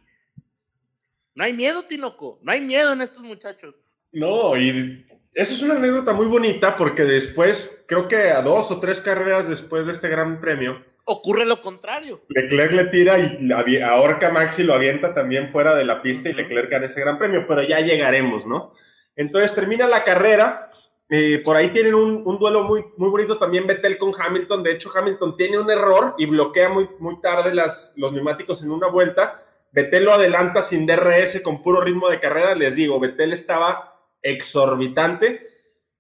No 1.35 1.43
hay 1.43 1.53
miedo, 1.53 1.83
Tinoco, 1.83 2.39
no 2.41 2.51
hay 2.51 2.61
miedo 2.61 2.93
en 2.93 3.01
estos 3.01 3.23
muchachos. 3.23 3.75
No, 4.11 4.55
y 4.57 5.05
eso 5.33 5.53
es 5.53 5.61
una 5.61 5.75
anécdota 5.75 6.13
muy 6.13 6.25
bonita 6.25 6.75
porque 6.77 7.03
después, 7.03 7.83
creo 7.87 8.07
que 8.07 8.31
a 8.31 8.41
dos 8.41 8.71
o 8.71 8.79
tres 8.79 9.01
carreras 9.01 9.47
después 9.47 9.85
de 9.85 9.91
este 9.91 10.07
gran 10.07 10.39
premio, 10.41 10.83
ocurre 11.03 11.45
lo 11.45 11.61
contrario. 11.61 12.25
Leclerc 12.29 12.71
le 12.71 12.85
tira 12.85 13.19
y 13.19 13.79
ahorca 13.81 14.31
Maxi 14.31 14.63
lo 14.63 14.73
avienta 14.73 15.13
también 15.13 15.51
fuera 15.51 15.75
de 15.75 15.85
la 15.85 16.01
pista 16.01 16.29
y 16.29 16.33
Leclerc 16.33 16.71
gana 16.71 16.85
ese 16.85 17.01
gran 17.01 17.19
premio, 17.19 17.45
pero 17.47 17.61
ya 17.61 17.81
llegaremos, 17.81 18.47
¿no? 18.47 18.73
Entonces 19.15 19.53
termina 19.53 19.87
la 19.87 20.03
carrera 20.03 20.71
eh, 21.07 21.41
por 21.45 21.55
ahí 21.55 21.69
tienen 21.69 21.93
un, 21.93 22.23
duelo 22.39 22.63
muy, 22.63 22.83
muy 22.97 23.09
bonito 23.09 23.37
también 23.37 23.67
Vettel 23.67 23.97
con 23.97 24.11
Hamilton. 24.19 24.63
De 24.63 24.71
hecho, 24.71 24.89
Hamilton 24.95 25.37
tiene 25.37 25.59
un 25.59 25.69
error 25.69 26.15
y 26.17 26.25
bloquea 26.25 26.69
muy, 26.69 26.89
muy 26.99 27.21
tarde 27.21 27.53
las, 27.53 27.93
los 27.95 28.11
neumáticos 28.11 28.63
en 28.63 28.71
una 28.71 28.87
vuelta. 28.87 29.44
Vettel 29.75 30.05
lo 30.05 30.13
adelanta 30.13 30.61
sin 30.61 30.85
DRS 30.85 31.41
con 31.41 31.61
puro 31.61 31.81
ritmo 31.81 32.09
de 32.09 32.21
carrera. 32.21 32.55
Les 32.55 32.75
digo, 32.75 32.97
Vettel 32.97 33.33
estaba 33.33 33.99
exorbitante. 34.21 35.49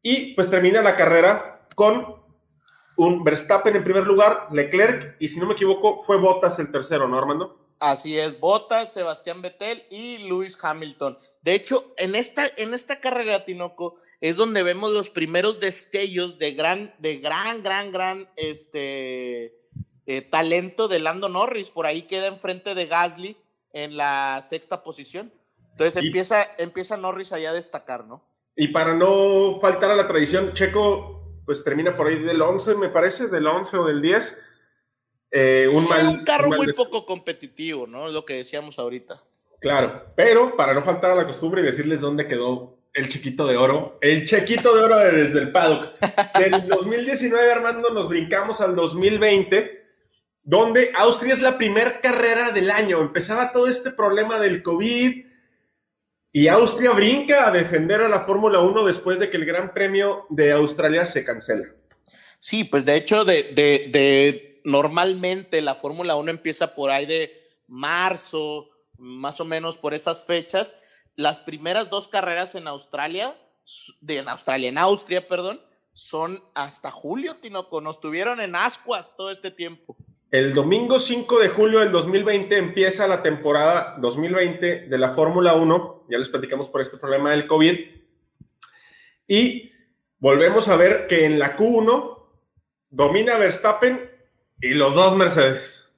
Y 0.01 0.33
pues 0.33 0.49
termina 0.49 0.81
la 0.81 0.95
carrera 0.95 1.67
con 1.75 2.23
un 2.95 3.25
Verstappen 3.25 3.75
en 3.75 3.83
primer 3.83 4.05
lugar, 4.05 4.47
Leclerc, 4.53 5.17
y 5.19 5.27
si 5.27 5.39
no 5.39 5.45
me 5.45 5.53
equivoco, 5.53 6.01
fue 6.01 6.15
Bottas 6.15 6.57
el 6.59 6.71
tercero, 6.71 7.09
¿no, 7.09 7.17
Armando? 7.17 7.75
Así 7.79 8.17
es, 8.17 8.39
Bottas, 8.39 8.93
Sebastián 8.93 9.41
Vettel 9.41 9.83
y 9.89 10.19
Lewis 10.19 10.57
Hamilton. 10.61 11.17
De 11.41 11.55
hecho, 11.55 11.93
en 11.97 12.15
esta, 12.15 12.49
en 12.55 12.73
esta 12.73 13.01
carrera, 13.01 13.43
Tinoco, 13.43 13.95
es 14.21 14.37
donde 14.37 14.63
vemos 14.63 14.91
los 14.91 15.09
primeros 15.09 15.59
destellos 15.59 16.39
de 16.39 16.53
gran, 16.53 16.95
de 16.99 17.17
gran, 17.17 17.61
gran, 17.61 17.91
gran 17.91 18.29
este, 18.37 19.59
eh, 20.05 20.21
talento 20.21 20.87
de 20.87 20.99
Lando 20.99 21.27
Norris. 21.27 21.71
Por 21.71 21.85
ahí 21.85 22.03
queda 22.03 22.27
enfrente 22.27 22.73
de 22.73 22.85
Gasly 22.85 23.37
en 23.75 23.97
la 23.97 24.41
sexta 24.41 24.81
posición. 24.81 25.31
Entonces 25.71 25.97
empieza, 25.97 26.47
empieza 26.57 26.97
Norris 26.97 27.33
allá 27.33 27.51
a 27.51 27.53
destacar, 27.53 28.05
¿no? 28.05 28.23
Y 28.55 28.69
para 28.69 28.95
no 28.95 29.59
faltar 29.59 29.91
a 29.91 29.95
la 29.95 30.07
tradición, 30.07 30.53
Checo, 30.53 31.41
pues 31.45 31.63
termina 31.63 31.95
por 31.95 32.07
ahí 32.07 32.17
del 32.17 32.41
11, 32.41 32.75
me 32.75 32.89
parece, 32.89 33.27
del 33.27 33.45
11 33.45 33.77
o 33.77 33.85
del 33.85 34.01
10 34.01 34.41
eh, 35.37 35.67
un, 35.69 35.85
un 36.07 36.23
carro 36.23 36.47
muy 36.47 36.71
poco 36.71 37.05
competitivo, 37.05 37.85
¿no? 37.85 38.07
Lo 38.07 38.23
que 38.23 38.35
decíamos 38.35 38.79
ahorita. 38.79 39.21
Claro, 39.59 40.05
pero 40.15 40.55
para 40.55 40.73
no 40.73 40.81
faltar 40.81 41.11
a 41.11 41.15
la 41.15 41.27
costumbre 41.27 41.59
y 41.59 41.65
decirles 41.65 41.99
dónde 41.99 42.25
quedó 42.25 42.77
el 42.93 43.09
chiquito 43.09 43.45
de 43.45 43.57
oro, 43.57 43.97
el 43.99 44.25
chequito 44.25 44.73
de 44.73 44.83
oro 44.83 44.97
desde 44.97 45.39
el 45.39 45.51
paddock. 45.51 45.99
Del 46.39 46.69
2019, 46.69 47.51
Armando, 47.51 47.89
nos 47.89 48.07
brincamos 48.07 48.61
al 48.61 48.77
2020, 48.77 49.84
donde 50.45 50.91
Austria 50.95 51.33
es 51.33 51.41
la 51.41 51.57
primera 51.57 51.99
carrera 51.99 52.51
del 52.51 52.71
año. 52.71 53.01
Empezaba 53.01 53.51
todo 53.51 53.67
este 53.67 53.91
problema 53.91 54.39
del 54.39 54.63
COVID 54.63 55.25
y 56.31 56.47
Austria 56.47 56.91
brinca 56.91 57.47
a 57.47 57.51
defender 57.51 58.01
a 58.01 58.09
la 58.09 58.21
Fórmula 58.21 58.61
1 58.61 58.85
después 58.85 59.19
de 59.19 59.29
que 59.29 59.37
el 59.37 59.45
Gran 59.45 59.73
Premio 59.73 60.27
de 60.29 60.51
Australia 60.51 61.05
se 61.05 61.25
cancela. 61.25 61.65
Sí, 62.39 62.63
pues 62.63 62.85
de 62.85 62.95
hecho, 62.95 63.25
de, 63.25 63.41
de 63.53 64.61
normalmente 64.63 65.61
la 65.61 65.75
Fórmula 65.75 66.15
1 66.15 66.29
empieza 66.29 66.75
por 66.75 66.91
ahí 66.91 67.07
de 67.07 67.41
marzo, 67.67 68.69
más 68.97 69.41
o 69.41 69.45
menos 69.45 69.77
por 69.77 69.95
esas 69.95 70.25
fechas. 70.25 70.75
Las 71.15 71.39
primeras 71.39 71.89
dos 71.89 72.07
carreras 72.07 72.53
en 72.53 72.67
Australia, 72.67 73.35
de, 74.01 74.19
en 74.19 74.29
Australia, 74.29 74.69
en 74.69 74.77
Austria, 74.77 75.27
perdón, 75.27 75.59
son 75.93 76.43
hasta 76.53 76.91
julio, 76.91 77.37
Tinoco. 77.37 77.81
Nos 77.81 77.99
tuvieron 77.99 78.41
en 78.41 78.55
ascuas 78.55 79.15
todo 79.15 79.31
este 79.31 79.49
tiempo. 79.49 79.97
El 80.31 80.53
domingo 80.53 80.99
5 80.99 81.39
de 81.39 81.49
julio 81.49 81.79
del 81.79 81.91
2020 81.91 82.57
empieza 82.57 83.07
la 83.07 83.21
temporada 83.21 83.95
2020 83.99 84.87
de 84.87 84.97
la 84.97 85.13
Fórmula 85.13 85.53
1. 85.53 86.07
Ya 86.09 86.17
les 86.17 86.29
platicamos 86.29 86.67
por 86.67 86.81
este 86.81 86.97
problema 86.97 87.31
del 87.31 87.47
COVID. 87.47 87.79
Y 89.27 89.71
volvemos 90.19 90.67
a 90.67 90.75
ver 90.75 91.07
que 91.07 91.25
en 91.25 91.39
la 91.39 91.55
Q1 91.55 92.17
domina 92.89 93.37
Verstappen 93.37 94.11
y 94.59 94.69
los 94.69 94.95
dos 94.95 95.15
Mercedes. 95.15 95.91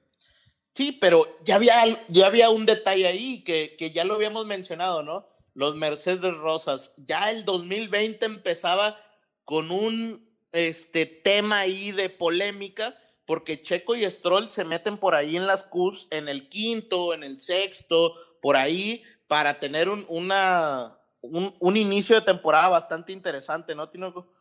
Sí, 0.74 0.92
pero 0.92 1.38
ya 1.42 1.56
había, 1.56 1.74
ya 2.08 2.26
había 2.26 2.50
un 2.50 2.64
detalle 2.64 3.06
ahí 3.06 3.42
que, 3.42 3.74
que 3.76 3.90
ya 3.90 4.04
lo 4.04 4.14
habíamos 4.14 4.46
mencionado, 4.46 5.02
¿no? 5.02 5.28
Los 5.54 5.74
Mercedes 5.74 6.36
Rosas. 6.36 6.94
Ya 6.98 7.30
el 7.30 7.44
2020 7.44 8.24
empezaba 8.26 8.96
con 9.44 9.70
un 9.70 10.28
este, 10.52 11.06
tema 11.06 11.60
ahí 11.60 11.92
de 11.92 12.10
polémica, 12.10 12.96
porque 13.28 13.60
Checo 13.60 13.94
y 13.94 14.10
Stroll 14.10 14.48
se 14.48 14.64
meten 14.64 14.96
por 14.96 15.14
ahí 15.14 15.36
en 15.36 15.46
las 15.46 15.64
Qs, 15.64 16.08
en 16.12 16.30
el 16.30 16.48
quinto, 16.48 17.12
en 17.12 17.22
el 17.22 17.40
sexto, 17.40 18.14
por 18.40 18.56
ahí, 18.56 19.02
para 19.26 19.58
tener 19.58 19.90
un, 19.90 20.06
una, 20.08 20.96
un, 21.20 21.54
un 21.58 21.76
inicio 21.76 22.16
de 22.16 22.22
temporada 22.22 22.70
bastante 22.70 23.12
interesante, 23.12 23.74
¿no, 23.74 23.90
Tinoco? 23.90 24.32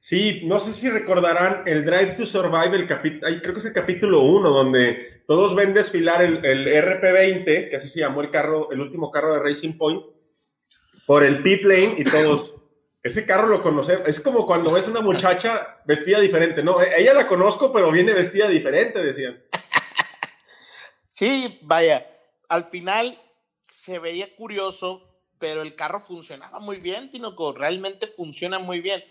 Sí, 0.00 0.40
no 0.44 0.60
sé 0.60 0.72
si 0.72 0.88
recordarán 0.88 1.64
el 1.66 1.84
Drive 1.84 2.12
to 2.12 2.24
Survive, 2.24 2.74
el 2.74 2.86
creo 2.86 3.52
que 3.52 3.60
es 3.60 3.66
el 3.66 3.74
capítulo 3.74 4.22
1, 4.22 4.48
donde 4.48 5.24
todos 5.26 5.54
ven 5.54 5.74
desfilar 5.74 6.22
el, 6.22 6.42
el, 6.42 6.66
RP20, 6.66 7.68
que 7.68 7.76
así 7.76 7.86
se 7.86 8.00
llamó 8.00 8.22
el 8.22 8.30
carro, 8.30 8.72
el 8.72 8.80
último 8.80 9.10
carro 9.10 9.34
de 9.34 9.40
Racing 9.40 9.76
Point, 9.76 10.02
por 11.06 11.22
el 11.22 11.42
pit 11.42 11.64
lane 11.64 11.96
y 11.98 12.04
todos, 12.04 12.61
ese 13.02 13.26
carro 13.26 13.48
lo 13.48 13.62
conocemos, 13.62 14.06
es 14.06 14.20
como 14.20 14.46
cuando 14.46 14.72
ves 14.72 14.86
una 14.86 15.00
muchacha 15.00 15.60
vestida 15.84 16.20
diferente, 16.20 16.62
¿no? 16.62 16.80
E, 16.80 17.00
ella 17.00 17.14
la 17.14 17.26
conozco, 17.26 17.72
pero 17.72 17.90
viene 17.90 18.12
vestida 18.12 18.48
diferente, 18.48 19.02
decían. 19.02 19.42
Sí, 21.06 21.58
vaya, 21.62 22.06
al 22.48 22.64
final 22.64 23.20
se 23.60 23.98
veía 23.98 24.34
curioso, 24.36 25.20
pero 25.38 25.62
el 25.62 25.74
carro 25.74 26.00
funcionaba 26.00 26.60
muy 26.60 26.78
bien, 26.78 27.10
Tinoco, 27.10 27.52
realmente 27.52 28.06
funciona 28.06 28.58
muy 28.58 28.80
bien. 28.80 29.02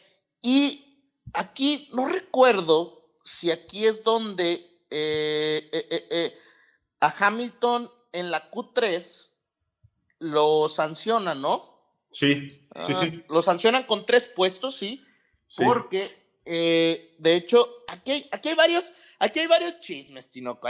Y 0.41 1.05
aquí 1.33 1.89
no 1.93 2.07
recuerdo 2.07 3.17
si 3.23 3.51
aquí 3.51 3.85
es 3.85 4.03
donde 4.03 4.53
eh, 4.89 5.69
eh, 5.71 6.07
eh, 6.09 6.37
a 6.99 7.13
Hamilton 7.19 7.89
en 8.11 8.31
la 8.31 8.49
Q3 8.51 9.31
lo 10.19 10.69
sancionan, 10.69 11.41
¿no? 11.41 11.95
Sí, 12.11 12.60
sí, 12.85 12.93
sí. 12.93 13.23
Lo 13.29 13.41
sancionan 13.41 13.83
con 13.83 14.05
tres 14.05 14.27
puestos, 14.27 14.75
sí. 14.75 15.03
Porque, 15.57 16.15
de 16.45 17.35
hecho, 17.35 17.69
aquí 17.87 18.11
hay, 18.11 18.29
aquí 18.31 18.49
hay 18.49 18.55
varios, 18.55 18.93
aquí 19.19 19.39
hay 19.39 19.47
varios 19.47 19.79
chismes, 19.79 20.31
Tinoco. 20.31 20.67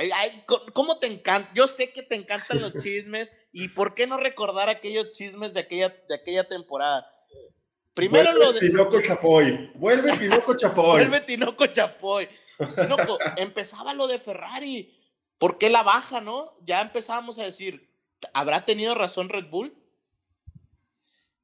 ¿Cómo 0.74 1.00
te 1.00 1.08
encanta? 1.08 1.50
Yo 1.54 1.68
sé 1.68 1.92
que 1.92 2.04
te 2.04 2.16
encantan 2.16 2.62
los 2.62 2.74
chismes 2.84 3.32
y 3.52 3.70
¿por 3.70 3.94
qué 3.94 4.08
no 4.08 4.18
recordar 4.18 4.70
aquellos 4.70 5.12
chismes 5.12 5.54
de 5.54 5.62
aquella, 5.62 5.90
de 6.08 6.16
aquella 6.16 6.48
temporada? 6.48 7.08
Primero 7.94 8.32
lo 8.34 8.54
de. 8.54 8.62
Tinoco 8.62 9.02
Chapoy. 9.02 9.72
Vuelve 9.76 10.18
Tinoco 10.18 10.56
Chapoy. 10.56 10.86
Vuelve 10.86 11.22
Tinoco 11.22 11.68
Chapoy. 11.68 12.28
Tinoco, 12.80 13.20
empezaba 13.38 13.94
lo 13.94 14.08
de 14.08 14.20
Ferrari. 14.20 14.98
¿Por 15.38 15.58
qué 15.58 15.70
la 15.70 15.84
baja, 15.84 16.22
no? 16.22 16.54
Ya 16.64 16.82
empezábamos 16.82 17.40
a 17.40 17.44
decir, 17.44 17.90
¿habrá 18.34 18.64
tenido 18.66 18.96
razón 18.96 19.30
Red 19.30 19.50
Bull? 19.50 19.76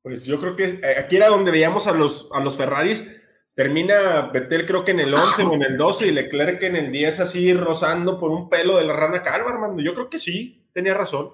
Pues 0.08 0.26
yo 0.26 0.40
creo 0.40 0.56
que 0.56 0.80
eh, 0.82 0.96
aquí 0.98 1.18
era 1.18 1.28
donde 1.28 1.52
veíamos 1.52 1.86
a 1.86 1.92
los, 1.92 2.30
a 2.32 2.40
los 2.40 2.56
Ferraris. 2.56 3.14
Termina 3.56 4.30
Vettel 4.32 4.66
creo 4.66 4.86
que 4.86 4.92
en 4.92 5.02
el 5.02 5.14
11 5.14 5.44
o 5.44 5.54
en 5.54 5.64
el 5.64 5.76
12 5.76 6.08
y 6.08 6.12
Leclerc 6.12 6.64
en 6.64 6.78
el 6.78 6.94
10 6.94 7.20
así 7.20 7.54
rozando 7.54 8.18
por 8.18 8.32
un 8.32 8.48
pelo 8.48 8.78
de 8.78 8.86
la 8.86 8.94
rana 8.94 9.22
calva, 9.22 9.50
hermano. 9.50 9.82
Yo 9.82 9.94
creo 9.94 10.10
que 10.10 10.18
sí, 10.18 10.70
tenía 10.74 10.94
razón. 10.94 11.32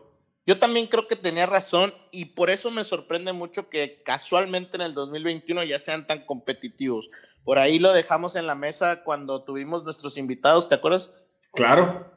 Yo 0.47 0.57
también 0.57 0.87
creo 0.87 1.07
que 1.07 1.15
tenía 1.15 1.45
razón 1.45 1.93
y 2.09 2.25
por 2.25 2.49
eso 2.49 2.71
me 2.71 2.83
sorprende 2.83 3.31
mucho 3.31 3.69
que 3.69 4.01
casualmente 4.03 4.75
en 4.77 4.81
el 4.81 4.95
2021 4.95 5.65
ya 5.65 5.77
sean 5.77 6.07
tan 6.07 6.25
competitivos. 6.25 7.11
Por 7.43 7.59
ahí 7.59 7.77
lo 7.77 7.93
dejamos 7.93 8.35
en 8.35 8.47
la 8.47 8.55
mesa 8.55 9.03
cuando 9.03 9.43
tuvimos 9.43 9.83
nuestros 9.83 10.17
invitados, 10.17 10.67
¿te 10.67 10.73
acuerdas? 10.73 11.13
Claro. 11.53 12.11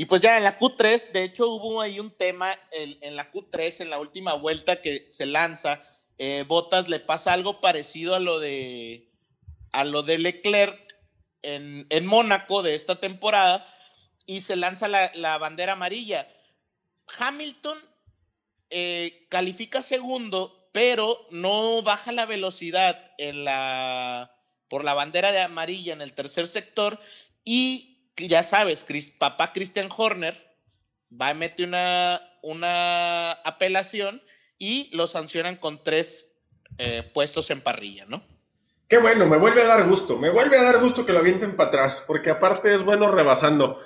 Y 0.00 0.06
pues 0.06 0.22
ya 0.22 0.38
en 0.38 0.44
la 0.44 0.58
Q3, 0.58 1.12
de 1.12 1.24
hecho 1.24 1.50
hubo 1.50 1.78
ahí 1.82 2.00
un 2.00 2.10
tema 2.10 2.58
en, 2.72 3.16
la 3.16 3.30
Q3, 3.30 3.82
en 3.82 3.90
la 3.90 3.98
última 3.98 4.32
vuelta 4.32 4.80
que 4.80 5.06
se 5.10 5.26
lanza, 5.26 5.82
eh, 6.16 6.42
Botas 6.48 6.88
le 6.88 7.00
pasa 7.00 7.34
algo 7.34 7.60
parecido 7.60 8.14
a 8.14 8.18
lo 8.18 8.40
de, 8.40 9.10
a 9.72 9.84
lo 9.84 10.02
de 10.02 10.16
Leclerc 10.16 10.96
en, 11.42 11.86
en 11.90 12.06
Mónaco 12.06 12.62
de 12.62 12.76
esta 12.76 12.98
temporada 12.98 13.66
y 14.24 14.40
se 14.40 14.56
lanza 14.56 14.88
la, 14.88 15.12
la 15.16 15.36
bandera 15.36 15.74
amarilla. 15.74 16.26
Hamilton 17.18 17.76
eh, 18.70 19.26
califica 19.28 19.82
segundo, 19.82 20.70
pero 20.72 21.26
no 21.30 21.82
baja 21.82 22.10
la 22.12 22.24
velocidad 22.24 23.12
en 23.18 23.44
la, 23.44 24.34
por 24.68 24.82
la 24.82 24.94
bandera 24.94 25.30
de 25.30 25.42
amarilla 25.42 25.92
en 25.92 26.00
el 26.00 26.14
tercer 26.14 26.48
sector 26.48 26.98
y 27.44 27.89
ya 28.16 28.42
sabes, 28.42 28.86
papá 29.18 29.52
Christian 29.52 29.88
Horner 29.94 30.50
va 31.10 31.28
a 31.28 31.34
meter 31.34 31.66
una, 31.66 32.20
una 32.42 33.32
apelación 33.32 34.22
y 34.58 34.94
lo 34.94 35.06
sancionan 35.06 35.56
con 35.56 35.82
tres 35.82 36.38
eh, 36.78 37.08
puestos 37.14 37.50
en 37.50 37.60
parrilla, 37.60 38.04
¿no? 38.06 38.22
Qué 38.88 38.98
bueno, 38.98 39.26
me 39.26 39.38
vuelve 39.38 39.62
a 39.62 39.66
dar 39.66 39.88
gusto, 39.88 40.18
me 40.18 40.30
vuelve 40.30 40.58
a 40.58 40.64
dar 40.64 40.80
gusto 40.80 41.06
que 41.06 41.12
lo 41.12 41.20
avienten 41.20 41.56
para 41.56 41.68
atrás, 41.68 42.04
porque 42.06 42.30
aparte 42.30 42.74
es 42.74 42.82
bueno 42.82 43.10
rebasando. 43.10 43.80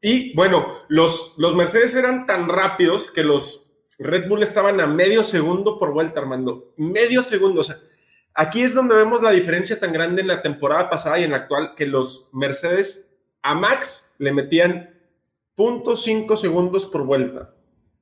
Y 0.00 0.34
bueno, 0.34 0.80
los, 0.88 1.34
los 1.38 1.54
Mercedes 1.54 1.94
eran 1.94 2.26
tan 2.26 2.48
rápidos 2.48 3.10
que 3.12 3.22
los 3.22 3.70
Red 3.98 4.28
Bull 4.28 4.42
estaban 4.42 4.80
a 4.80 4.86
medio 4.88 5.22
segundo 5.22 5.78
por 5.78 5.92
vuelta, 5.92 6.20
Armando. 6.20 6.74
Medio 6.76 7.22
segundo. 7.22 7.60
O 7.60 7.64
sea, 7.64 7.76
aquí 8.34 8.62
es 8.62 8.74
donde 8.74 8.96
vemos 8.96 9.22
la 9.22 9.30
diferencia 9.30 9.78
tan 9.78 9.92
grande 9.92 10.22
en 10.22 10.28
la 10.28 10.42
temporada 10.42 10.90
pasada 10.90 11.20
y 11.20 11.24
en 11.24 11.30
la 11.30 11.36
actual, 11.38 11.74
que 11.76 11.86
los 11.86 12.30
Mercedes 12.32 13.11
a 13.42 13.54
Max 13.54 14.12
le 14.18 14.32
metían 14.32 14.98
0.5 15.56 16.36
segundos 16.36 16.86
por 16.86 17.04
vuelta. 17.04 17.54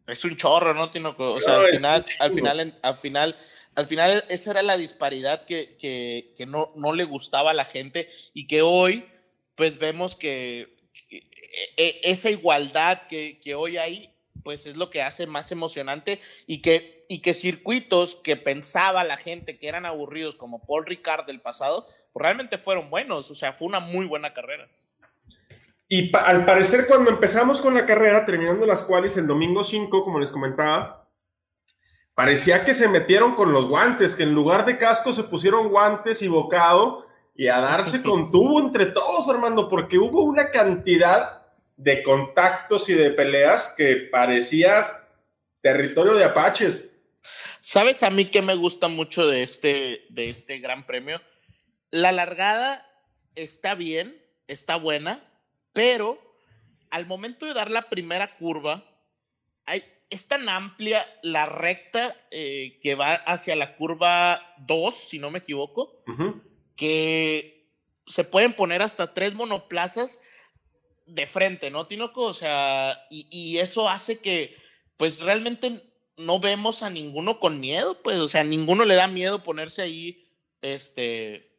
Es 0.06 0.24
un 0.24 0.36
chorro, 0.36 0.74
¿no, 0.74 0.90
Tino? 0.90 1.14
O 1.16 1.40
sea, 1.40 1.56
al, 1.56 1.68
final, 1.68 2.04
al 2.18 2.32
final, 2.34 2.78
al 2.82 2.96
final, 2.96 3.36
al 3.74 3.86
final, 3.86 4.24
esa 4.28 4.50
era 4.50 4.62
la 4.62 4.76
disparidad 4.76 5.44
que, 5.44 5.76
que, 5.76 6.34
que 6.36 6.46
no, 6.46 6.72
no 6.76 6.94
le 6.94 7.04
gustaba 7.04 7.52
a 7.52 7.54
la 7.54 7.64
gente 7.64 8.08
y 8.34 8.46
que 8.46 8.62
hoy, 8.62 9.06
pues 9.54 9.78
vemos 9.78 10.16
que 10.16 10.76
e, 11.10 11.22
e, 11.76 12.00
esa 12.04 12.30
igualdad 12.30 13.06
que, 13.08 13.40
que, 13.40 13.54
hoy 13.54 13.78
hay, 13.78 14.12
pues 14.42 14.66
es 14.66 14.76
lo 14.76 14.90
que 14.90 15.02
hace 15.02 15.26
más 15.26 15.52
emocionante 15.52 16.20
y 16.46 16.62
que, 16.62 17.04
y 17.08 17.20
que 17.20 17.34
circuitos 17.34 18.16
que 18.16 18.36
pensaba 18.36 19.04
la 19.04 19.16
gente 19.16 19.58
que 19.58 19.68
eran 19.68 19.86
aburridos, 19.86 20.34
como 20.34 20.66
Paul 20.66 20.86
Ricard 20.86 21.26
del 21.26 21.40
pasado, 21.40 21.86
pues 22.12 22.22
realmente 22.22 22.58
fueron 22.58 22.90
buenos, 22.90 23.30
o 23.30 23.34
sea, 23.34 23.52
fue 23.52 23.68
una 23.68 23.80
muy 23.80 24.06
buena 24.06 24.32
carrera. 24.32 24.68
Y 25.92 26.16
al 26.16 26.44
parecer 26.44 26.86
cuando 26.86 27.10
empezamos 27.10 27.60
con 27.60 27.74
la 27.74 27.84
carrera, 27.84 28.24
terminando 28.24 28.64
las 28.64 28.84
cuales 28.84 29.16
el 29.16 29.26
domingo 29.26 29.64
5, 29.64 30.04
como 30.04 30.20
les 30.20 30.30
comentaba, 30.30 31.10
parecía 32.14 32.62
que 32.62 32.74
se 32.74 32.86
metieron 32.86 33.34
con 33.34 33.52
los 33.52 33.66
guantes, 33.66 34.14
que 34.14 34.22
en 34.22 34.32
lugar 34.32 34.64
de 34.66 34.78
casco 34.78 35.12
se 35.12 35.24
pusieron 35.24 35.68
guantes 35.68 36.22
y 36.22 36.28
bocado 36.28 37.06
y 37.34 37.48
a 37.48 37.58
darse 37.60 38.02
con 38.04 38.30
tubo 38.30 38.60
entre 38.60 38.86
todos, 38.86 39.28
Armando, 39.28 39.68
porque 39.68 39.98
hubo 39.98 40.22
una 40.22 40.52
cantidad 40.52 41.42
de 41.76 42.04
contactos 42.04 42.88
y 42.88 42.94
de 42.94 43.10
peleas 43.10 43.74
que 43.76 43.96
parecía 43.96 45.08
territorio 45.60 46.14
de 46.14 46.22
apaches. 46.22 46.88
¿Sabes 47.58 48.04
a 48.04 48.10
mí 48.10 48.26
que 48.26 48.42
me 48.42 48.54
gusta 48.54 48.86
mucho 48.86 49.26
de 49.26 49.42
este, 49.42 50.06
de 50.10 50.28
este 50.28 50.60
gran 50.60 50.86
premio? 50.86 51.20
La 51.90 52.12
largada 52.12 52.86
está 53.34 53.74
bien, 53.74 54.24
está 54.46 54.76
buena, 54.76 55.26
pero 55.72 56.18
al 56.90 57.06
momento 57.06 57.46
de 57.46 57.54
dar 57.54 57.70
la 57.70 57.88
primera 57.88 58.36
curva, 58.36 58.84
hay, 59.64 59.84
es 60.10 60.26
tan 60.26 60.48
amplia 60.48 61.06
la 61.22 61.46
recta 61.46 62.16
eh, 62.30 62.78
que 62.82 62.96
va 62.96 63.14
hacia 63.14 63.54
la 63.54 63.76
curva 63.76 64.54
2, 64.58 64.94
si 64.94 65.18
no 65.18 65.30
me 65.30 65.38
equivoco, 65.38 66.02
que 66.74 67.70
se 68.06 68.24
pueden 68.24 68.54
poner 68.54 68.82
hasta 68.82 69.14
tres 69.14 69.34
monoplazas 69.34 70.20
de 71.06 71.26
frente, 71.26 71.70
¿no, 71.70 71.86
Tinoco? 71.86 72.22
O 72.22 72.34
sea, 72.34 73.06
y, 73.08 73.58
eso 73.58 73.88
hace 73.88 74.20
que, 74.20 74.56
pues 74.96 75.20
realmente 75.20 75.80
no 76.16 76.40
vemos 76.40 76.82
a 76.82 76.90
ninguno 76.90 77.38
con 77.38 77.60
miedo, 77.60 78.02
pues, 78.02 78.18
o 78.18 78.28
sea, 78.28 78.42
ninguno 78.42 78.84
le 78.84 78.96
da 78.96 79.06
miedo 79.06 79.44
ponerse 79.44 79.82
ahí, 79.82 80.28
este, 80.60 81.56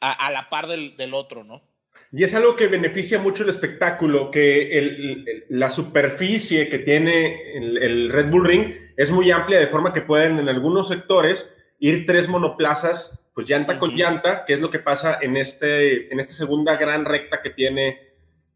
a, 0.00 0.30
la 0.30 0.48
par 0.48 0.68
del, 0.68 0.96
del 0.96 1.14
otro, 1.14 1.44
¿no? 1.44 1.73
Y 2.16 2.22
es 2.22 2.32
algo 2.36 2.54
que 2.54 2.68
beneficia 2.68 3.18
mucho 3.18 3.42
el 3.42 3.48
espectáculo, 3.48 4.30
que 4.30 5.44
la 5.48 5.68
superficie 5.68 6.68
que 6.68 6.78
tiene 6.78 7.56
el, 7.56 8.08
Red 8.08 8.30
Bull 8.30 8.46
Ring 8.46 8.72
es 8.96 9.10
muy 9.10 9.32
amplia, 9.32 9.58
de 9.58 9.66
forma 9.66 9.92
que 9.92 10.02
pueden 10.02 10.38
en 10.38 10.48
algunos 10.48 10.86
sectores 10.86 11.52
ir 11.80 12.06
tres 12.06 12.28
monoplazas, 12.28 13.32
pues 13.34 13.48
llanta 13.48 13.80
con 13.80 13.96
llanta, 13.96 14.44
que 14.44 14.52
es 14.52 14.60
lo 14.60 14.70
que 14.70 14.78
pasa 14.78 15.18
en, 15.20 15.36
este, 15.36 16.12
en 16.12 16.20
esta 16.20 16.34
segunda 16.34 16.76
gran 16.76 17.04
recta 17.04 17.42
que 17.42 17.50
tiene 17.50 17.98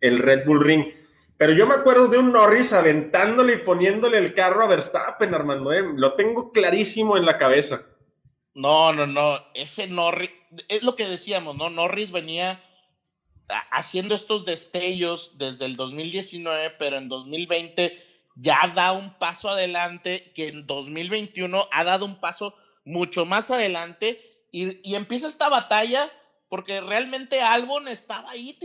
el 0.01 0.21
Red 0.21 0.47
Bull 0.47 0.63
Ring. 0.63 0.93
Pero 1.37 1.53
yo 1.53 1.67
me 1.67 1.75
acuerdo 1.75 2.07
de 2.07 2.19
un 2.19 2.31
Norris 2.31 2.73
aventándole 2.73 3.55
y 3.55 3.59
poniéndole 3.59 4.19
el 4.19 4.35
carro 4.35 4.63
a 4.63 4.69
Verstappen, 4.69 5.35
Armando. 5.35 5.73
¿eh? 5.73 5.83
Lo 5.97 6.15
tengo 6.15 6.53
clarísimo 6.53 7.17
en 7.17 7.27
la 7.27 7.39
cabeza. 7.39 7.83
No, 8.55 8.93
no, 8.93 9.09
no. 9.09 9.37
Ese 9.55 9.89
Norris, 9.89 10.31
es 10.69 10.85
lo 10.85 10.95
que 10.95 11.09
decíamos, 11.09 11.57
¿no? 11.57 11.71
Norris 11.71 12.13
venía 12.13 12.63
haciendo 13.71 14.15
estos 14.15 14.45
destellos 14.45 15.39
desde 15.39 15.65
el 15.65 15.77
2019, 15.77 16.71
pero 16.79 16.97
en 16.97 17.09
2020 17.09 18.05
ya 18.37 18.73
da 18.75 18.93
un 18.93 19.15
paso 19.19 19.51
adelante, 19.51 20.33
que 20.35 20.49
en 20.49 20.67
2021 20.67 21.69
ha 21.71 21.85
dado 21.85 22.05
un 22.05 22.21
paso 22.21 22.55
mucho 22.85 23.27
más 23.27 23.51
adelante 23.51 24.47
y, 24.51 24.95
empieza 24.95 25.29
esta 25.29 25.49
batalla 25.49 26.11
porque 26.49 26.81
realmente 26.81 27.43
Albon 27.43 27.89
estaba 27.89 28.31
ahí, 28.31 28.59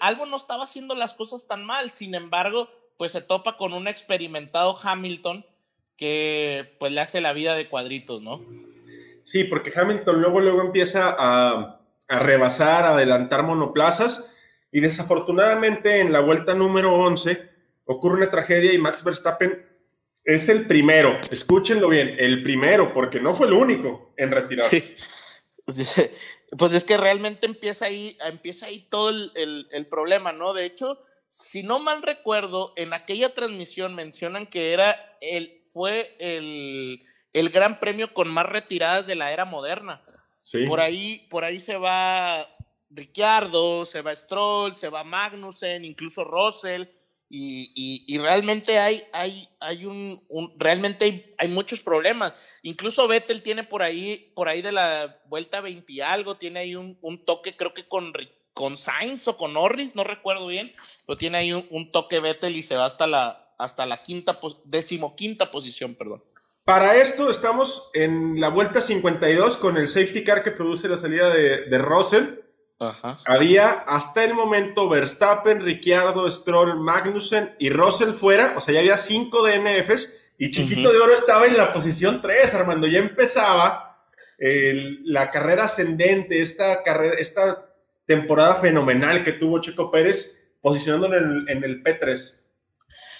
Albon 0.00 0.30
no 0.30 0.36
estaba 0.36 0.64
haciendo 0.64 0.94
las 0.94 1.14
cosas 1.14 1.48
tan 1.48 1.64
mal, 1.64 1.90
sin 1.90 2.14
embargo, 2.14 2.68
pues 2.98 3.12
se 3.12 3.22
topa 3.22 3.56
con 3.56 3.72
un 3.72 3.88
experimentado 3.88 4.78
Hamilton 4.82 5.46
que 5.96 6.76
pues 6.78 6.92
le 6.92 7.00
hace 7.00 7.20
la 7.22 7.32
vida 7.32 7.54
de 7.54 7.68
cuadritos, 7.68 8.20
¿no? 8.20 8.42
Sí, 9.22 9.44
porque 9.44 9.72
Hamilton 9.74 10.20
luego, 10.20 10.40
luego 10.40 10.60
empieza 10.60 11.16
a, 11.18 11.80
a 12.08 12.18
rebasar, 12.18 12.84
a 12.84 12.94
adelantar 12.94 13.42
monoplazas 13.42 14.30
y 14.70 14.80
desafortunadamente 14.80 16.00
en 16.00 16.12
la 16.12 16.20
vuelta 16.20 16.54
número 16.54 16.92
11 16.94 17.50
ocurre 17.84 18.16
una 18.16 18.30
tragedia 18.30 18.72
y 18.72 18.78
Max 18.78 19.04
Verstappen 19.04 19.66
es 20.24 20.48
el 20.48 20.66
primero, 20.66 21.18
escúchenlo 21.30 21.88
bien, 21.88 22.16
el 22.18 22.42
primero, 22.42 22.94
porque 22.94 23.20
no 23.20 23.34
fue 23.34 23.46
el 23.46 23.52
único 23.52 24.14
en 24.16 24.30
retirarse. 24.30 24.96
Pues 26.56 26.72
es 26.74 26.84
que 26.84 26.96
realmente 26.96 27.46
empieza 27.46 27.86
ahí, 27.86 28.16
empieza 28.26 28.66
ahí 28.66 28.86
todo 28.88 29.10
el, 29.10 29.66
el, 29.70 29.86
problema, 29.86 30.32
¿no? 30.32 30.52
De 30.52 30.66
hecho, 30.66 31.00
si 31.28 31.62
no 31.62 31.80
mal 31.80 32.02
recuerdo, 32.02 32.72
en 32.76 32.92
aquella 32.92 33.34
transmisión 33.34 33.94
mencionan 33.94 34.46
que 34.46 34.72
era 34.72 35.16
el, 35.20 35.58
fue 35.62 36.14
el, 36.20 37.04
el 37.32 37.48
gran 37.48 37.80
premio 37.80 38.14
con 38.14 38.28
más 38.28 38.46
retiradas 38.46 39.06
de 39.06 39.16
la 39.16 39.32
era 39.32 39.44
moderna. 39.44 40.04
Por 40.66 40.80
ahí, 40.80 41.26
por 41.30 41.44
ahí 41.44 41.58
se 41.58 41.76
va 41.76 42.48
Ricciardo, 42.90 43.86
se 43.86 44.02
va 44.02 44.14
Stroll, 44.14 44.74
se 44.74 44.88
va 44.88 45.04
Magnussen, 45.04 45.84
incluso 45.84 46.24
Russell. 46.24 46.84
Y, 47.36 48.04
y, 48.06 48.18
realmente 48.18 48.78
hay, 48.78 49.02
hay, 49.12 49.48
hay 49.58 49.86
un, 49.86 50.22
realmente 50.56 51.34
hay, 51.36 51.48
muchos 51.48 51.80
problemas. 51.80 52.32
Incluso 52.62 53.08
Vettel 53.08 53.42
tiene 53.42 53.64
por 53.64 53.82
ahí, 53.82 54.30
por 54.36 54.48
ahí 54.48 54.62
de 54.62 54.70
la 54.70 55.20
vuelta 55.26 55.60
20 55.60 55.92
y 55.92 56.00
algo, 56.00 56.36
tiene 56.36 56.60
ahí 56.60 56.76
un, 56.76 56.96
un 57.00 57.24
toque, 57.24 57.56
creo 57.56 57.74
que 57.74 57.88
con, 57.88 58.12
con 58.52 58.76
Sainz 58.76 59.26
o 59.26 59.36
con 59.36 59.54
Norris, 59.54 59.96
no 59.96 60.04
recuerdo 60.04 60.46
bien, 60.46 60.70
pero 61.06 61.18
tiene 61.18 61.38
ahí 61.38 61.52
un, 61.52 61.90
toque 61.90 62.20
Vettel 62.20 62.56
y 62.56 62.62
se 62.62 62.76
va 62.76 62.84
hasta 62.84 63.08
la, 63.08 63.52
hasta 63.58 63.84
la 63.84 64.02
quinta, 64.02 64.38
decimoquinta 64.64 65.50
posición, 65.50 65.96
perdón. 65.96 66.22
Para 66.64 66.96
esto 66.96 67.30
estamos 67.30 67.90
en 67.92 68.40
la 68.40 68.48
vuelta 68.48 68.80
52 68.80 69.58
con 69.58 69.76
el 69.76 69.86
safety 69.86 70.24
car 70.24 70.42
que 70.42 70.50
produce 70.50 70.88
la 70.88 70.96
salida 70.96 71.28
de, 71.28 71.66
de 71.66 71.78
Russell. 71.78 72.36
Había 73.26 73.70
hasta 73.70 74.24
el 74.24 74.32
momento 74.32 74.88
Verstappen, 74.88 75.62
Ricciardo, 75.62 76.30
Stroll, 76.30 76.80
Magnussen 76.80 77.54
y 77.58 77.68
Russell 77.68 78.12
fuera, 78.12 78.54
o 78.56 78.60
sea, 78.60 78.74
ya 78.74 78.80
había 78.80 78.96
cinco 78.96 79.46
DNFs 79.46 80.12
y 80.38 80.50
Chiquito 80.50 80.90
de 80.90 80.98
Oro 80.98 81.12
estaba 81.12 81.46
en 81.46 81.56
la 81.56 81.72
posición 81.72 82.20
3, 82.20 82.54
Armando. 82.54 82.86
Ya 82.86 82.98
empezaba 82.98 84.06
la 84.38 85.30
carrera 85.30 85.64
ascendente, 85.64 86.40
esta, 86.42 86.82
carrera, 86.82 87.16
esta 87.18 87.74
temporada 88.06 88.56
fenomenal 88.56 89.22
que 89.22 89.32
tuvo 89.32 89.60
Checo 89.60 89.90
Pérez 89.90 90.34
posicionándolo 90.62 91.18
en 91.18 91.48
en 91.48 91.62
el 91.62 91.82
P3. 91.82 92.40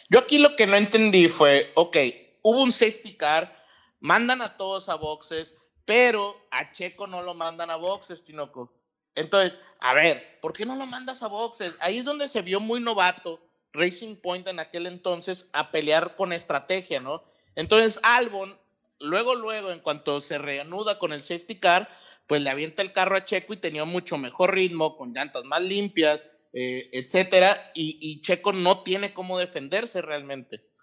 Yo 0.08 0.18
aquí 0.18 0.38
lo 0.38 0.56
que 0.56 0.66
no 0.66 0.76
entendí 0.76 1.28
fue, 1.28 1.70
ok, 1.74 1.96
hubo 2.44 2.62
un 2.62 2.72
safety 2.72 3.16
car, 3.16 3.56
mandan 4.00 4.42
a 4.42 4.56
todos 4.56 4.90
a 4.90 4.96
boxes, 4.96 5.54
pero 5.86 6.36
a 6.50 6.72
Checo 6.72 7.06
no 7.06 7.22
lo 7.22 7.34
mandan 7.34 7.70
a 7.70 7.76
boxes, 7.76 8.22
Tinoco. 8.22 8.70
Entonces, 9.14 9.58
a 9.80 9.94
ver, 9.94 10.38
¿por 10.40 10.52
qué 10.52 10.66
no 10.66 10.76
lo 10.76 10.86
mandas 10.86 11.22
a 11.22 11.28
boxes? 11.28 11.76
Ahí 11.80 11.98
es 11.98 12.04
donde 12.04 12.28
se 12.28 12.42
vio 12.42 12.60
muy 12.60 12.80
novato 12.80 13.40
Racing 13.72 14.16
Point 14.16 14.46
en 14.48 14.60
aquel 14.60 14.86
entonces 14.86 15.48
a 15.54 15.70
pelear 15.70 16.16
con 16.16 16.32
estrategia, 16.34 17.00
¿no? 17.00 17.22
Entonces, 17.56 17.98
Albon, 18.02 18.58
luego, 19.00 19.34
luego, 19.34 19.70
en 19.70 19.80
cuanto 19.80 20.20
se 20.20 20.36
reanuda 20.36 20.98
con 20.98 21.14
el 21.14 21.22
safety 21.22 21.58
car, 21.58 21.88
pues 22.26 22.42
le 22.42 22.50
avienta 22.50 22.82
el 22.82 22.92
carro 22.92 23.16
a 23.16 23.24
Checo 23.24 23.54
y 23.54 23.58
tenía 23.58 23.86
mucho 23.86 24.18
mejor 24.18 24.54
ritmo, 24.54 24.96
con 24.98 25.14
llantas 25.14 25.44
más 25.44 25.62
limpias, 25.62 26.22
eh, 26.52 26.90
etcétera, 26.92 27.72
y 27.74 28.20
Checo 28.20 28.52
no 28.52 28.82
tiene 28.82 29.14
cómo 29.14 29.38
defenderse 29.38 30.02
realmente. 30.02 30.73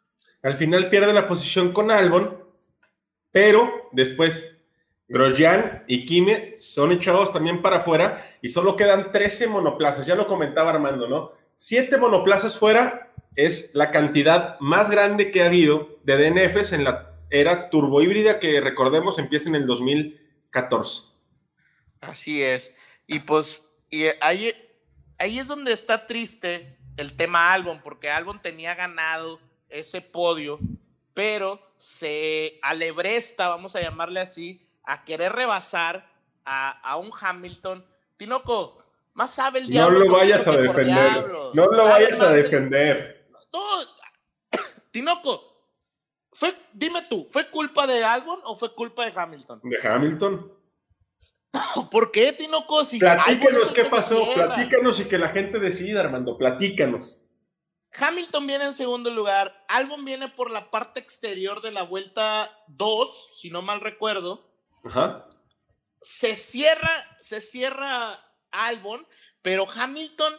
Al 0.43 0.56
final 0.56 0.89
pierde 0.89 1.13
la 1.13 1.27
posición 1.27 1.71
con 1.71 1.91
Albon, 1.91 2.43
pero 3.32 3.89
después 3.91 4.62
Grosjean 5.08 5.84
y 5.88 6.06
Kime 6.06 6.58
son 6.60 6.91
echados 6.91 7.34
también 7.34 7.62
para 7.62 7.77
afuera 7.77 8.38
y 8.41 8.49
solo 8.49 8.75
quedan 8.75 9.12
13 9.12 9.47
monoplazas. 9.47 10.06
Ya 10.06 10.15
lo 10.15 10.27
comentaba 10.27 10.71
Armando, 10.71 11.08
¿no? 11.08 11.34
Siete 11.56 11.97
monoplazas 11.97 12.58
fuera 12.58 13.13
es 13.36 13.71
la 13.73 13.91
cantidad 13.91 14.60
más 14.60 14.89
grande 14.89 15.32
que 15.32 15.43
ha 15.43 15.47
habido 15.47 15.99
de 16.04 16.17
DNFs 16.17 16.73
en 16.73 16.84
la 16.84 17.08
era 17.30 17.69
turbohíbrida 17.69 18.39
que 18.39 18.60
recordemos 18.60 19.17
empieza 19.17 19.47
en 19.47 19.56
el 19.56 19.65
2014. 19.65 21.04
Así 22.01 22.41
es. 22.41 22.75
Y 23.08 23.19
pues 23.19 23.71
y 23.91 24.06
ahí, 24.21 24.54
ahí 25.19 25.38
es 25.38 25.47
donde 25.47 25.73
está 25.73 26.08
triste 26.08 26.77
el 26.95 27.13
tema 27.17 27.54
Albon, 27.54 27.82
porque 27.84 28.10
Albon 28.10 28.41
tenía 28.41 28.73
ganado 28.73 29.39
ese 29.72 30.02
podio, 30.02 30.60
pero 31.14 31.60
se 31.78 32.60
alebresta, 32.62 33.50
vamos 33.50 33.76
a 33.76 33.82
llamarle 33.82 34.20
así, 34.20 34.68
a 34.84 35.04
querer 35.04 35.34
rebasar 35.34 36.10
a, 36.46 36.98
un 36.98 37.12
Hamilton. 37.20 37.86
Tinoco, 38.18 38.78
más 39.14 39.34
sabe 39.34 39.60
el 39.60 39.68
diablo. 39.68 40.00
No 40.00 40.06
lo 40.06 40.12
vayas 40.12 40.48
a 40.48 40.58
defender. 40.58 41.28
No 41.54 41.66
lo 41.66 41.84
vayas 41.86 42.20
a 42.20 42.34
defender. 42.34 43.28
No, 43.54 43.60
Tinoco, 44.92 45.52
fue, 46.34 46.56
dime 46.74 47.04
tú, 47.10 47.26
¿fue 47.32 47.50
culpa 47.50 47.88
de 47.88 48.04
Albon 48.04 48.40
o 48.46 48.56
fue 48.56 48.74
culpa 48.74 49.06
de 49.06 49.14
Hamilton? 49.16 49.62
De 49.64 49.88
Hamilton. 49.88 50.52
¿Por 51.92 52.12
qué, 52.12 52.34
Tinoco? 52.34 52.84
Si 52.84 53.00
platícanos 53.00 53.72
qué 53.72 53.86
pasó, 53.86 54.28
platícanos 54.34 55.00
y 55.00 55.06
que 55.06 55.18
la 55.18 55.30
gente 55.30 55.60
decida, 55.60 56.02
Armando, 56.02 56.38
platícanos. 56.38 57.21
Hamilton 57.99 58.47
viene 58.47 58.65
en 58.65 58.73
segundo 58.73 59.10
lugar, 59.10 59.65
Albon 59.67 60.06
viene 60.06 60.30
por 60.30 60.49
la 60.49 60.71
parte 60.71 60.99
exterior 60.99 61.62
de 61.62 61.71
la 61.71 61.84
vuelta 61.84 62.63
2, 62.67 63.32
si 63.36 63.49
no 63.49 63.62
mal 63.62 63.82
recuerdo. 63.82 64.49
Ajá. 64.84 65.27
Se 66.01 66.36
cierra, 66.36 67.17
se 67.19 67.41
cierra 67.41 68.19
Albon, 68.51 69.06
pero 69.41 69.69
Hamilton 69.69 70.34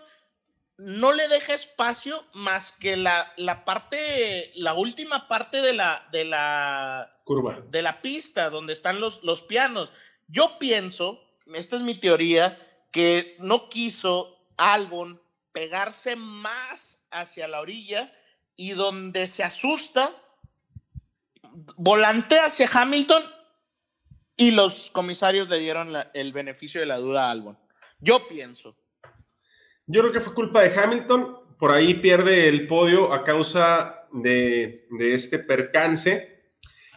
no 0.78 1.12
le 1.12 1.28
deja 1.28 1.54
espacio 1.54 2.24
más 2.32 2.72
que 2.72 2.96
la, 2.96 3.32
la 3.36 3.64
parte, 3.64 4.50
la 4.56 4.74
última 4.74 5.28
parte 5.28 5.60
de 5.60 5.74
la, 5.74 6.08
de 6.10 6.24
la 6.24 7.20
curva, 7.24 7.62
de 7.68 7.82
la 7.82 8.00
pista 8.00 8.50
donde 8.50 8.72
están 8.72 9.00
los, 9.00 9.22
los 9.22 9.42
pianos. 9.42 9.92
Yo 10.26 10.58
pienso, 10.58 11.22
esta 11.54 11.76
es 11.76 11.82
mi 11.82 12.00
teoría, 12.00 12.58
que 12.90 13.36
no 13.38 13.68
quiso 13.68 14.38
Albon 14.56 15.22
pegarse 15.52 16.16
más 16.16 17.01
hacia 17.12 17.48
la 17.48 17.60
orilla 17.60 18.12
y 18.56 18.72
donde 18.72 19.26
se 19.26 19.44
asusta, 19.44 20.10
volantea 21.76 22.46
hacia 22.46 22.68
Hamilton 22.72 23.22
y 24.36 24.50
los 24.50 24.90
comisarios 24.90 25.48
le 25.48 25.58
dieron 25.58 25.94
el 26.14 26.32
beneficio 26.32 26.80
de 26.80 26.86
la 26.86 26.98
duda 26.98 27.26
a 27.26 27.30
Albon. 27.30 27.58
Yo 28.00 28.26
pienso. 28.26 28.76
Yo 29.86 30.00
creo 30.00 30.12
que 30.12 30.20
fue 30.20 30.34
culpa 30.34 30.62
de 30.62 30.76
Hamilton. 30.76 31.56
Por 31.58 31.70
ahí 31.70 31.94
pierde 31.94 32.48
el 32.48 32.66
podio 32.66 33.12
a 33.12 33.24
causa 33.24 34.08
de, 34.12 34.86
de 34.90 35.14
este 35.14 35.38
percance. 35.38 36.52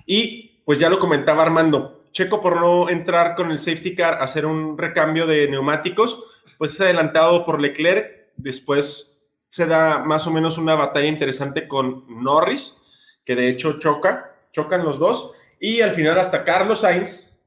Y 0.06 0.62
pues 0.66 0.80
ya 0.80 0.90
lo 0.90 1.00
comentaba 1.00 1.44
Armando, 1.44 2.06
Checo 2.12 2.40
por 2.40 2.60
no 2.60 2.90
entrar 2.90 3.36
con 3.36 3.52
el 3.52 3.60
safety 3.60 3.94
car 3.94 4.16
a 4.16 4.24
hacer 4.24 4.46
un 4.46 4.78
recambio 4.78 5.28
de 5.28 5.50
neumáticos, 5.50 6.24
pues 6.58 6.72
es 6.72 6.80
adelantado 6.80 7.46
por 7.46 7.60
Leclerc. 7.60 8.32
Después 8.38 9.15
se 9.50 9.66
da 9.66 10.00
más 10.00 10.28
o 10.28 10.32
menos 10.32 10.58
una 10.58 10.76
batalla 10.76 11.08
interesante 11.08 11.68
con 11.68 12.06
Norris, 12.24 12.82
que 13.24 13.36
de 13.36 13.50
hecho 13.50 13.80
choca, 13.80 14.36
chocan 14.52 14.84
los 14.84 15.00
dos. 15.00 15.34
Y 15.60 15.82
al 15.82 15.92
final 15.92 16.20
hasta 16.20 16.44
Carlos 16.44 16.82
Sainz 16.82 17.38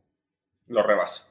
lo 0.66 0.82
rebasa. 0.82 1.28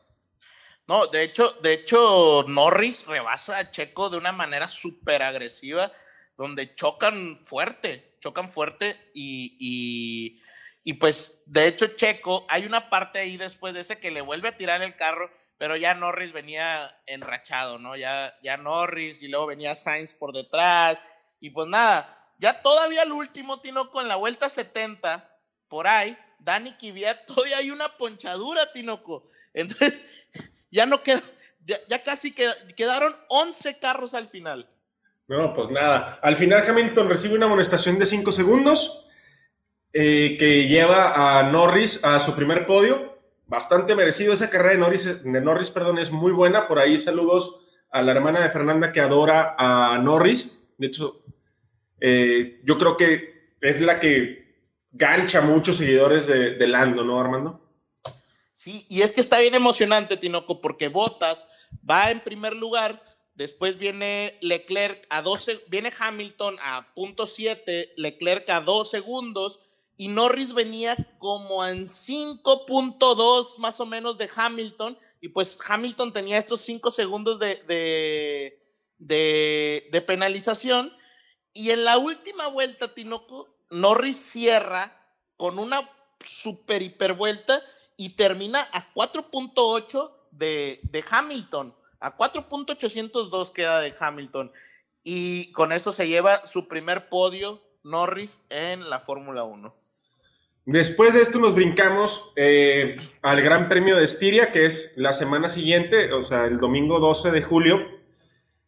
No, 0.87 1.07
de 1.07 1.23
hecho, 1.23 1.51
de 1.61 1.73
hecho, 1.73 2.45
Norris 2.47 3.05
rebasa 3.07 3.57
a 3.57 3.71
Checo 3.71 4.09
de 4.09 4.17
una 4.17 4.31
manera 4.31 4.69
súper 4.69 5.21
agresiva, 5.21 5.91
donde 6.37 6.75
chocan 6.75 7.41
fuerte, 7.45 8.15
chocan 8.21 8.49
fuerte 8.49 9.11
y, 9.13 10.39
y, 10.83 10.93
pues, 10.93 11.43
de 11.45 11.67
hecho, 11.67 11.87
Checo, 11.87 12.45
hay 12.47 12.65
una 12.65 12.89
parte 12.89 13.19
ahí 13.19 13.35
después 13.35 13.73
de 13.73 13.81
ese 13.81 13.99
que 13.99 14.11
le 14.11 14.21
vuelve 14.21 14.47
a 14.47 14.55
tirar 14.55 14.81
el 14.81 14.95
carro, 14.95 15.29
pero 15.57 15.75
ya 15.75 15.93
Norris 15.93 16.33
venía 16.33 16.99
enrachado, 17.05 17.79
¿no? 17.79 17.95
Ya, 17.95 18.35
ya 18.43 18.57
Norris 18.57 19.21
y 19.21 19.27
luego 19.27 19.47
venía 19.47 19.75
Sainz 19.75 20.13
por 20.13 20.33
detrás 20.33 21.01
y 21.39 21.49
pues 21.49 21.67
nada, 21.67 22.17
ya 22.37 22.61
todavía 22.61 23.03
el 23.03 23.11
último 23.11 23.59
Tinoco 23.61 24.01
en 24.01 24.07
la 24.07 24.15
vuelta 24.15 24.49
70, 24.49 25.29
por 25.67 25.87
ahí, 25.87 26.17
Dani 26.39 26.73
Kvyat, 26.73 27.25
todavía 27.27 27.57
hay 27.57 27.71
una 27.71 27.97
ponchadura, 27.97 28.71
Tinoco. 28.71 29.29
Entonces, 29.53 29.95
ya 30.71 30.85
no 30.85 31.01
queda, 31.03 31.21
ya, 31.65 32.03
casi 32.03 32.33
quedaron 32.33 33.15
11 33.29 33.79
carros 33.79 34.13
al 34.13 34.27
final. 34.27 34.69
No, 35.27 35.53
pues 35.53 35.69
nada. 35.69 36.19
Al 36.21 36.37
final 36.37 36.63
Hamilton 36.65 37.09
recibe 37.09 37.35
una 37.35 37.47
amonestación 37.47 37.99
de 37.99 38.05
5 38.05 38.31
segundos 38.31 39.05
eh, 39.91 40.37
que 40.39 40.67
lleva 40.67 41.39
a 41.39 41.43
Norris 41.43 42.01
a 42.03 42.19
su 42.21 42.33
primer 42.33 42.65
podio. 42.65 43.16
Bastante 43.47 43.95
merecido 43.95 44.33
esa 44.33 44.49
carrera 44.49 44.73
de 44.73 44.79
Norris, 44.79 45.23
de 45.23 45.41
Norris, 45.41 45.69
perdón, 45.69 45.99
es 45.99 46.11
muy 46.11 46.31
buena. 46.31 46.67
Por 46.67 46.79
ahí 46.79 46.97
saludos 46.97 47.61
a 47.89 48.01
la 48.01 48.11
hermana 48.11 48.41
de 48.41 48.49
Fernanda 48.49 48.91
que 48.91 48.99
adora 48.99 49.55
a 49.57 49.97
Norris. 49.99 50.57
De 50.77 50.87
hecho, 50.87 51.23
eh, 51.99 52.61
yo 52.63 52.77
creo 52.77 52.97
que 52.97 53.55
es 53.61 53.81
la 53.81 53.99
que 53.99 54.47
gancha 54.91 55.41
muchos 55.41 55.77
seguidores 55.77 56.27
de, 56.27 56.55
de 56.55 56.67
Lando, 56.67 57.03
¿no, 57.03 57.19
Armando? 57.19 57.61
Sí, 58.51 58.85
y 58.89 59.01
es 59.01 59.13
que 59.13 59.21
está 59.21 59.39
bien 59.39 59.55
emocionante, 59.55 60.17
Tinoco, 60.17 60.61
porque 60.61 60.87
Botas 60.87 61.47
va 61.89 62.09
en 62.11 62.21
primer 62.21 62.55
lugar, 62.55 63.03
después 63.35 63.77
viene 63.77 64.37
Leclerc 64.41 65.05
a 65.09 65.21
12, 65.21 65.63
viene 65.67 65.91
Hamilton 65.97 66.55
a 66.61 66.93
punto 66.95 67.27
7, 67.27 67.93
Leclerc 67.97 68.49
a 68.49 68.61
2 68.61 68.89
segundos, 68.89 69.61
y 69.97 70.09
Norris 70.09 70.53
venía 70.53 70.95
como 71.17 71.65
en 71.65 71.85
5.2 71.85 73.57
más 73.57 73.79
o 73.79 73.85
menos 73.87 74.19
de 74.19 74.29
Hamilton, 74.33 74.97
y 75.21 75.29
pues 75.29 75.57
Hamilton 75.67 76.13
tenía 76.13 76.37
estos 76.37 76.61
5 76.61 76.91
segundos 76.91 77.39
de, 77.39 77.63
de, 78.99 79.89
de, 79.91 80.01
penalización, 80.01 80.95
y 81.51 81.71
en 81.71 81.83
la 81.83 81.97
última 81.97 82.47
vuelta, 82.47 82.93
Tinoco, 82.93 83.49
Norris 83.71 84.17
cierra 84.17 85.03
con 85.35 85.57
una 85.57 85.89
super 86.23 86.83
hipervuelta 86.83 87.61
y 87.97 88.09
termina 88.09 88.67
a 88.71 88.93
4.8 88.93 90.13
de, 90.31 90.79
de 90.83 91.03
Hamilton. 91.09 91.75
A 91.99 92.15
4.802 92.15 93.51
queda 93.51 93.79
de 93.79 93.93
Hamilton. 93.99 94.51
Y 95.03 95.51
con 95.53 95.71
eso 95.71 95.91
se 95.91 96.07
lleva 96.07 96.45
su 96.45 96.67
primer 96.67 97.09
podio 97.09 97.66
Norris 97.87 98.45
en 98.49 98.89
la 98.89 98.99
Fórmula 98.99 99.43
1. 99.43 99.75
Después 100.65 101.13
de 101.13 101.21
esto 101.21 101.39
nos 101.39 101.55
brincamos 101.55 102.33
eh, 102.35 102.97
al 103.21 103.41
Gran 103.41 103.69
Premio 103.69 103.95
de 103.95 104.03
Estiria, 104.03 104.51
que 104.51 104.65
es 104.65 104.93
la 104.97 105.13
semana 105.13 105.49
siguiente, 105.49 106.11
o 106.11 106.23
sea, 106.23 106.45
el 106.45 106.57
domingo 106.57 106.99
12 106.99 107.31
de 107.31 107.41
julio, 107.41 107.87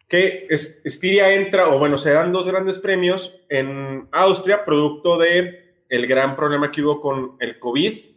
que 0.08 0.48
Estiria 0.50 1.34
entra, 1.34 1.68
o 1.70 1.78
bueno, 1.78 1.98
se 1.98 2.12
dan 2.12 2.32
dos 2.32 2.48
grandes 2.48 2.80
premios 2.80 3.42
en 3.50 4.08
Austria, 4.12 4.66
producto 4.66 5.18
de 5.18 5.84
el 5.90 6.08
gran 6.08 6.36
problema 6.36 6.72
que 6.72 6.82
hubo 6.82 7.02
con 7.02 7.36
el 7.40 7.60
COVID 7.60 8.10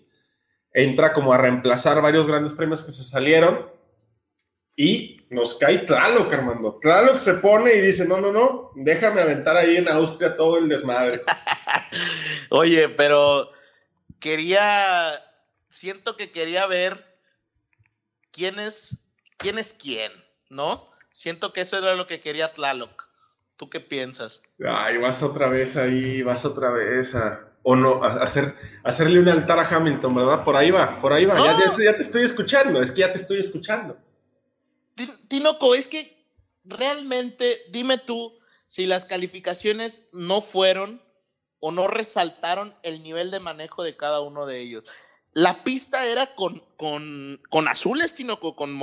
entra 0.72 1.12
como 1.12 1.32
a 1.32 1.38
reemplazar 1.38 2.00
varios 2.00 2.26
grandes 2.26 2.54
premios 2.54 2.84
que 2.84 2.92
se 2.92 3.04
salieron 3.04 3.66
y 4.76 5.26
nos 5.30 5.56
cae 5.56 5.78
Tlaloc, 5.78 6.32
Armando. 6.32 6.78
Tlaloc 6.80 7.16
se 7.16 7.34
pone 7.34 7.74
y 7.74 7.80
dice, 7.80 8.04
no, 8.04 8.20
no, 8.20 8.32
no, 8.32 8.70
déjame 8.74 9.20
aventar 9.20 9.56
ahí 9.56 9.76
en 9.76 9.88
Austria 9.88 10.36
todo 10.36 10.58
el 10.58 10.68
desmadre. 10.68 11.22
Oye, 12.50 12.88
pero 12.88 13.50
quería, 14.18 15.12
siento 15.70 16.16
que 16.16 16.30
quería 16.30 16.66
ver 16.66 17.16
quién 18.30 18.58
es, 18.58 18.98
quién 19.36 19.58
es 19.58 19.72
quién, 19.72 20.12
¿no? 20.48 20.90
Siento 21.12 21.52
que 21.52 21.62
eso 21.62 21.78
era 21.78 21.94
lo 21.94 22.06
que 22.06 22.20
quería 22.20 22.52
Tlaloc. 22.52 23.08
¿Tú 23.56 23.70
qué 23.70 23.80
piensas? 23.80 24.42
Ay, 24.66 24.98
vas 24.98 25.22
otra 25.22 25.48
vez 25.48 25.76
ahí, 25.76 26.22
vas 26.22 26.44
otra 26.44 26.70
vez 26.70 27.14
a 27.14 27.52
o 27.62 27.76
no, 27.76 28.02
hacer, 28.02 28.56
hacerle 28.82 29.20
un 29.20 29.28
altar 29.28 29.58
a 29.58 29.68
Hamilton, 29.68 30.14
¿verdad? 30.14 30.44
Por 30.44 30.56
ahí 30.56 30.70
va, 30.70 31.00
por 31.00 31.12
ahí 31.12 31.24
va. 31.24 31.38
Ya, 31.78 31.94
te 31.94 32.02
estoy 32.02 32.24
escuchando, 32.24 32.82
es 32.82 32.90
que 32.90 33.00
ya 33.00 33.12
te 33.12 33.18
estoy 33.18 33.38
escuchando. 33.38 33.96
Tinoco, 35.28 35.74
es 35.74 35.88
que 35.88 36.26
realmente, 36.64 37.62
dime 37.70 37.98
tú, 37.98 38.38
si 38.66 38.86
las 38.86 39.04
calificaciones 39.04 40.08
no 40.12 40.40
fueron 40.40 41.02
o 41.60 41.70
no 41.70 41.88
resaltaron 41.88 42.74
el 42.82 43.02
nivel 43.02 43.30
de 43.30 43.40
manejo 43.40 43.82
de 43.82 43.96
cada 43.96 44.20
uno 44.20 44.46
de 44.46 44.60
ellos. 44.60 44.84
La 45.34 45.64
pista 45.64 46.06
era 46.06 46.34
con, 46.34 46.62
con, 46.76 47.38
con 47.48 47.68
azules, 47.68 48.14
Tinoco, 48.14 48.54
con, 48.54 48.78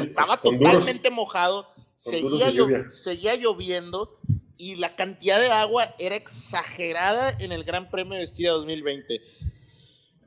estaba 0.00 0.40
totalmente 0.40 1.10
mojado, 1.10 1.68
seguía, 1.96 2.52
seguía 2.88 3.36
lloviendo 3.36 4.18
y 4.56 4.74
la 4.74 4.96
cantidad 4.96 5.40
de 5.40 5.52
agua 5.52 5.94
era 5.98 6.16
exagerada 6.16 7.30
en 7.38 7.52
el 7.52 7.62
Gran 7.62 7.90
Premio 7.90 8.18
de 8.18 8.24
Estiria 8.24 8.52
2020. 8.52 9.22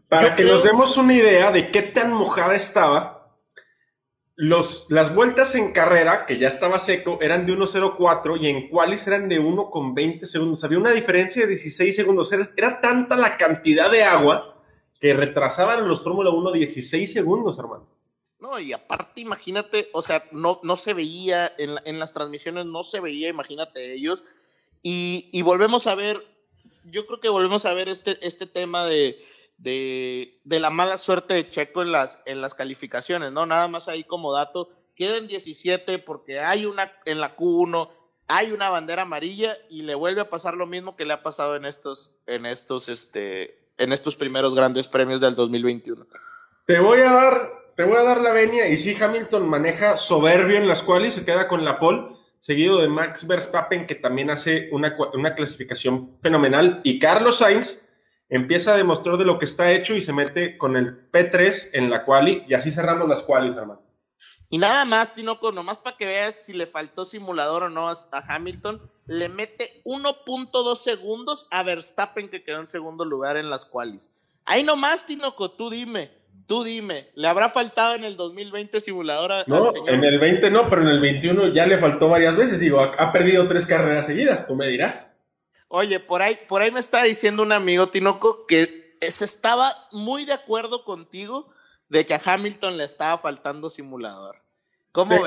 Para 0.07 0.35
que 0.35 0.43
nos 0.43 0.63
demos 0.63 0.95
una 0.97 1.13
idea 1.13 1.51
de 1.51 1.71
qué 1.71 1.81
tan 1.81 2.13
mojada 2.13 2.55
estaba, 2.55 3.20
las 4.41 5.13
vueltas 5.13 5.53
en 5.53 5.71
carrera, 5.71 6.25
que 6.25 6.39
ya 6.39 6.47
estaba 6.47 6.79
seco, 6.79 7.19
eran 7.21 7.45
de 7.45 7.53
1.04 7.53 8.41
y 8.41 8.47
en 8.47 8.69
cuales 8.69 9.05
eran 9.05 9.29
de 9.29 9.39
1.20 9.39 10.25
segundos. 10.25 10.63
Había 10.63 10.79
una 10.79 10.91
diferencia 10.91 11.43
de 11.43 11.49
16 11.49 11.95
segundos. 11.95 12.31
Era, 12.31 12.49
era 12.57 12.81
tanta 12.81 13.15
la 13.15 13.37
cantidad 13.37 13.91
de 13.91 14.03
agua 14.03 14.59
que 14.99 15.13
retrasaban 15.13 15.87
los 15.87 16.03
Fórmula 16.03 16.31
1 16.31 16.53
16 16.53 17.13
segundos, 17.13 17.59
hermano. 17.59 17.87
No, 18.39 18.59
y 18.59 18.73
aparte, 18.73 19.21
imagínate, 19.21 19.89
o 19.93 20.01
sea, 20.01 20.27
no, 20.31 20.59
no 20.63 20.75
se 20.75 20.93
veía, 20.93 21.53
en, 21.59 21.75
en 21.85 21.99
las 21.99 22.11
transmisiones 22.11 22.65
no 22.65 22.81
se 22.81 22.99
veía, 22.99 23.29
imagínate 23.29 23.93
ellos. 23.93 24.23
Y, 24.81 25.29
y, 25.31 25.43
volvemos 25.43 25.85
a 25.85 25.93
ver, 25.93 26.25
yo 26.85 27.05
creo 27.05 27.19
que 27.19 27.29
volvemos 27.29 27.65
a 27.65 27.75
ver 27.75 27.89
este, 27.89 28.17
este 28.25 28.47
tema 28.47 28.87
de, 28.87 29.23
de, 29.61 30.39
de, 30.43 30.59
la 30.59 30.69
mala 30.71 30.97
suerte 30.97 31.35
de 31.35 31.47
Checo 31.47 31.81
en 31.81 31.91
las, 31.91 32.21
en 32.25 32.41
las 32.41 32.55
calificaciones, 32.55 33.31
¿no? 33.31 33.45
Nada 33.45 33.67
más 33.67 33.87
ahí 33.87 34.03
como 34.03 34.33
dato, 34.33 34.69
quedan 34.95 35.27
17 35.27 35.99
porque 35.99 36.39
hay 36.39 36.65
una 36.65 36.91
en 37.05 37.19
la 37.19 37.37
Q1, 37.37 37.89
hay 38.27 38.51
una 38.51 38.69
bandera 38.69 39.03
amarilla 39.03 39.57
y 39.69 39.83
le 39.83 39.93
vuelve 39.93 40.21
a 40.21 40.29
pasar 40.29 40.55
lo 40.55 40.65
mismo 40.65 40.95
que 40.95 41.05
le 41.05 41.13
ha 41.13 41.21
pasado 41.21 41.55
en 41.55 41.65
estos, 41.65 42.15
en 42.25 42.45
estos, 42.45 42.89
este, 42.89 43.69
en 43.77 43.93
estos 43.93 44.15
primeros 44.15 44.55
grandes 44.55 44.87
premios 44.87 45.21
del 45.21 45.35
2021. 45.35 46.07
Te 46.65 46.79
voy 46.79 47.01
a 47.01 47.11
dar 47.11 47.61
te 47.75 47.83
voy 47.83 47.97
a 47.97 48.03
dar 48.03 48.21
la 48.21 48.31
venia. 48.31 48.67
Y 48.67 48.77
sí, 48.77 48.95
Hamilton 48.99 49.47
maneja 49.47 49.97
soberbio 49.97 50.57
en 50.57 50.67
las 50.67 50.83
cuales 50.83 51.13
se 51.13 51.25
queda 51.25 51.47
con 51.47 51.63
la 51.65 51.79
pole, 51.79 52.15
seguido 52.39 52.79
de 52.81 52.89
Max 52.89 53.25
Verstappen, 53.25 53.87
que 53.87 53.95
también 53.95 54.29
hace 54.29 54.69
una, 54.71 54.95
una 55.13 55.35
clasificación 55.35 56.17
fenomenal. 56.21 56.81
Y 56.83 56.99
Carlos 56.99 57.37
Sainz 57.37 57.87
empieza 58.31 58.73
a 58.73 58.77
demostrar 58.77 59.17
de 59.17 59.25
lo 59.25 59.37
que 59.37 59.45
está 59.45 59.71
hecho 59.71 59.93
y 59.93 60.01
se 60.01 60.13
mete 60.13 60.57
con 60.57 60.75
el 60.75 61.11
P3 61.11 61.69
en 61.73 61.91
la 61.91 62.03
quali. 62.03 62.43
Y 62.47 62.55
así 62.55 62.71
cerramos 62.71 63.07
las 63.07 63.21
qualis, 63.21 63.55
hermano. 63.55 63.83
Y 64.49 64.57
nada 64.57 64.83
más, 64.85 65.13
Tinoco, 65.13 65.51
nomás 65.51 65.77
para 65.77 65.95
que 65.95 66.07
veas 66.07 66.45
si 66.45 66.53
le 66.53 66.65
faltó 66.65 67.05
simulador 67.05 67.63
o 67.63 67.69
no 67.69 67.89
a 67.89 67.95
Hamilton, 68.27 68.81
le 69.05 69.29
mete 69.29 69.81
1.2 69.85 70.75
segundos 70.77 71.47
a 71.51 71.61
Verstappen, 71.63 72.29
que 72.29 72.43
quedó 72.43 72.59
en 72.59 72.67
segundo 72.67 73.05
lugar 73.05 73.37
en 73.37 73.49
las 73.49 73.65
qualis. 73.65 74.11
Ahí 74.45 74.63
nomás, 74.63 75.05
Tinoco, 75.05 75.51
tú 75.51 75.69
dime. 75.69 76.21
Tú 76.47 76.63
dime, 76.65 77.11
¿le 77.15 77.29
habrá 77.29 77.47
faltado 77.49 77.95
en 77.95 78.03
el 78.03 78.17
2020 78.17 78.81
simulador 78.81 79.47
No, 79.47 79.69
en 79.87 80.03
el 80.03 80.19
20 80.19 80.49
no, 80.49 80.69
pero 80.69 80.81
en 80.81 80.89
el 80.89 80.99
21 80.99 81.53
ya 81.53 81.65
le 81.65 81.77
faltó 81.77 82.09
varias 82.09 82.35
veces. 82.35 82.59
Digo, 82.59 82.81
ha, 82.81 83.11
perdido 83.13 83.47
tres 83.47 83.65
carreras 83.65 84.07
seguidas, 84.07 84.47
tú 84.47 84.55
me 84.55 84.67
dirás. 84.67 85.13
Oye, 85.73 86.01
por 86.01 86.21
ahí, 86.21 86.37
por 86.49 86.61
ahí 86.61 86.69
me 86.69 86.81
está 86.81 87.03
diciendo 87.03 87.43
un 87.43 87.53
amigo, 87.53 87.87
Tinoco, 87.87 88.45
que 88.45 88.97
se 88.99 89.23
estaba 89.23 89.73
muy 89.93 90.25
de 90.25 90.33
acuerdo 90.33 90.83
contigo 90.83 91.49
de 91.87 92.05
que 92.05 92.13
a 92.13 92.21
Hamilton 92.23 92.75
le 92.75 92.83
estaba 92.83 93.17
faltando 93.17 93.69
simulador. 93.69 94.35
¿Cómo, 94.91 95.17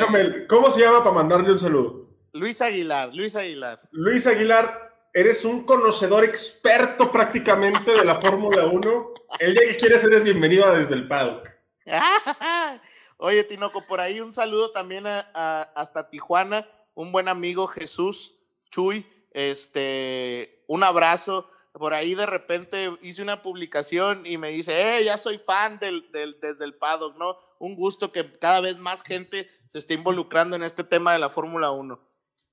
¿cómo 0.47 0.71
se 0.71 0.83
llama 0.83 0.99
para 1.03 1.15
mandarle 1.15 1.51
un 1.51 1.59
saludo? 1.59 2.11
Luis 2.33 2.61
Aguilar, 2.61 3.15
Luis 3.15 3.35
Aguilar. 3.37 3.89
Luis 3.91 4.27
Aguilar, 4.27 5.09
eres 5.15 5.47
un 5.47 5.65
conocedor 5.65 6.25
experto 6.25 7.11
prácticamente 7.11 7.93
de 7.93 8.05
la 8.05 8.21
Fórmula 8.21 8.67
1. 8.67 9.15
El 9.39 9.55
día 9.55 9.63
que 9.69 9.77
quieres 9.79 10.05
eres 10.05 10.25
bienvenido 10.25 10.67
a 10.67 10.77
desde 10.77 10.95
el 10.95 11.09
paddock. 11.09 11.49
Oye, 13.17 13.45
Tinoco, 13.45 13.87
por 13.87 14.03
ahí 14.03 14.21
un 14.21 14.35
saludo 14.35 14.73
también 14.73 15.07
a, 15.07 15.63
hasta 15.75 16.11
Tijuana, 16.11 16.69
un 16.93 17.13
buen 17.13 17.29
amigo 17.29 17.67
Jesús 17.67 18.43
Chuy, 18.71 19.07
este, 19.35 20.65
un 20.67 20.83
abrazo. 20.83 21.51
Por 21.73 21.93
ahí 21.93 22.15
de 22.15 22.25
repente 22.25 22.97
hice 23.03 23.21
una 23.21 23.43
publicación 23.43 24.25
y 24.25 24.39
me 24.39 24.51
dice, 24.51 24.99
eh, 24.99 25.05
ya 25.05 25.19
soy 25.19 25.39
fan 25.39 25.79
del, 25.79 26.11
del, 26.13 26.39
desde 26.41 26.65
el 26.65 26.75
paddock, 26.75 27.17
¿no? 27.17 27.37
Un 27.59 27.75
gusto 27.77 28.13
que 28.13 28.33
cada 28.33 28.61
vez 28.61 28.79
más 28.79 29.03
gente 29.03 29.51
se 29.69 29.79
esté 29.79 29.95
involucrando 29.95 30.57
en 30.57 30.63
este 30.63 30.85
tema 30.85 31.13
de 31.13 31.19
la 31.19 31.31
Fórmula 31.31 31.73
1. 31.73 32.01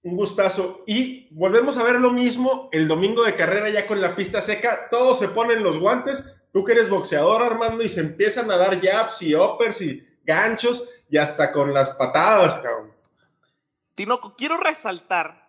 Un 0.03 0.15
gustazo. 0.15 0.83
Y 0.87 1.27
volvemos 1.31 1.77
a 1.77 1.83
ver 1.83 1.99
lo 1.99 2.11
mismo 2.11 2.69
el 2.71 2.87
domingo 2.87 3.23
de 3.23 3.35
carrera 3.35 3.69
ya 3.69 3.85
con 3.85 4.01
la 4.01 4.15
pista 4.15 4.41
seca. 4.41 4.87
Todos 4.89 5.19
se 5.19 5.29
ponen 5.29 5.63
los 5.63 5.77
guantes. 5.77 6.23
Tú 6.51 6.63
que 6.63 6.71
eres 6.73 6.89
boxeador, 6.89 7.43
Armando, 7.43 7.83
y 7.83 7.89
se 7.89 8.01
empiezan 8.01 8.49
a 8.51 8.57
dar 8.57 8.81
jabs 8.81 9.21
y 9.21 9.35
uppers 9.35 9.81
y 9.81 10.05
ganchos 10.23 10.89
y 11.09 11.17
hasta 11.17 11.51
con 11.51 11.73
las 11.73 11.91
patadas, 11.91 12.57
cabrón. 12.57 12.91
Tinoco, 13.95 14.35
quiero 14.35 14.57
resaltar, 14.57 15.40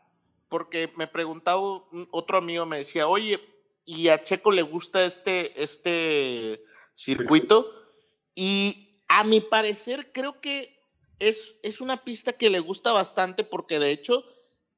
porque 0.52 0.92
me 0.96 1.06
preguntaba 1.06 1.62
otro 2.10 2.36
amigo, 2.36 2.66
me 2.66 2.76
decía, 2.76 3.08
oye, 3.08 3.40
¿y 3.86 4.08
a 4.08 4.22
Checo 4.22 4.52
le 4.52 4.60
gusta 4.60 5.06
este, 5.06 5.62
este 5.62 6.62
circuito? 6.92 7.72
Y 8.34 9.00
a 9.08 9.24
mi 9.24 9.40
parecer 9.40 10.12
creo 10.12 10.42
que 10.42 10.78
es, 11.20 11.58
es 11.62 11.80
una 11.80 12.04
pista 12.04 12.34
que 12.34 12.50
le 12.50 12.60
gusta 12.60 12.92
bastante 12.92 13.44
porque 13.44 13.78
de 13.78 13.92
hecho 13.92 14.26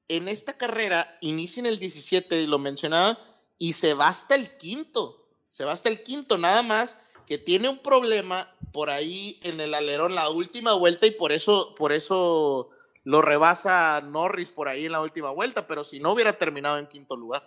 en 0.07 0.29
esta 0.29 0.57
carrera 0.57 1.19
inicia 1.21 1.59
en 1.59 1.67
el 1.67 1.81
17, 1.81 2.47
lo 2.47 2.61
mencionaba, 2.61 3.19
y 3.59 3.73
se 3.73 3.95
va 3.95 4.07
hasta 4.07 4.37
el 4.37 4.57
quinto. 4.57 5.29
Se 5.49 5.65
va 5.65 5.73
hasta 5.73 5.89
el 5.89 6.05
quinto, 6.05 6.39
nada 6.39 6.63
más 6.63 6.99
que 7.27 7.37
tiene 7.37 7.69
un 7.69 7.81
problema 7.81 8.55
por 8.73 8.91
ahí 8.91 9.41
en 9.43 9.61
el 9.61 9.75
alerón 9.75 10.15
la 10.15 10.31
última 10.31 10.75
vuelta 10.75 11.09
y 11.09 11.11
por 11.11 11.33
eso, 11.33 11.75
por 11.75 11.93
eso 11.93 12.71
lo 13.05 13.23
rebasa 13.23 14.01
Norris 14.01 14.51
por 14.51 14.69
ahí 14.69 14.87
en 14.87 14.93
la 14.93 15.03
última 15.03 15.31
vuelta, 15.31 15.67
pero 15.67 15.85
si 15.85 16.01
no 16.01 16.13
hubiera 16.13 16.33
terminado 16.33 16.79
en 16.79 16.87
quinto 16.87 17.17
lugar. 17.17 17.43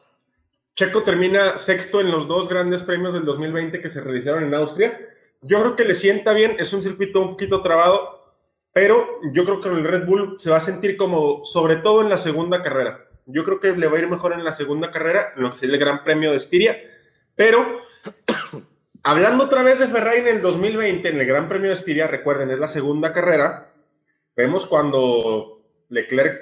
Checo 0.76 1.03
termina 1.03 1.58
sexto 1.58 1.99
en 2.01 2.12
los 2.12 2.28
dos 2.28 2.47
grandes 2.47 2.84
premios 2.84 3.14
del 3.14 3.26
2020 3.26 3.82
que 3.82 3.89
se 3.89 4.01
realizaron 4.01 4.43
en 4.43 4.53
Austria. 4.53 4.99
Yo 5.41 5.60
creo 5.60 5.76
que 5.76 5.86
le 5.86 5.95
sienta 5.95 6.34
bien, 6.34 6.55
es 6.60 6.72
un 6.74 6.84
circuito 6.84 7.20
un 7.20 7.32
poquito 7.32 7.62
trabado, 7.64 8.36
pero 8.74 9.20
yo 9.34 9.43
creo 9.43 9.60
que 9.60 9.70
el 9.70 9.84
Red 9.84 10.05
Bull 10.05 10.36
se 10.38 10.51
va 10.51 10.58
a 10.58 10.62
sentir 10.62 10.97
como, 10.97 11.43
sobre 11.43 11.78
todo 11.78 12.01
en 12.01 12.10
la 12.10 12.18
segunda 12.20 12.62
carrera. 12.62 13.08
Yo 13.26 13.43
creo 13.43 13.60
que 13.60 13.72
le 13.72 13.88
va 13.88 13.97
a 13.97 13.99
ir 13.99 14.08
mejor 14.08 14.34
en 14.34 14.43
la 14.43 14.53
segunda 14.53 14.91
carrera, 14.91 15.34
en 15.36 15.41
lo 15.41 15.51
que 15.51 15.58
sería 15.58 15.76
el 15.76 15.82
Gran 15.82 16.03
Premio 16.03 16.30
de 16.30 16.38
Estiria. 16.38 16.78
Pero, 17.36 17.82
hablando 19.03 19.45
otra 19.45 19.64
vez 19.64 19.80
de 19.80 19.88
Ferrari 19.88 20.20
en 20.20 20.28
el 20.28 20.41
2020, 20.41 21.10
en 21.10 21.20
el 21.20 21.26
Gran 21.26 21.49
Premio 21.49 21.70
de 21.70 21.74
Estiria, 21.74 22.08
recuerden, 22.08 22.51
es 22.51 22.60
la 22.60 22.68
segunda 22.68 23.12
carrera. 23.14 23.74
Vemos 24.38 24.68
cuando 24.68 25.64
Leclerc 25.90 26.40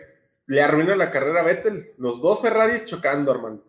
le 0.48 0.62
arruina 0.62 0.98
la 0.98 1.12
carrera 1.12 1.40
a 1.40 1.44
Vettel. 1.44 1.94
Los 1.98 2.20
dos 2.20 2.42
Ferraris 2.42 2.86
chocando, 2.86 3.32
hermano. 3.32 3.64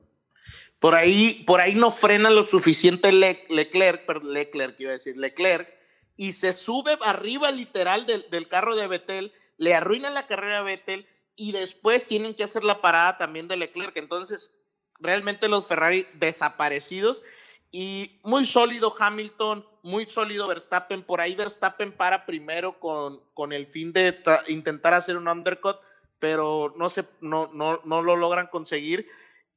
Por 0.80 0.96
ahí, 0.96 1.44
por 1.46 1.60
ahí 1.60 1.76
no 1.76 1.92
frena 1.92 2.28
lo 2.28 2.42
suficiente 2.42 3.12
Leclerc, 3.12 4.04
perdón, 4.04 4.32
Leclerc, 4.32 4.78
iba 4.80 4.90
a 4.90 4.94
decir, 4.94 5.16
Leclerc, 5.16 5.72
y 6.16 6.32
se 6.32 6.52
sube 6.52 6.98
arriba 7.04 7.50
literal 7.52 8.04
del, 8.04 8.26
del 8.30 8.48
carro 8.48 8.74
de 8.74 8.88
Betel, 8.88 9.32
le 9.58 9.74
arruina 9.74 10.10
la 10.10 10.26
carrera 10.26 10.58
a 10.58 10.62
Betel 10.62 11.06
y 11.36 11.52
después 11.52 12.06
tienen 12.06 12.34
que 12.34 12.44
hacer 12.44 12.64
la 12.64 12.82
parada 12.82 13.16
también 13.18 13.46
de 13.46 13.56
Leclerc. 13.56 13.96
Entonces, 13.96 14.58
realmente 14.98 15.48
los 15.48 15.68
Ferrari 15.68 16.06
desaparecidos 16.14 17.22
y 17.70 18.20
muy 18.24 18.44
sólido 18.44 18.92
Hamilton, 18.98 19.64
muy 19.86 20.04
sólido 20.04 20.48
Verstappen. 20.48 21.02
Por 21.02 21.20
ahí 21.20 21.34
Verstappen 21.34 21.92
para 21.92 22.26
primero 22.26 22.78
con, 22.78 23.20
con 23.34 23.52
el 23.52 23.66
fin 23.66 23.92
de 23.92 24.18
intentar 24.48 24.94
hacer 24.94 25.16
un 25.16 25.28
undercut, 25.28 25.76
pero 26.18 26.74
no, 26.76 26.90
se, 26.90 27.04
no, 27.20 27.50
no, 27.54 27.80
no 27.84 28.02
lo 28.02 28.16
logran 28.16 28.48
conseguir. 28.48 29.06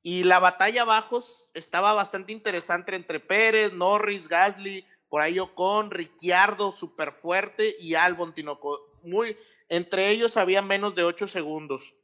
Y 0.04 0.24
la 0.24 0.40
batalla 0.40 0.86
bajos 0.86 1.50
estaba 1.56 1.94
bastante 1.94 2.32
interesante 2.32 2.96
entre 2.96 3.20
Pérez, 3.20 3.74
Norris, 3.74 4.30
Gasly, 4.30 4.86
por 5.10 5.22
ahí 5.22 5.38
con 5.56 5.90
Ricciardo 5.90 6.72
súper 6.72 7.12
fuerte 7.12 7.76
y 7.80 7.96
Albon 7.96 8.34
Tinoco. 8.34 8.80
Muy, 9.02 9.36
entre 9.68 10.10
ellos 10.10 10.38
había 10.38 10.62
menos 10.62 10.94
de 10.94 11.04
8 11.04 11.28
segundos. 11.28 11.96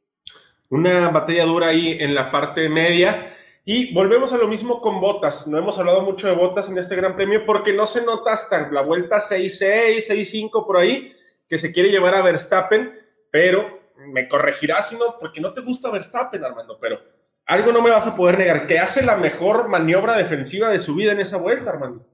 Una 0.68 1.08
batalla 1.10 1.44
dura 1.44 1.68
ahí 1.68 1.96
en 2.00 2.14
la 2.14 2.32
parte 2.32 2.68
media. 2.68 3.36
Y 3.68 3.92
volvemos 3.92 4.32
a 4.32 4.36
lo 4.36 4.46
mismo 4.46 4.80
con 4.80 5.00
Botas. 5.00 5.48
No 5.48 5.58
hemos 5.58 5.76
hablado 5.76 6.00
mucho 6.02 6.28
de 6.28 6.36
Botas 6.36 6.70
en 6.70 6.78
este 6.78 6.94
Gran 6.94 7.16
Premio 7.16 7.44
porque 7.44 7.72
no 7.72 7.84
se 7.84 8.04
nota 8.04 8.32
hasta 8.32 8.70
la 8.70 8.82
vuelta 8.82 9.16
6-6, 9.16 10.06
6-5 10.06 10.64
por 10.64 10.76
ahí 10.76 11.12
que 11.48 11.58
se 11.58 11.72
quiere 11.72 11.90
llevar 11.90 12.14
a 12.14 12.22
Verstappen, 12.22 12.96
pero 13.28 13.90
me 13.96 14.28
corregirás 14.28 14.90
si 14.90 14.96
no, 14.96 15.18
porque 15.18 15.40
no 15.40 15.52
te 15.52 15.62
gusta 15.62 15.90
Verstappen, 15.90 16.44
Armando, 16.44 16.78
pero 16.80 17.00
algo 17.44 17.72
no 17.72 17.82
me 17.82 17.90
vas 17.90 18.06
a 18.06 18.14
poder 18.14 18.38
negar, 18.38 18.68
que 18.68 18.78
hace 18.78 19.02
la 19.02 19.16
mejor 19.16 19.66
maniobra 19.66 20.16
defensiva 20.16 20.68
de 20.68 20.78
su 20.78 20.94
vida 20.94 21.10
en 21.10 21.18
esa 21.18 21.36
vuelta, 21.36 21.70
Armando. 21.70 22.06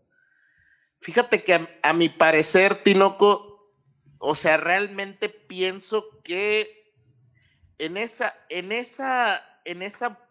Fíjate 1.00 1.44
que 1.44 1.68
a, 1.82 1.92
mi 1.92 2.09
parecer, 2.09 2.76
Tinoco, 2.76 3.74
o 4.18 4.34
sea, 4.34 4.57
realmente 4.57 5.28
pienso 5.28 6.22
que 6.24 6.94
en 7.76 7.98
esa, 7.98 8.34
en 8.48 8.72
esa, 8.72 9.61
en 9.66 9.82
esa 9.82 10.21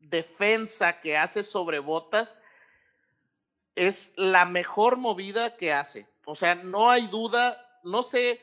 defensa 0.00 1.00
que 1.00 1.16
hace 1.16 1.42
sobre 1.42 1.78
botas, 1.78 2.38
es 3.74 4.14
la 4.16 4.44
mejor 4.44 4.96
movida 4.96 5.56
que 5.56 5.72
hace. 5.72 6.08
O 6.24 6.34
sea, 6.34 6.54
no 6.54 6.90
hay 6.90 7.06
duda, 7.06 7.80
no 7.84 8.02
sé, 8.02 8.40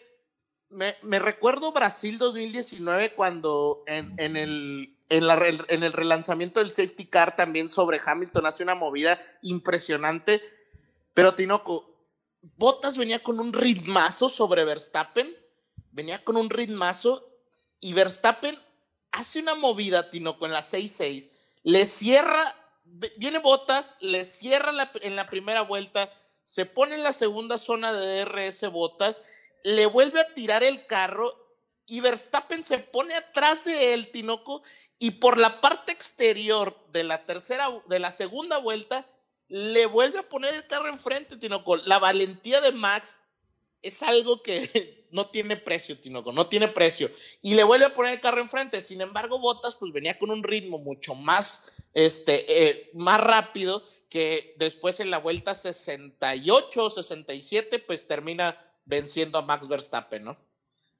me, 0.70 0.96
recuerdo 1.20 1.72
Brasil 1.72 2.18
2019 2.18 3.14
cuando 3.14 3.84
en, 3.88 4.38
el, 4.38 4.98
en 5.10 5.84
el 5.84 5.94
relanzamiento 5.94 6.60
del 6.60 6.74
safety 6.74 7.06
car 7.06 7.36
también 7.36 7.70
sobre 7.70 8.02
Hamilton 8.04 8.46
hace 8.46 8.64
una 8.64 8.76
movida 8.76 9.20
impresionante. 9.42 10.42
Pero 11.14 11.36
Tinoco, 11.36 11.98
Bottas 12.42 12.98
venía 12.98 13.24
con 13.24 13.40
un 13.40 13.54
ritmazo 13.54 14.30
sobre 14.30 14.66
Verstappen, 14.66 15.36
venía 15.92 16.24
con 16.24 16.38
un 16.38 16.50
ritmazo 16.50 17.28
y 17.80 17.94
Verstappen 17.94 18.58
hace 19.12 19.40
una 19.40 19.56
movida, 19.56 20.10
Tinoco, 20.10 20.46
en 20.46 20.52
la 20.52 20.62
6-6, 20.62 21.32
le 21.68 21.86
cierra, 21.86 22.56
viene 23.18 23.40
Bottas, 23.40 23.98
le 24.00 24.24
cierra 24.24 24.72
en 25.02 25.18
la 25.18 25.30
primera 25.30 25.64
vuelta, 25.64 26.14
se 26.46 26.66
pone 26.66 26.96
en 26.96 27.04
la 27.04 27.12
segunda 27.12 27.58
zona 27.58 27.92
de 27.92 28.24
DRS 28.24 28.72
Bottas, 28.72 29.22
le 29.66 29.86
vuelve 29.86 30.22
a 30.22 30.34
tirar 30.34 30.64
el 30.64 30.86
carro 30.86 31.36
y 31.86 32.00
Verstappen 32.00 32.64
se 32.64 32.78
pone 32.80 33.16
atrás 33.16 33.66
de 33.66 33.94
él, 33.94 34.12
Tinoco, 34.12 34.64
y 34.98 35.12
por 35.12 35.38
la 35.38 35.60
parte 35.60 35.92
exterior 35.92 36.88
de 36.94 37.04
la 37.04 37.26
tercera, 37.26 37.68
de 37.88 38.00
la 38.00 38.12
segunda 38.12 38.60
vuelta, 38.60 39.06
le 39.50 39.88
vuelve 39.88 40.20
a 40.20 40.30
poner 40.30 40.54
el 40.54 40.68
carro 40.68 40.88
enfrente, 40.88 41.36
Tinoco. 41.36 41.76
La 41.76 42.00
valentía 42.00 42.62
de 42.62 42.72
Max 42.72 43.27
es 43.82 44.04
algo 44.04 44.42
que 44.42 45.06
no 45.12 45.30
tiene 45.30 45.58
precio, 45.58 45.98
Tinoco, 45.98 46.32
no 46.32 46.48
tiene 46.48 46.68
precio. 46.68 47.10
Y 47.42 47.56
le 47.56 47.64
vuelve 47.64 47.86
a 47.86 47.94
poner 47.94 48.14
el 48.14 48.22
carro 48.22 48.42
enfrente. 48.42 48.82
Sin 48.82 49.02
embargo, 49.02 49.40
Bottas 49.40 49.76
pues 49.78 49.92
venía 49.92 50.18
con 50.20 50.32
un 50.32 50.44
ritmo 50.44 50.80
mucho 50.80 51.16
más, 51.16 51.74
este, 51.94 52.46
eh, 52.48 52.90
más 52.94 53.22
rápido 53.22 53.84
que 54.10 54.56
después 54.58 55.00
en 55.00 55.12
la 55.12 55.18
vuelta 55.18 55.54
68 55.54 56.90
67 56.90 57.80
pues 57.80 58.08
termina 58.08 58.58
venciendo 58.86 59.38
a 59.38 59.42
Max 59.42 59.68
Verstappen, 59.68 60.24
¿no? 60.24 60.38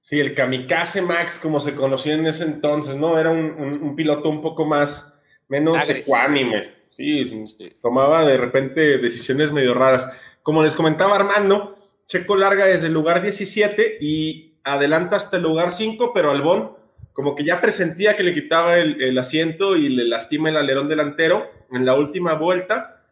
Sí, 0.02 0.20
el 0.20 0.34
kamikaze 0.34 1.02
Max, 1.02 1.40
como 1.42 1.60
se 1.60 1.76
conocía 1.76 2.14
en 2.14 2.28
ese 2.28 2.46
entonces, 2.46 2.96
¿no? 2.96 3.20
Era 3.20 3.30
un, 3.30 3.94
piloto 3.96 4.30
un 4.30 4.42
poco 4.42 4.66
más, 4.66 5.20
menos 5.48 5.78
ecuánime. 5.90 6.76
Sí, 6.90 7.46
tomaba 7.82 8.24
de 8.24 8.38
repente 8.38 9.00
decisiones 9.00 9.52
medio 9.52 9.74
raras. 9.74 10.10
Como 10.42 10.64
les 10.64 10.76
comentaba 10.76 11.18
Armando, 11.18 11.76
Checo 12.08 12.36
larga 12.36 12.66
desde 12.66 12.88
el 12.88 12.94
lugar 12.94 13.22
17 13.22 13.98
y 14.02 14.60
adelanta 14.64 15.16
hasta 15.18 15.38
el 15.38 15.44
lugar 15.44 15.70
5, 15.70 16.12
pero 16.14 16.32
Albón 16.32 16.78
como 17.18 17.34
que 17.34 17.44
ya 17.44 17.60
presentía 17.60 18.16
que 18.16 18.22
le 18.22 18.32
quitaba 18.32 18.76
el, 18.78 19.18
asiento 19.18 19.76
y 19.76 19.90
le 19.90 20.04
lastima 20.04 20.50
el 20.50 20.58
alerón 20.58 20.88
delantero 20.88 21.50
en 21.72 21.84
la 21.84 21.96
última 21.96 22.36
vuelta, 22.36 23.08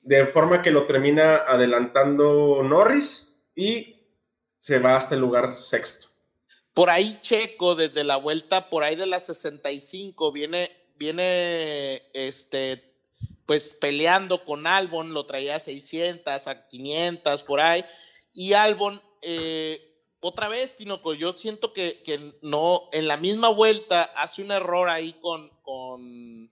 de 0.00 0.26
forma 0.26 0.62
que 0.62 0.72
lo 0.72 0.84
termina 0.84 1.36
adelantando 1.36 2.60
Norris 2.64 3.32
y 3.54 4.02
se 4.58 4.80
va 4.80 4.96
hasta 4.96 5.14
el 5.14 5.20
lugar 5.20 5.56
sexto. 5.56 6.08
Por 6.72 6.90
ahí 6.90 7.20
Checo, 7.20 7.76
desde 7.76 8.02
la 8.02 8.16
vuelta 8.16 8.68
por 8.68 8.82
ahí 8.82 8.96
de 8.96 9.06
las 9.06 9.26
65, 9.26 10.32
viene, 10.32 10.72
viene 10.96 12.02
este, 12.14 12.93
pues 13.46 13.74
peleando 13.74 14.44
con 14.44 14.66
Albon, 14.66 15.12
lo 15.12 15.26
traía 15.26 15.56
a 15.56 15.60
600, 15.60 16.46
a 16.48 16.66
500, 16.66 17.42
por 17.42 17.60
ahí, 17.60 17.84
y 18.32 18.54
Albon, 18.54 19.02
eh, 19.22 19.94
otra 20.20 20.48
vez, 20.48 20.74
Tinoco, 20.76 21.12
yo 21.12 21.34
siento 21.36 21.72
que, 21.72 22.02
que, 22.02 22.34
no, 22.40 22.88
en 22.92 23.06
la 23.08 23.18
misma 23.18 23.50
vuelta 23.50 24.04
hace 24.04 24.42
un 24.42 24.52
error 24.52 24.88
ahí 24.88 25.12
con, 25.20 25.50
con, 25.62 26.50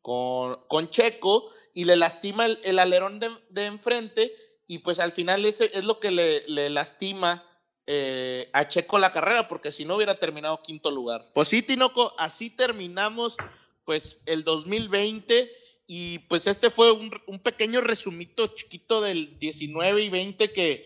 con, 0.00 0.88
Checo 0.88 1.50
y 1.74 1.84
le 1.84 1.96
lastima 1.96 2.46
el, 2.46 2.78
alerón 2.78 3.20
de, 3.20 3.66
enfrente 3.66 4.34
y 4.66 4.78
pues 4.78 4.98
al 5.00 5.12
final 5.12 5.44
ese 5.44 5.70
es 5.74 5.84
lo 5.84 6.00
que 6.00 6.10
le, 6.10 6.48
le 6.48 6.70
lastima 6.70 7.44
eh, 7.86 8.48
a 8.54 8.68
Checo 8.68 8.98
la 8.98 9.12
carrera, 9.12 9.48
porque 9.48 9.70
si 9.70 9.84
no 9.84 9.96
hubiera 9.96 10.18
terminado 10.18 10.62
quinto 10.62 10.90
lugar. 10.90 11.30
Pues 11.34 11.48
sí, 11.48 11.62
Tinoco, 11.62 12.14
así 12.16 12.48
terminamos 12.48 13.36
pues 13.84 14.22
el 14.26 14.44
2020 14.44 15.59
y 15.92 16.20
pues 16.20 16.46
este 16.46 16.70
fue 16.70 16.92
un, 16.92 17.10
pequeño 17.42 17.80
resumito 17.80 18.46
chiquito 18.46 19.00
del 19.00 19.36
19 19.40 20.00
y 20.00 20.08
20 20.08 20.52
que 20.52 20.84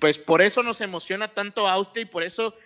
pues 0.00 0.18
por 0.18 0.42
eso 0.42 0.64
nos 0.64 0.80
emociona 0.80 1.32
tanto 1.32 1.68
Austria 1.68 2.02
y 2.02 2.06
por 2.06 2.24
eso 2.24 2.56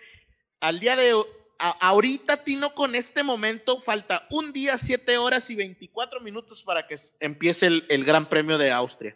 al 0.61 0.79
día 0.79 0.95
de 0.95 1.13
ahorita 1.59 2.43
Tino 2.43 2.73
con 2.73 2.95
este 2.95 3.21
momento 3.21 3.79
falta 3.79 4.25
un 4.31 4.51
día, 4.51 4.79
7 4.79 5.19
horas 5.19 5.51
y 5.51 5.55
24 5.55 6.21
minutos 6.21 6.63
para 6.63 6.87
que 6.87 6.95
empiece 7.19 7.67
el, 7.67 7.85
el 7.89 8.03
Gran 8.03 8.29
Premio 8.29 8.57
de 8.57 8.71
Austria. 8.71 9.15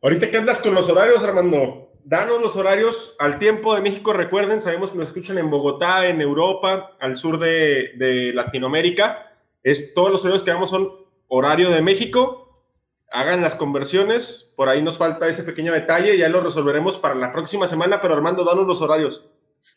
Ahorita 0.00 0.30
que 0.30 0.36
andas 0.36 0.60
con 0.60 0.76
los 0.76 0.88
horarios, 0.88 1.24
Armando, 1.24 1.90
danos 2.04 2.40
los 2.40 2.54
horarios 2.54 3.16
al 3.18 3.40
tiempo 3.40 3.74
de 3.74 3.80
México. 3.80 4.12
Recuerden, 4.12 4.62
sabemos 4.62 4.92
que 4.92 4.98
nos 4.98 5.08
escuchan 5.08 5.38
en 5.38 5.50
Bogotá, 5.50 6.06
en 6.06 6.20
Europa, 6.20 6.96
al 7.00 7.16
sur 7.16 7.40
de, 7.40 8.30
Latinoamérica. 8.32 9.32
Es, 9.64 9.92
todos 9.92 10.12
los 10.12 10.20
horarios 10.20 10.44
que 10.44 10.52
damos 10.52 10.70
son 10.70 11.05
horario 11.28 11.70
de 11.70 11.82
México. 11.82 12.64
Hagan 13.10 13.42
las 13.42 13.54
conversiones. 13.54 14.52
Por 14.56 14.68
ahí 14.68 14.82
nos 14.82 14.98
falta 14.98 15.28
ese 15.28 15.42
pequeño 15.42 15.72
detalle. 15.72 16.16
Ya 16.18 16.28
lo 16.28 16.40
resolveremos 16.40 16.98
para 16.98 17.14
la 17.14 17.32
próxima 17.32 17.66
semana. 17.66 18.00
Pero 18.00 18.14
Armando, 18.14 18.44
danos 18.44 18.66
los 18.66 18.80
horarios. 18.80 19.24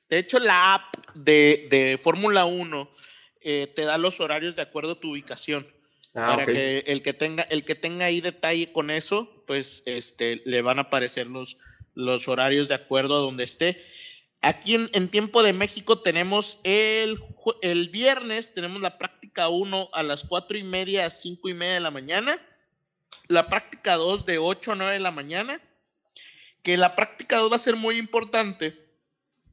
De 0.10 0.18
hecho, 0.18 0.40
la 0.40 0.74
app 0.74 0.96
de, 1.14 2.00
Fórmula 2.02 2.46
1 2.46 2.90
eh, 3.42 3.72
te 3.76 3.84
da 3.84 3.98
los 3.98 4.20
horarios 4.20 4.56
de 4.56 4.64
acuerdo 4.64 4.94
a 4.94 5.00
tu 5.00 5.12
ubicación. 5.12 5.68
Ah, 6.16 6.30
para 6.30 6.46
que 6.48 6.80
el 6.88 7.04
que 7.04 7.14
tenga 7.14 7.44
el 7.44 7.64
que 7.64 7.76
tenga 7.76 8.06
ahí 8.06 8.20
detalle 8.20 8.72
con 8.72 8.90
eso, 8.90 9.44
pues 9.46 9.84
este 9.86 10.42
le 10.44 10.64
van 10.64 10.80
a 10.80 10.84
aparecer 10.84 11.28
los, 11.28 11.60
los 11.94 12.28
horarios 12.28 12.68
de 12.68 12.74
acuerdo 12.74 13.16
a 13.16 13.20
donde 13.20 13.44
esté. 13.44 13.80
Aquí 14.42 14.76
en, 14.76 15.10
tiempo 15.10 15.44
de 15.44 15.52
México 15.52 16.00
tenemos 16.00 16.60
el, 16.64 17.20
el 17.62 17.90
viernes, 17.90 18.54
tenemos 18.54 18.82
la 18.82 18.98
práctica 18.98 19.50
1 19.50 19.90
a 19.92 20.02
las 20.04 20.24
4 20.24 20.58
y 20.58 20.64
media 20.64 21.06
a 21.06 21.10
5 21.10 21.50
y 21.50 21.54
media 21.54 21.74
de 21.74 21.80
la 21.82 21.92
mañana, 21.92 22.40
la 23.28 23.50
práctica 23.50 23.96
2 23.96 24.26
de 24.26 24.38
8 24.38 24.72
a 24.72 24.76
9 24.76 24.94
de 24.94 25.00
la 25.00 25.12
mañana, 25.12 25.62
que 26.64 26.78
la 26.78 26.96
práctica 26.96 27.38
2 27.38 27.52
va 27.52 27.58
a 27.58 27.60
ser 27.60 27.76
muy 27.76 27.98
importante 27.98 28.80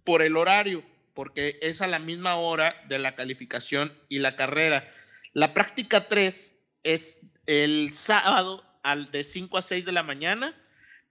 por 0.05 0.23
el 0.23 0.37
horario, 0.37 0.85
porque 1.15 1.59
es 1.63 1.83
a 1.83 1.89
la 1.89 1.99
misma 1.99 2.37
hora 2.37 2.81
de 2.89 3.01
la 3.01 3.17
calificación 3.17 3.93
y 4.09 4.21
la 4.21 4.37
carrera. 4.37 4.89
La 5.33 5.53
práctica 5.53 6.07
3 6.07 6.61
es 6.85 7.27
el 7.47 7.93
sábado 7.93 8.65
al 8.85 9.11
de 9.11 9.25
5 9.25 9.59
a 9.59 9.63
6 9.63 9.85
de 9.85 9.93
la 9.93 10.05
mañana 10.05 10.55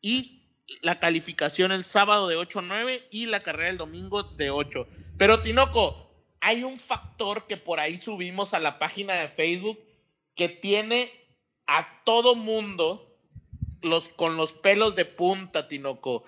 y 0.01 0.44
la 0.81 0.99
calificación 0.99 1.71
el 1.71 1.83
sábado 1.83 2.27
de 2.27 2.35
8 2.35 2.59
a 2.59 2.61
9 2.61 3.07
y 3.11 3.25
la 3.27 3.41
carrera 3.41 3.69
el 3.69 3.77
domingo 3.77 4.23
de 4.23 4.49
8. 4.49 4.87
Pero 5.17 5.41
Tinoco, 5.41 6.11
hay 6.41 6.63
un 6.63 6.77
factor 6.77 7.47
que 7.47 7.57
por 7.57 7.79
ahí 7.79 7.97
subimos 7.97 8.53
a 8.53 8.59
la 8.59 8.79
página 8.79 9.15
de 9.15 9.27
Facebook 9.27 9.79
que 10.35 10.49
tiene 10.49 11.11
a 11.67 12.03
todo 12.03 12.35
mundo 12.35 13.17
los, 13.81 14.09
con 14.09 14.37
los 14.37 14.53
pelos 14.53 14.95
de 14.95 15.05
punta, 15.05 15.67
Tinoco. 15.67 16.25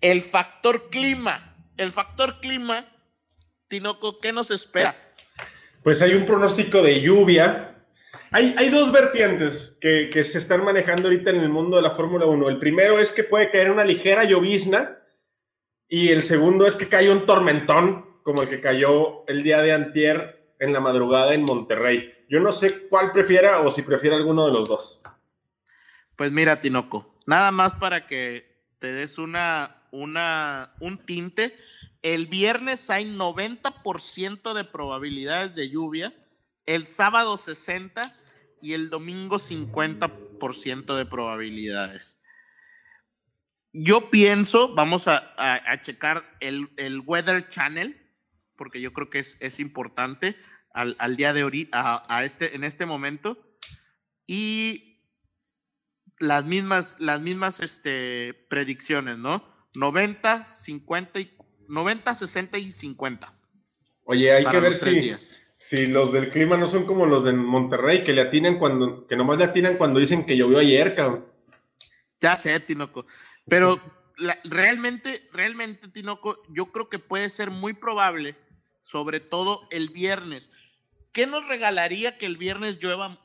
El 0.00 0.22
factor 0.22 0.90
clima. 0.90 1.56
El 1.76 1.92
factor 1.92 2.40
clima, 2.40 2.86
Tinoco, 3.68 4.18
¿qué 4.18 4.32
nos 4.32 4.50
espera? 4.50 4.94
Pues 5.82 6.02
hay 6.02 6.14
un 6.14 6.26
pronóstico 6.26 6.82
de 6.82 7.00
lluvia 7.00 7.79
hay, 8.32 8.68
dos 8.68 8.92
vertientes 8.92 9.76
que, 9.80 10.10
se 10.22 10.38
están 10.38 10.64
manejando 10.64 11.08
ahorita 11.08 11.30
en 11.30 11.36
el 11.36 11.48
mundo 11.48 11.76
de 11.76 11.82
la 11.82 11.90
Fórmula 11.92 12.26
1. 12.26 12.48
El 12.48 12.58
primero 12.58 12.98
es 12.98 13.10
que 13.10 13.24
puede 13.24 13.50
caer 13.50 13.70
una 13.70 13.84
ligera 13.84 14.24
llovizna 14.24 14.98
y 15.88 16.10
el 16.10 16.22
segundo 16.22 16.66
es 16.66 16.76
que 16.76 16.88
cae 16.88 17.10
un 17.10 17.26
tormentón 17.26 18.20
como 18.22 18.42
el 18.42 18.48
que 18.48 18.60
cayó 18.60 19.26
el 19.26 19.42
día 19.42 19.60
de 19.62 19.72
antier 19.72 20.54
en 20.60 20.72
la 20.72 20.80
madrugada 20.80 21.34
en 21.34 21.42
Monterrey. 21.42 22.12
Yo 22.28 22.38
no 22.38 22.52
sé 22.52 22.86
cuál 22.88 23.10
prefiera 23.10 23.62
o 23.62 23.70
si 23.70 23.82
prefiere 23.82 24.14
alguno 24.14 24.46
de 24.46 24.52
los 24.52 24.68
dos. 24.68 25.02
Pues 26.14 26.30
mira, 26.30 26.60
Tinoco, 26.60 27.16
nada 27.26 27.50
más 27.50 27.74
para 27.74 28.06
que 28.06 28.62
te 28.78 28.92
des 28.92 29.18
una, 29.18 29.82
una, 29.90 30.74
un 30.78 30.98
tinte. 30.98 31.56
El 32.02 32.26
viernes 32.26 32.90
hay 32.90 33.06
90% 33.06 34.54
de 34.54 34.64
probabilidades 34.64 35.56
de 35.56 35.68
lluvia, 35.68 36.14
el 36.66 36.86
sábado 36.86 37.36
60 37.36 38.19
y 38.62 38.72
el 38.72 38.90
domingo 38.90 39.38
50% 39.38 40.96
de 40.96 41.06
probabilidades. 41.06 42.22
Yo 43.72 44.10
pienso, 44.10 44.74
vamos 44.74 45.06
a, 45.06 45.80
checar 45.82 46.36
el, 46.40 46.68
Weather 47.06 47.46
Channel, 47.48 47.96
porque 48.56 48.80
yo 48.80 48.92
creo 48.92 49.10
que 49.10 49.20
es, 49.20 49.36
es 49.40 49.60
importante 49.60 50.36
al, 50.72 51.16
día 51.16 51.32
de 51.32 51.44
hoy, 51.44 51.68
a, 51.72 52.22
este, 52.24 52.54
en 52.56 52.64
este 52.64 52.86
momento. 52.86 53.56
Y 54.26 55.04
las 56.18 56.44
mismas, 56.44 56.96
las 57.00 57.20
mismas 57.20 57.60
este, 57.60 58.34
predicciones, 58.48 59.18
¿no? 59.18 59.48
90, 59.74 60.46
50 60.46 61.20
y 61.20 61.36
90, 61.68 62.14
60 62.14 62.58
y 62.58 62.72
50. 62.72 63.32
Oye, 64.04 64.32
hay 64.32 64.44
que 64.44 64.60
ver 64.60 64.74
si, 64.74 64.90
días. 64.90 65.39
Si 65.62 65.84
los 65.84 66.10
del 66.10 66.30
clima 66.30 66.56
no 66.56 66.66
son 66.66 66.86
como 66.86 67.04
los 67.04 67.22
de 67.22 67.34
Monterrey, 67.34 68.02
que 68.02 68.14
le 68.14 68.22
atinan 68.22 68.58
cuando, 68.58 69.06
que 69.06 69.14
nomás 69.14 69.36
le 69.36 69.44
atinan 69.44 69.76
cuando 69.76 70.00
dicen 70.00 70.24
que 70.24 70.34
llovió 70.34 70.58
ayer, 70.58 70.94
cabrón. 70.94 71.26
Ya 72.18 72.34
sé, 72.36 72.58
Tinoco. 72.60 73.04
Pero 73.46 73.78
realmente, 74.44 75.28
realmente, 75.34 75.88
Tinoco, 75.88 76.42
yo 76.48 76.72
creo 76.72 76.88
que 76.88 76.98
puede 76.98 77.28
ser 77.28 77.50
muy 77.50 77.74
probable, 77.74 78.36
sobre 78.82 79.20
todo 79.20 79.68
el 79.70 79.90
viernes. 79.90 80.50
¿qué 81.12 81.26
nos 81.26 81.46
regalaría 81.46 82.18
que 82.18 82.26
el 82.26 82.36
viernes 82.36 82.78
llueva 82.78 83.22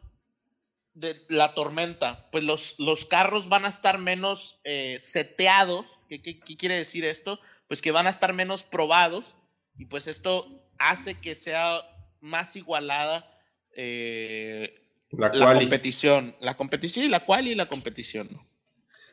de 0.94 1.26
la 1.30 1.54
tormenta? 1.54 2.30
Pues 2.32 2.44
los, 2.44 2.76
los 2.80 3.06
carros 3.06 3.50
van 3.50 3.66
a 3.66 3.70
estar 3.70 3.98
menos 3.98 4.60
eh, 4.64 4.98
seteados. 5.00 6.00
¿Qué, 6.10 6.22
¿Qué, 6.22 6.40
quiere 6.40 6.78
decir 6.78 7.06
esto? 7.06 7.40
Pues 7.68 7.82
que 7.82 7.92
van 7.92 8.08
a 8.08 8.12
estar 8.12 8.34
menos 8.34 8.64
probados 8.64 9.36
y 9.78 9.86
pues 9.86 10.08
esto 10.08 10.70
hace 10.78 11.16
que 11.16 11.36
sea 11.36 11.82
más 12.26 12.56
igualada 12.56 13.32
eh, 13.72 14.82
la, 15.12 15.54
competición. 15.54 16.36
La 16.42 16.56
competición 16.56 17.06
y 17.06 17.10
la 17.10 17.22
cual 17.22 17.48
y 17.48 17.56
la 17.56 17.68
competición. 17.68 18.30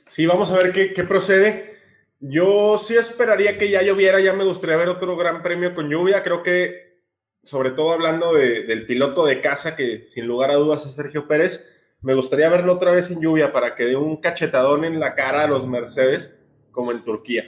Sí, 0.08 0.26
vamos 0.26 0.50
a 0.50 0.56
ver 0.56 0.72
qué, 0.72 0.92
qué 0.92 1.04
procede. 1.04 1.76
Yo 2.20 2.78
sí 2.78 2.96
esperaría 2.96 3.58
que 3.58 3.70
ya 3.70 3.82
lloviera, 3.82 4.20
ya 4.20 4.32
me 4.32 4.44
gustaría 4.44 4.76
ver 4.76 4.88
otro 4.88 5.16
gran 5.16 5.42
premio 5.42 5.74
con 5.74 5.90
lluvia. 5.90 6.22
Creo 6.22 6.42
que, 6.42 7.00
sobre 7.42 7.70
todo 7.70 7.92
hablando 7.92 8.32
del 8.34 8.86
piloto 8.86 9.26
de 9.26 9.40
casa, 9.40 9.74
que 9.74 10.06
sin 10.08 10.26
lugar 10.26 10.50
a 10.50 10.54
dudas 10.54 10.86
es 10.86 10.94
Sergio 10.94 11.26
Pérez, 11.26 11.68
me 12.00 12.14
gustaría 12.14 12.48
verlo 12.48 12.74
otra 12.74 12.92
vez 12.92 13.10
en 13.10 13.20
lluvia 13.20 13.52
para 13.52 13.74
que 13.74 13.84
dé 13.84 13.96
un 13.96 14.18
cachetadón 14.18 14.84
en 14.84 15.00
la 15.00 15.14
cara 15.14 15.42
a 15.42 15.46
los 15.48 15.66
Mercedes, 15.66 16.36
como 16.70 16.92
en 16.92 17.04
Turquía. 17.04 17.44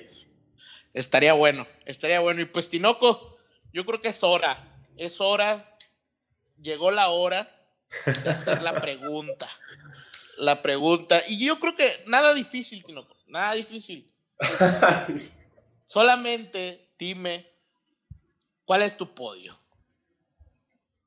Estaría 0.92 1.32
bueno, 1.32 1.66
estaría 1.86 2.20
bueno. 2.20 2.40
Y 2.40 2.44
pues 2.44 2.68
Tinoco, 2.68 3.36
yo 3.72 3.84
creo 3.84 4.00
que 4.00 4.08
es 4.08 4.22
hora, 4.22 4.74
es 4.97 5.20
hora, 5.20 5.76
llegó 6.61 6.90
la 6.90 7.09
hora 7.09 7.51
de 8.24 8.30
hacer 8.30 8.62
la 8.62 8.80
pregunta. 8.80 9.49
La 10.38 10.62
pregunta. 10.62 11.20
Y 11.28 11.45
yo 11.47 11.61
creo 11.61 11.76
que 11.76 12.03
nada 12.07 12.34
difícil, 12.34 12.84
Tinoco, 12.84 13.16
nada 13.26 13.55
difícil. 13.55 14.11
Solamente 15.84 16.90
dime 16.99 17.47
cuál 18.64 18.82
es 18.82 18.97
tu 18.97 19.14
podio. 19.14 19.57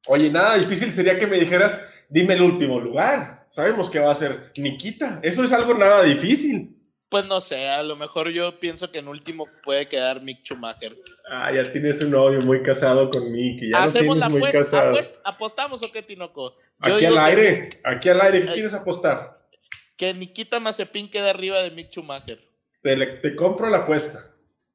Oye, 0.08 0.32
nada 0.32 0.56
difícil 0.56 0.92
sería 0.92 1.20
que 1.20 1.28
me 1.28 1.40
dijeras, 1.40 1.86
dime 2.08 2.36
el 2.36 2.42
último 2.42 2.80
lugar. 2.80 3.48
Sabemos 3.52 3.90
que 3.90 4.00
va 4.00 4.12
a 4.12 4.16
ser 4.16 4.54
Nikita. 4.56 5.20
Eso 5.24 5.44
es 5.44 5.52
algo 5.52 5.74
nada 5.74 6.04
difícil. 6.04 6.77
Pues 7.10 7.26
no 7.26 7.40
sé, 7.40 7.68
a 7.68 7.84
lo 7.84 7.96
mejor 7.96 8.30
yo 8.32 8.60
pienso 8.60 8.92
que 8.92 9.00
en 9.00 9.08
último 9.08 9.48
puede 9.64 9.88
quedar 9.88 10.22
Mick 10.22 10.44
Schumacher. 10.44 10.98
Ah, 11.30 11.52
ya 11.54 11.72
tienes 11.72 12.02
un 12.02 12.12
novio 12.12 12.42
muy 12.42 12.62
casado 12.62 13.10
con 13.10 13.32
Mick. 13.32 13.62
Ya 13.72 13.84
Hacemos 13.84 14.18
la 14.18 14.28
muy 14.28 14.52
casado. 14.52 14.98
¿Apostamos 15.24 15.82
o 15.84 15.92
qué, 15.92 16.02
Tinoco? 16.02 16.58
aquí 16.80 17.06
al 17.06 17.18
aire, 17.18 17.70
aquí 17.86 18.10
al 18.10 18.20
aire, 18.20 18.46
¿qué 18.46 18.54
quieres 18.54 18.74
apostar? 18.74 19.48
Que 19.96 20.14
Nikita 20.14 20.60
Mazepin 20.60 21.10
quede 21.10 21.30
arriba 21.30 21.64
de 21.64 21.72
Mick 21.72 21.92
Schumacher. 21.92 22.46
Te, 22.82 23.36
compro 23.36 23.70
la 23.70 23.80
apuesta. 23.80 24.34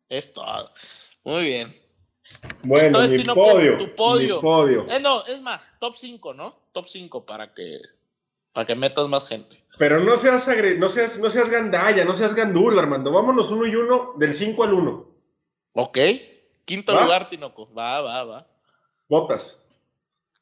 Es 0.08 0.32
todo. 0.32 0.72
Muy 1.24 1.44
bien. 1.44 1.82
Bueno, 2.62 3.00
mi, 3.00 3.24
podio, 3.24 3.76
tu 3.78 3.94
podio. 3.94 4.40
podio. 4.40 4.86
Eh, 4.90 5.00
no, 5.00 5.24
es 5.26 5.40
más, 5.42 5.72
top 5.80 5.96
5, 5.96 6.34
¿no? 6.34 6.68
Top 6.72 6.86
5 6.86 7.26
para 7.26 7.52
que, 7.52 7.78
para 8.53 8.66
que 8.66 8.74
metas 8.74 9.09
más 9.09 9.28
gente. 9.28 9.62
Pero 9.78 10.00
no 10.00 10.16
seas, 10.16 10.48
no 10.78 10.88
seas, 10.88 11.18
no 11.18 11.30
seas 11.30 11.48
gandalla, 11.48 12.05
no 12.05 12.14
seas 12.14 12.34
gandula, 12.34 12.82
Armando. 12.82 13.11
Vámonos 13.11 13.50
uno 13.50 13.66
y 13.66 13.74
uno, 13.74 14.12
del 14.16 14.34
5 14.34 14.64
al 14.64 14.74
1. 14.74 15.09
Ok. 15.72 15.98
Quinto 16.64 17.00
lugar, 17.00 17.28
Tinoco. 17.28 17.72
Va, 17.72 18.00
va, 18.00 18.24
va. 18.24 18.46
Botas. 19.09 19.64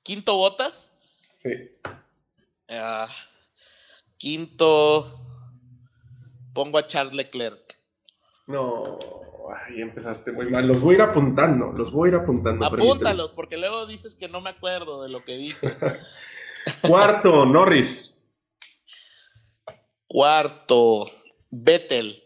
¿Quinto 0.03 0.37
botas? 0.37 0.95
Sí. 1.37 1.51
Ah, 2.69 3.09
quinto. 4.17 5.19
Pongo 6.53 6.79
a 6.79 6.87
Charles 6.87 7.15
Leclerc. 7.15 7.77
No, 8.47 8.99
ahí 9.55 9.81
empezaste 9.81 10.33
muy 10.33 10.51
mal. 10.51 10.67
Los 10.67 10.81
voy 10.81 10.95
a 10.95 10.99
ir 10.99 11.03
apuntando, 11.03 11.73
los 11.77 11.93
voy 11.93 12.09
a 12.09 12.13
ir 12.13 12.19
apuntando. 12.19 12.67
Apúntalos, 12.67 13.31
porque 13.31 13.57
luego 13.57 13.87
dices 13.87 14.17
que 14.17 14.29
no 14.29 14.41
me 14.41 14.51
acuerdo 14.51 15.03
de 15.03 15.09
lo 15.09 15.25
que 15.25 15.37
dije. 15.37 15.77
Cuarto, 16.83 17.47
Norris. 17.47 18.23
Cuarto, 20.07 21.11
Vettel. 21.51 22.23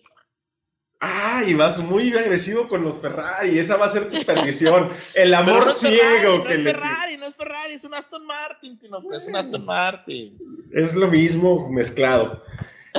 Ah, 1.01 1.43
y 1.47 1.53
vas 1.53 1.81
muy 1.81 2.17
agresivo 2.17 2.67
con 2.67 2.83
los 2.83 2.99
Ferrari. 2.99 3.59
Esa 3.59 3.77
va 3.77 3.87
a 3.87 3.93
ser 3.93 4.11
tu 4.11 4.25
perdición. 4.25 4.91
El 5.13 5.35
amor 5.35 5.71
ciego 5.71 6.39
no 6.39 6.45
que 6.45 6.55
es 6.55 6.63
Ferrari, 6.63 7.17
no 7.19 7.27
es 7.27 7.35
Ferrari, 7.35 7.75
es 7.75 7.85
un 7.85 7.93
Aston 7.93 8.25
Martin, 8.25 8.81
es 9.13 9.27
un 9.27 9.37
Aston 9.37 9.65
Martin. 9.67 10.39
Es 10.73 10.95
lo 10.95 11.09
mismo 11.09 11.69
mezclado. 11.69 12.43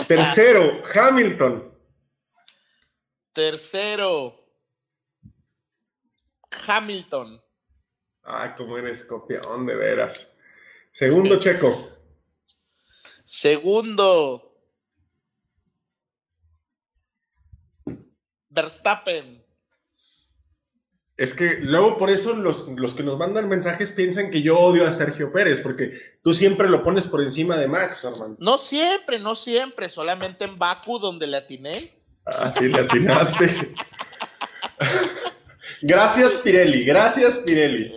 Tercero, 0.07 0.83
Hamilton. 0.93 1.73
Tercero, 3.33 4.35
Hamilton. 6.67 7.41
Ah, 8.23 8.53
cómo 8.55 8.77
eres 8.77 9.03
copión, 9.03 9.65
de 9.65 9.75
veras. 9.75 10.34
Segundo, 10.95 11.37
Checo. 11.39 11.89
Segundo, 13.25 14.55
Verstappen. 18.47 19.43
Es 21.17 21.33
que 21.33 21.57
luego 21.59 21.97
por 21.97 22.09
eso 22.09 22.33
los, 22.33 22.63
que 22.95 23.03
nos 23.03 23.17
mandan 23.17 23.49
mensajes 23.49 23.91
piensan 23.91 24.31
que 24.31 24.41
yo 24.41 24.57
odio 24.57 24.87
a 24.87 24.93
Sergio 24.93 25.33
Pérez, 25.33 25.59
porque 25.59 25.99
tú 26.23 26.31
siempre 26.33 26.69
lo 26.69 26.81
pones 26.81 27.07
por 27.07 27.21
encima 27.21 27.57
de 27.57 27.67
Max, 27.67 28.05
hermano. 28.05 28.37
No 28.39 28.57
siempre, 28.57 29.19
no 29.19 29.35
siempre, 29.35 29.89
solamente 29.89 30.45
en 30.45 30.55
Baku 30.55 30.97
donde 30.97 31.27
le 31.27 31.35
atiné. 31.35 32.05
Ah, 32.25 32.49
sí, 32.49 32.69
le 32.69 32.79
atinaste. 32.79 33.73
gracias, 35.81 36.35
Pirelli, 36.35 36.85
gracias, 36.85 37.39
Pirelli. 37.39 37.93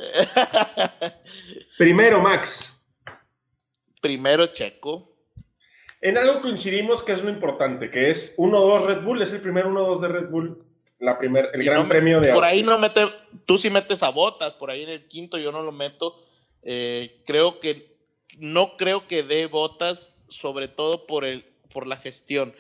Primero, 1.78 2.20
Max. 2.20 2.74
Primero, 4.00 4.46
Checo. 4.48 5.14
En 6.00 6.16
algo 6.16 6.40
coincidimos 6.40 7.02
que 7.02 7.12
es 7.12 7.22
lo 7.22 7.30
importante, 7.30 7.90
que 7.90 8.08
es 8.08 8.36
1-2 8.36 8.86
Red 8.86 9.02
Bull, 9.02 9.20
es 9.22 9.32
el 9.32 9.40
primer 9.40 9.66
1-2 9.66 10.00
de 10.00 10.08
Red 10.08 10.28
Bull 10.28 10.64
la 11.00 11.16
primer, 11.16 11.50
el 11.54 11.62
gran 11.62 11.88
premio 11.88 12.20
de 12.20 12.32
Por 12.32 12.44
ahí 12.44 12.62
no 12.62 12.76
mete, 12.76 13.02
tú 13.46 13.56
sí 13.56 13.70
metes 13.70 14.02
a 14.02 14.08
botas, 14.08 14.54
por 14.54 14.70
ahí 14.70 14.82
en 14.82 14.90
el 14.90 15.06
quinto 15.06 15.38
yo 15.38 15.52
no 15.52 15.62
lo 15.62 15.70
meto. 15.70 16.16
Eh, 16.62 17.22
creo 17.24 17.60
que, 17.60 17.96
no 18.38 18.76
creo 18.76 19.06
que 19.06 19.22
dé 19.22 19.46
botas, 19.46 20.16
sobre 20.28 20.66
todo 20.66 21.06
por, 21.06 21.24
el, 21.24 21.44
por 21.72 21.86
la 21.86 21.96
gestión. 21.96 22.54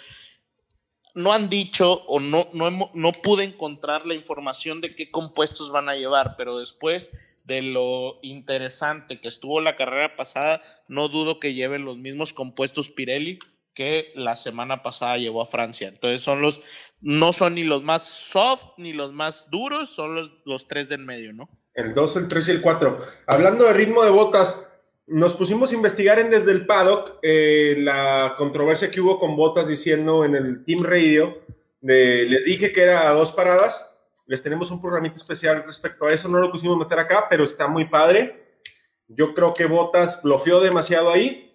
No 1.14 1.32
han 1.32 1.48
dicho 1.48 2.04
o 2.06 2.20
no, 2.20 2.48
no, 2.52 2.90
no 2.94 3.12
pude 3.12 3.42
encontrar 3.42 4.06
la 4.06 4.14
información 4.14 4.80
de 4.80 4.94
qué 4.94 5.10
compuestos 5.10 5.72
van 5.72 5.88
a 5.88 5.96
llevar, 5.96 6.36
pero 6.36 6.58
después 6.58 7.10
de 7.48 7.62
lo 7.62 8.20
interesante 8.22 9.20
que 9.20 9.26
estuvo 9.26 9.60
la 9.60 9.74
carrera 9.74 10.14
pasada, 10.14 10.60
no 10.86 11.08
dudo 11.08 11.40
que 11.40 11.54
lleven 11.54 11.84
los 11.84 11.96
mismos 11.96 12.32
compuestos 12.32 12.90
Pirelli 12.90 13.38
que 13.74 14.12
la 14.14 14.36
semana 14.36 14.82
pasada 14.82 15.18
llevó 15.18 15.40
a 15.40 15.46
Francia. 15.46 15.88
Entonces 15.88 16.20
son 16.20 16.42
los, 16.42 16.62
no 17.00 17.32
son 17.32 17.54
ni 17.54 17.64
los 17.64 17.82
más 17.82 18.02
soft 18.02 18.66
ni 18.76 18.92
los 18.92 19.12
más 19.12 19.50
duros, 19.50 19.88
son 19.88 20.14
los, 20.14 20.34
los 20.44 20.68
tres 20.68 20.88
del 20.88 21.04
medio, 21.04 21.32
¿no? 21.32 21.48
El 21.74 21.94
2, 21.94 22.16
el 22.16 22.28
3 22.28 22.48
y 22.48 22.50
el 22.50 22.60
4. 22.60 23.04
Hablando 23.26 23.64
de 23.64 23.72
ritmo 23.72 24.04
de 24.04 24.10
botas, 24.10 24.66
nos 25.06 25.32
pusimos 25.34 25.70
a 25.70 25.74
investigar 25.74 26.28
desde 26.28 26.52
el 26.52 26.66
paddock 26.66 27.18
eh, 27.22 27.76
la 27.78 28.34
controversia 28.36 28.90
que 28.90 29.00
hubo 29.00 29.18
con 29.18 29.36
botas 29.36 29.68
diciendo 29.68 30.24
en 30.24 30.34
el 30.34 30.64
Team 30.64 30.82
Radio, 30.82 31.38
de, 31.80 32.26
les 32.28 32.44
dije 32.44 32.72
que 32.72 32.82
era 32.82 33.08
dos 33.12 33.32
paradas, 33.32 33.88
les 34.28 34.40
tenemos 34.40 34.70
un 34.70 34.80
programito 34.80 35.16
especial 35.16 35.64
respecto 35.66 36.06
a 36.06 36.12
eso, 36.12 36.28
no 36.28 36.38
lo 36.38 36.52
pusimos 36.52 36.78
meter 36.78 37.00
acá, 37.00 37.26
pero 37.28 37.44
está 37.44 37.66
muy 37.66 37.86
padre. 37.86 38.60
Yo 39.08 39.34
creo 39.34 39.52
que 39.52 39.66
Botas 39.66 40.22
bloqueó 40.22 40.60
demasiado 40.60 41.10
ahí 41.10 41.48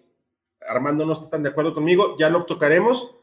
Armando 0.66 1.04
no 1.04 1.12
está 1.12 1.30
tan 1.30 1.42
de 1.42 1.50
acuerdo 1.50 1.74
conmigo, 1.74 2.16
ya 2.18 2.28
lo 2.30 2.44
tocaremos, 2.44 3.14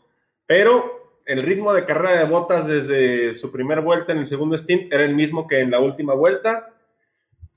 pero 0.46 1.22
el 1.26 1.42
ritmo 1.44 1.74
de 1.74 1.86
carrera 1.86 2.20
de 2.20 2.26
botas 2.26 2.68
desde 2.68 3.34
su 3.34 3.52
primera 3.52 3.82
vuelta 3.82 4.12
en 4.12 4.20
el 4.20 4.28
segundo 4.28 4.58
stint 4.58 4.92
era 4.92 5.06
el 5.06 5.16
mismo 5.16 5.48
que 5.48 5.60
en 5.60 5.72
la 5.72 5.80
última 5.80 6.14
vuelta. 6.14 6.74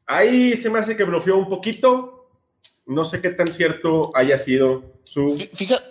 Ahí 0.07 0.57
se 0.57 0.71
me 0.71 0.79
hace 0.79 0.97
que 0.97 1.05
bloqueó 1.05 1.37
un 1.37 1.49
poquito. 1.49 2.29
No 2.87 3.05
sé 3.05 3.23
qué 3.23 3.31
tan 3.31 3.49
cierto 3.49 4.13
haya 4.15 4.37
sido 4.37 5.01
su. 5.05 5.35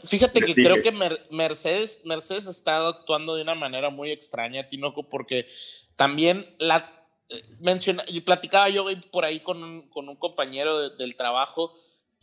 Fíjate, 0.04 0.42
que 0.42 0.54
creo 0.54 0.82
que 0.84 0.94
Mercedes, 1.32 2.04
Mercedes 2.06 2.46
está 2.46 2.88
actuando 2.88 3.36
de 3.36 3.42
una 3.42 3.56
manera 3.56 3.90
muy 3.90 4.12
extraña, 4.12 4.68
Tinoco, 4.68 5.10
porque 5.10 5.48
también 5.96 6.56
la 6.60 7.08
eh, 7.30 7.44
menciona, 7.60 8.04
platicaba 8.26 8.70
yo 8.70 8.86
por 9.12 9.26
ahí 9.26 9.40
con 9.40 9.64
un, 9.64 9.90
con 9.90 10.10
un 10.10 10.16
compañero 10.16 10.90
del 10.90 11.16
trabajo 11.16 11.74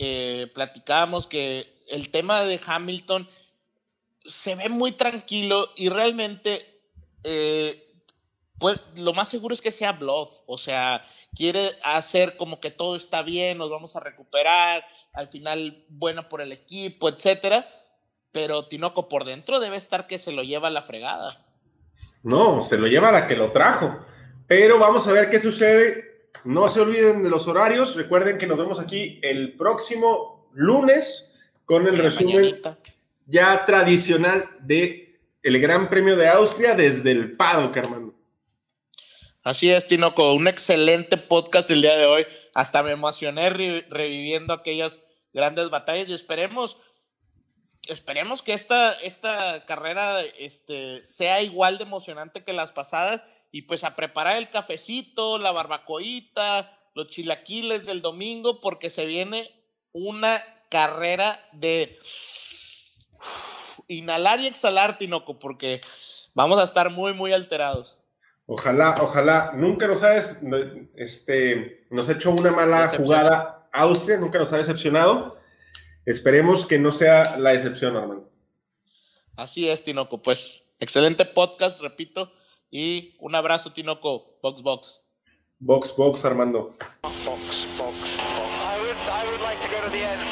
eh, 0.02 0.50
platicábamos 0.54 1.26
que 1.26 1.84
el 1.88 2.10
tema 2.10 2.42
de 2.44 2.58
Hamilton 2.66 3.28
se 4.24 4.54
ve 4.54 4.70
muy 4.70 4.92
tranquilo 4.92 5.68
y 5.76 5.90
realmente 5.90 6.80
eh, 7.22 8.02
pues, 8.58 8.80
lo 8.96 9.12
más 9.12 9.28
seguro 9.28 9.52
es 9.52 9.60
que 9.60 9.70
sea 9.70 9.92
bluff, 9.92 10.40
o 10.46 10.56
sea, 10.56 11.04
quiere 11.34 11.76
hacer 11.82 12.38
como 12.38 12.60
que 12.60 12.70
todo 12.70 12.96
está 12.96 13.20
bien, 13.20 13.58
nos 13.58 13.68
vamos 13.68 13.94
a 13.94 14.00
recuperar, 14.00 14.86
al 15.12 15.28
final 15.28 15.84
bueno 15.90 16.30
por 16.30 16.40
el 16.40 16.52
equipo, 16.52 17.10
etcétera, 17.10 17.68
pero 18.32 18.68
Tinoco 18.68 19.06
por 19.06 19.26
dentro 19.26 19.60
debe 19.60 19.76
estar 19.76 20.06
que 20.06 20.16
se 20.16 20.32
lo 20.32 20.42
lleva 20.42 20.70
la 20.70 20.80
fregada. 20.80 21.28
No, 22.22 22.60
se 22.60 22.78
lo 22.78 22.86
lleva 22.86 23.12
la 23.12 23.26
que 23.26 23.36
lo 23.36 23.52
trajo. 23.52 24.04
Pero 24.46 24.78
vamos 24.78 25.06
a 25.06 25.12
ver 25.12 25.30
qué 25.30 25.40
sucede 25.40 26.10
no 26.44 26.68
se 26.68 26.80
olviden 26.80 27.22
de 27.22 27.30
los 27.30 27.46
horarios. 27.46 27.94
Recuerden 27.94 28.38
que 28.38 28.46
nos 28.46 28.58
vemos 28.58 28.80
aquí 28.80 29.18
el 29.22 29.54
próximo 29.56 30.48
lunes 30.52 31.32
con 31.64 31.86
el 31.86 31.98
resumen 31.98 32.60
ya 33.26 33.64
tradicional 33.64 34.48
de 34.60 35.20
el 35.42 35.60
Gran 35.60 35.88
Premio 35.88 36.16
de 36.16 36.28
Austria 36.28 36.74
desde 36.74 37.12
el 37.12 37.36
Pado, 37.36 37.72
Armando. 37.74 38.14
Así 39.42 39.70
es, 39.70 39.86
Tinoco, 39.86 40.34
un 40.34 40.48
excelente 40.48 41.16
podcast 41.16 41.70
el 41.70 41.80
día 41.80 41.96
de 41.96 42.06
hoy. 42.06 42.26
Hasta 42.54 42.82
me 42.82 42.90
emocioné 42.90 43.48
reviviendo 43.48 44.52
aquellas 44.52 45.06
grandes 45.32 45.70
batallas 45.70 46.08
y 46.08 46.12
esperemos, 46.12 46.78
esperemos 47.88 48.42
que 48.42 48.52
esta, 48.52 48.92
esta 48.92 49.64
carrera 49.66 50.22
este, 50.38 51.02
sea 51.02 51.42
igual 51.42 51.78
de 51.78 51.84
emocionante 51.84 52.44
que 52.44 52.52
las 52.52 52.72
pasadas 52.72 53.24
y 53.50 53.62
pues 53.62 53.84
a 53.84 53.96
preparar 53.96 54.36
el 54.36 54.50
cafecito, 54.50 55.38
la 55.38 55.52
barbacoita, 55.52 56.78
los 56.94 57.08
chilaquiles 57.08 57.86
del 57.86 58.02
domingo 58.02 58.60
porque 58.60 58.90
se 58.90 59.06
viene 59.06 59.50
una 59.92 60.44
carrera 60.70 61.40
de 61.52 61.98
inhalar 63.88 64.40
y 64.40 64.46
exhalar, 64.46 64.98
Tinoco, 64.98 65.38
porque 65.38 65.80
vamos 66.34 66.60
a 66.60 66.64
estar 66.64 66.90
muy, 66.90 67.12
muy 67.12 67.32
alterados. 67.32 67.98
Ojalá, 68.46 68.94
ojalá. 69.00 69.52
Nunca 69.54 69.86
nos 69.86 70.00
sabes, 70.00 70.40
este, 70.96 71.82
nos 71.90 72.08
ha 72.08 72.12
hecho 72.12 72.30
una 72.30 72.50
mala 72.50 72.86
jugada 72.88 73.68
Austria, 73.72 74.16
nunca 74.16 74.38
nos 74.38 74.52
ha 74.52 74.56
decepcionado. 74.56 75.39
Esperemos 76.06 76.66
que 76.66 76.78
no 76.78 76.92
sea 76.92 77.36
la 77.38 77.52
excepción, 77.52 77.96
Armando. 77.96 78.30
Así 79.36 79.68
es, 79.68 79.84
Tinoco. 79.84 80.22
Pues 80.22 80.74
excelente 80.80 81.24
podcast, 81.24 81.80
repito. 81.80 82.32
Y 82.70 83.16
un 83.20 83.34
abrazo, 83.34 83.72
Tinoco. 83.72 84.38
Box, 84.42 84.62
box. 84.62 85.06
Box, 85.58 85.94
box, 85.96 86.24
Armando. 86.24 86.74
Box, 87.02 87.24
box, 87.24 87.66
box. 87.78 88.16
I 88.18 88.80
would, 88.80 88.96
I 89.08 89.30
would 89.30 89.40
like 89.42 89.60
to 89.62 89.68
go 89.68 89.84
to 89.84 89.90
the 89.90 90.02
end. 90.02 90.29